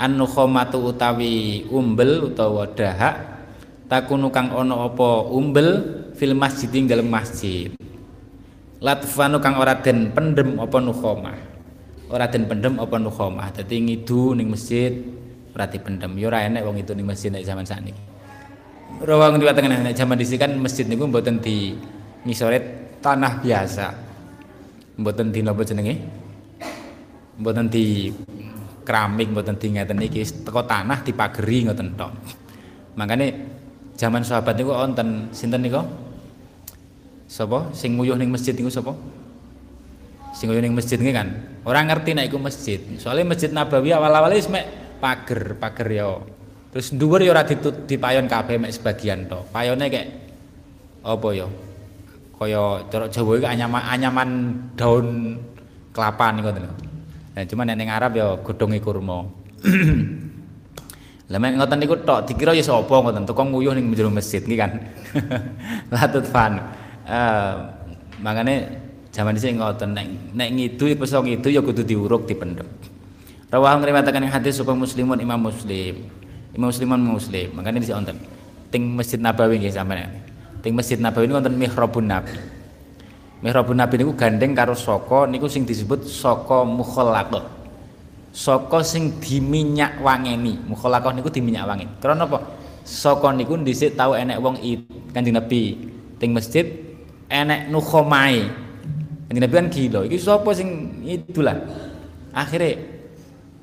an 0.00 0.16
nukhomatu 0.16 0.80
utawi 0.80 1.68
umbel 1.68 2.32
utawa 2.32 2.64
dahak 2.72 3.44
takunu 3.92 4.32
kang 4.32 4.48
ana 4.48 4.88
apa 4.88 5.28
umbel 5.28 5.68
fil 6.16 6.32
masjid 6.32 6.72
ing 6.72 6.88
dalem 6.88 7.12
masjid 7.12 7.68
latfanu 8.82 9.38
kang 9.38 9.56
ora 9.56 9.78
den 9.78 10.10
pendem 10.10 10.58
apa 10.58 10.76
nukhomah 10.82 11.38
ora 12.10 12.26
den 12.26 12.50
pendem 12.50 12.76
apa 12.82 12.96
nukhomah 12.98 13.48
dadi 13.54 13.78
ngidu 13.78 14.34
ning 14.34 14.50
masjid 14.50 14.90
ora 15.54 15.70
dipendem 15.70 16.10
ya 16.18 16.26
ora 16.28 16.44
enek 16.44 16.66
wong 16.66 16.82
itu 16.82 16.92
ning 16.92 17.06
masjid 17.06 17.30
nek 17.30 17.46
zaman 17.46 17.62
sakniki 17.62 18.12
rawang 19.00 19.40
diwatakan 19.40 19.86
nek 19.86 19.96
zaman 19.96 20.18
disi 20.20 20.36
kan 20.36 20.52
masjid 20.60 20.84
niku 20.84 21.08
mboten 21.08 21.40
di 21.40 21.72
ngisore 22.28 22.58
tanah 23.02 23.42
biasa. 23.42 23.86
Mboten 25.00 25.34
di 25.34 25.40
napa 25.42 25.64
jenenge? 25.66 25.94
Mboten 27.40 27.66
di 27.72 28.12
keramik 28.86 29.32
mboten 29.32 29.56
di 29.58 29.66
ngeten 29.74 29.98
iki 30.04 30.22
teko 30.46 30.62
tanah 30.62 31.02
dipageri 31.02 31.66
ngoten 31.66 31.98
tok. 31.98 32.12
Makane 32.94 33.26
zaman 33.98 34.22
sahabat 34.22 34.54
niku 34.54 34.70
wonten 34.70 35.32
sinten 35.34 35.64
niku? 35.64 35.82
Sapa 37.32 37.72
sing 37.72 37.96
nguyuh 37.96 38.20
ning 38.20 38.28
masjid 38.28 38.52
niku 38.52 38.68
sapa? 38.68 38.92
Sing 40.36 40.52
nguyuh 40.52 40.60
ning 40.60 40.76
masjid 40.76 41.00
nggih 41.00 41.16
kan. 41.16 41.32
Orang 41.64 41.88
ngerti 41.88 42.12
nek 42.12 42.28
iku 42.28 42.36
masjid. 42.36 42.76
Soalnya 43.00 43.32
Masjid 43.32 43.48
Nabawi 43.48 43.96
awal-awal 43.96 44.36
wis 44.36 44.52
mek 44.52 44.68
pager, 45.00 45.56
pager 45.56 45.88
ya 45.88 46.20
Terus 46.72 46.92
dhuwur 46.92 47.24
ya 47.24 47.32
ora 47.32 47.48
dipayon 47.88 48.28
kabeh 48.28 48.60
mek 48.60 48.72
sebagian 48.76 49.32
to. 49.32 49.48
Payone 49.48 49.88
kayak 49.88 50.08
apa 51.00 51.28
ya? 51.32 51.48
Kaya 52.36 52.84
cara 52.92 53.06
Jawa 53.08 53.32
iki 53.40 53.48
anyaman 53.48 53.80
anyaman 53.80 54.28
daun 54.76 55.36
kelapa 55.96 56.36
niku 56.36 56.52
ngoten. 56.52 56.68
Nah, 57.32 57.44
cuman 57.48 57.64
nek 57.72 57.76
ning 57.80 57.88
Arab 57.88 58.12
ya 58.12 58.36
godhonge 58.44 58.76
kurma. 58.84 59.24
Lah 61.32 61.38
mek 61.40 61.56
ngoten 61.56 61.78
niku 61.80 61.96
tok 62.04 62.28
dikira 62.28 62.52
ya 62.52 62.60
sapa 62.60 62.92
ngoten, 62.92 63.24
tukang 63.24 63.48
nguyuh 63.52 63.72
ning 63.72 63.88
jero 63.96 64.12
masjid 64.12 64.44
nggih 64.44 64.58
kan. 64.60 64.72
Latut 65.92 66.28
fan. 66.28 66.81
Eh 67.02 67.54
mangane 68.22 68.70
zaman 69.10 69.34
dhisik 69.34 69.58
ngoten 69.58 69.92
nek 69.92 70.06
nek 70.32 70.48
ngidu 70.54 70.94
iso 70.94 71.18
ngidu 71.18 71.48
ya 71.50 71.60
kudu 71.60 71.82
diuruk 71.82 72.24
dipendem. 72.30 72.66
Rawah 73.52 73.76
ngriwataken 73.82 74.32
hadis 74.32 74.56
supaya 74.56 74.78
muslimun 74.78 75.20
Imam 75.20 75.36
Muslim. 75.36 76.08
Imam 76.56 76.68
Musliman 76.72 77.00
Muslim. 77.00 77.52
Makanya 77.52 77.84
di 77.84 77.92
wonten 77.92 78.16
ting 78.72 78.96
Masjid 78.96 79.20
Nabawi 79.20 79.60
nggih 79.60 79.74
sampeyan. 79.76 80.08
Ting 80.64 80.72
Masjid 80.72 80.96
Nabawi 80.96 81.28
ini 81.28 81.34
wonten 81.36 81.54
mihrabun 81.60 82.08
Nabi. 82.08 82.32
Mihrabun 83.44 83.76
Nabi 83.76 83.94
niku 84.00 84.16
gandeng 84.16 84.56
karo 84.56 84.72
saka 84.72 85.28
niku 85.28 85.50
sing 85.50 85.68
disebut 85.68 86.08
saka 86.08 86.64
mukhallaqah. 86.64 87.44
Saka 88.32 88.80
sing 88.80 89.20
diminyak 89.20 90.00
wangeni. 90.00 90.56
Mukhallaqah 90.64 91.12
niku 91.12 91.28
diminyak 91.28 91.68
wangeni. 91.68 91.92
Karena 92.00 92.24
apa? 92.24 92.40
Saka 92.86 93.36
niku 93.36 93.60
dhisik 93.60 93.98
tau 93.98 94.16
enek 94.16 94.40
wong 94.40 94.56
Kanjeng 95.12 95.36
Nabi 95.36 95.76
ting 96.16 96.32
masjid 96.32 96.64
enek 97.32 97.72
nukhomai. 97.72 98.44
Kanjeng 99.32 99.42
Nabi 99.48 99.54
kan 99.56 99.68
gila. 99.72 100.00
Iki 100.04 100.18
sapa 100.20 100.52
sing 100.52 101.00
itulah. 101.08 101.56
Akhirnya 102.36 102.76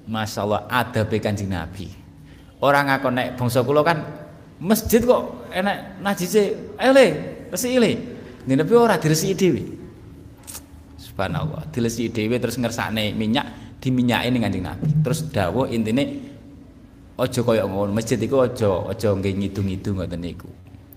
Masya 0.09 0.39
Allah 0.41 0.61
ada 0.65 1.05
Kanjeng 1.05 1.53
Nabi. 1.53 1.93
Orang 2.65 2.89
ngakon 2.89 3.13
nek 3.13 3.37
bangsa 3.37 3.61
kula 3.61 3.85
kan 3.85 4.01
masjid 4.59 4.99
kok 5.05 5.47
enak 5.53 6.01
najise 6.01 6.73
ayo 6.81 6.91
le 6.91 7.05
resiki 7.53 7.77
le. 7.77 7.91
Tapi 8.49 8.73
ora 8.73 8.97
diresiki 8.97 9.37
dhewe. 9.37 9.61
Subhanallah 10.97 11.69
diresiki 11.69 12.09
dhewe 12.09 12.41
terus 12.41 12.57
ngersakne 12.57 13.13
minyak 13.13 13.77
diminyaki 13.77 14.27
ning 14.33 14.41
Kanjeng 14.41 14.65
Nabi. 14.65 14.89
Terus 15.05 15.29
dawuh 15.29 15.69
intine 15.69 16.25
aja 17.19 17.43
kaya 17.45 17.67
ngono 17.69 17.93
masjid 17.93 18.17
iku 18.17 18.41
aja 18.41 18.89
aja 18.89 19.13
nggih 19.13 19.37
ngidung-ngidung 19.37 20.01
ngoten 20.01 20.17
niku. 20.17 20.49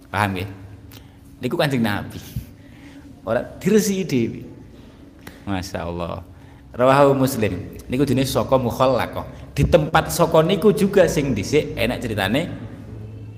Paham 0.09 0.40
nggih? 0.40 0.49
Niku 1.44 1.55
Kanjeng 1.61 1.85
Nabi 1.85 2.43
ora 3.23 3.40
diresiki 3.59 4.05
dhewe 4.05 4.40
Masya 5.47 5.82
Allah 5.82 6.32
Rawahu 6.73 7.12
Muslim. 7.12 7.77
Niku 7.93 8.09
jenis 8.09 8.32
saka 8.32 8.57
mukhallaqah 8.57 9.28
di 9.53 9.69
tempat 9.69 10.09
saka 10.09 10.40
niku 10.40 10.73
juga 10.73 11.05
sing 11.05 11.36
dhisik 11.36 11.77
enak 11.77 12.01
ceritane 12.01 12.49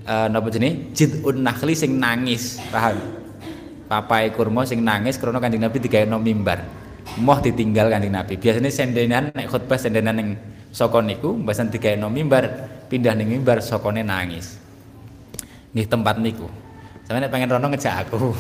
uh, 0.07 0.31
napa 0.31 0.47
jenenge? 0.55 0.95
Jidun 0.95 1.43
nakhli 1.43 1.75
sing 1.75 1.99
nangis. 1.99 2.63
Paham? 2.71 2.95
Papai 3.91 4.31
kurma 4.31 4.63
sing 4.63 4.87
nangis 4.87 5.19
karena 5.19 5.43
kanjeng 5.43 5.67
Nabi 5.67 5.83
digawe 5.83 6.07
mimbar. 6.15 6.63
Moh 7.19 7.43
ditinggal 7.43 7.91
kanjeng 7.91 8.15
Nabi. 8.15 8.39
Biasanya 8.39 8.71
sendenan 8.71 9.35
nek 9.35 9.51
khutbah 9.51 9.83
sendenan 9.83 10.15
ning 10.15 10.29
saka 10.71 11.03
niku 11.03 11.35
mbasan 11.35 11.75
digawe 11.75 11.99
mimbar 12.07 12.71
pindah 12.87 13.19
ning 13.19 13.35
mimbar 13.35 13.59
sokone 13.59 14.07
nangis. 14.07 14.63
Nggih 15.75 15.91
tempat 15.91 16.23
niku 16.23 16.47
sampeyan 17.05 17.29
pengen 17.29 17.53
rono 17.53 17.69
ngejak 17.69 18.09
aku. 18.09 18.33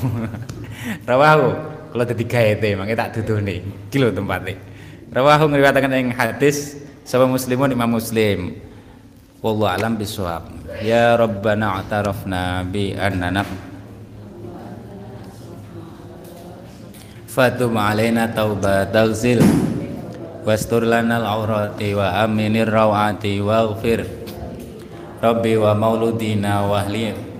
Rawahu 1.08 1.48
kalau 1.94 2.04
dadi 2.10 2.26
gaete 2.26 2.74
mangke 2.74 2.98
tak 2.98 3.14
duduhne 3.14 3.62
iki 3.62 4.02
lho 4.02 4.10
tempatnya 4.10 4.58
rawahu 5.14 5.46
ngriwataken 5.46 5.94
ing 5.94 6.10
hadis 6.10 6.74
sapa 7.06 7.22
muslimun 7.30 7.70
imam 7.70 7.86
muslim? 7.86 8.58
Wallahu 9.38 9.70
alam 9.70 9.94
bisawab 9.94 10.42
ya 10.82 11.14
rabbana 11.14 11.78
atarafna 11.78 12.66
bi 12.66 12.96
annana 12.98 13.46
fatum 17.30 17.78
alaina 17.78 18.26
taubat 18.32 18.90
taghzil 18.90 19.44
wastur 20.42 20.82
lana 20.88 21.22
al-aurati 21.22 21.94
wa 21.94 22.24
aminir 22.24 22.66
rawati 22.66 23.38
waghfir 23.38 24.02
rabbi 25.22 25.60
wa 25.60 25.76
mauludina 25.76 26.64
wa 26.64 26.82
ahli 26.82 27.33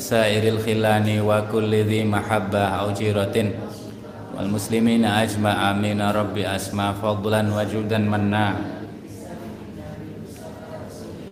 sairil 0.00 0.58
khilani 0.62 1.20
wa 1.22 1.42
kulli 1.46 1.84
dhi 1.86 2.02
mahabbah 2.06 2.82
au 2.82 2.94
jiratin 2.94 3.54
wal 4.34 4.48
muslimina 4.50 5.22
ajma 5.22 5.70
amin 5.74 5.98
rabbi 6.02 6.42
asma 6.46 6.94
fadlan 6.96 7.50
wa 7.50 7.62
judan 7.66 8.06
manna 8.10 8.58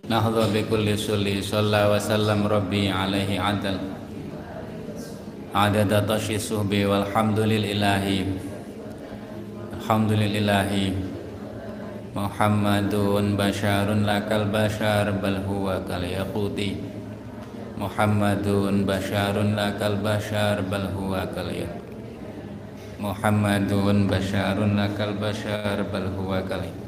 nahdha 0.07 0.47
bi 0.55 0.63
kulli 0.63 0.95
sulli 0.95 1.43
salla 1.43 1.91
wa 1.91 1.99
sallam 1.99 2.47
rabbi 2.47 2.87
alaihi 2.87 3.35
adal 3.35 3.75
adada 5.51 5.99
tashi 6.07 6.39
suhbi 6.39 6.87
walhamdulillahi 6.87 8.23
alhamdulillahi 9.83 11.17
Muhammadun 12.17 13.37
basharun 13.37 14.01
lakal 14.01 14.49
bashar 14.49 15.11
bal 15.21 15.37
huwa 15.45 15.77
kal 15.85 16.01
yaquti 16.01 16.86
Muhammadun 17.77 18.89
basharun 18.89 19.53
lakal 19.53 20.01
bashar 20.01 20.65
bal 20.65 20.89
huwa 20.97 21.29
kal 21.29 21.45
Muhammadun 22.97 24.09
basyarun 24.09 24.73
lakal 24.73 25.13
basyar 25.21 25.85
bal 25.93 26.09
huwa 26.17 26.41
kalim 26.41 26.86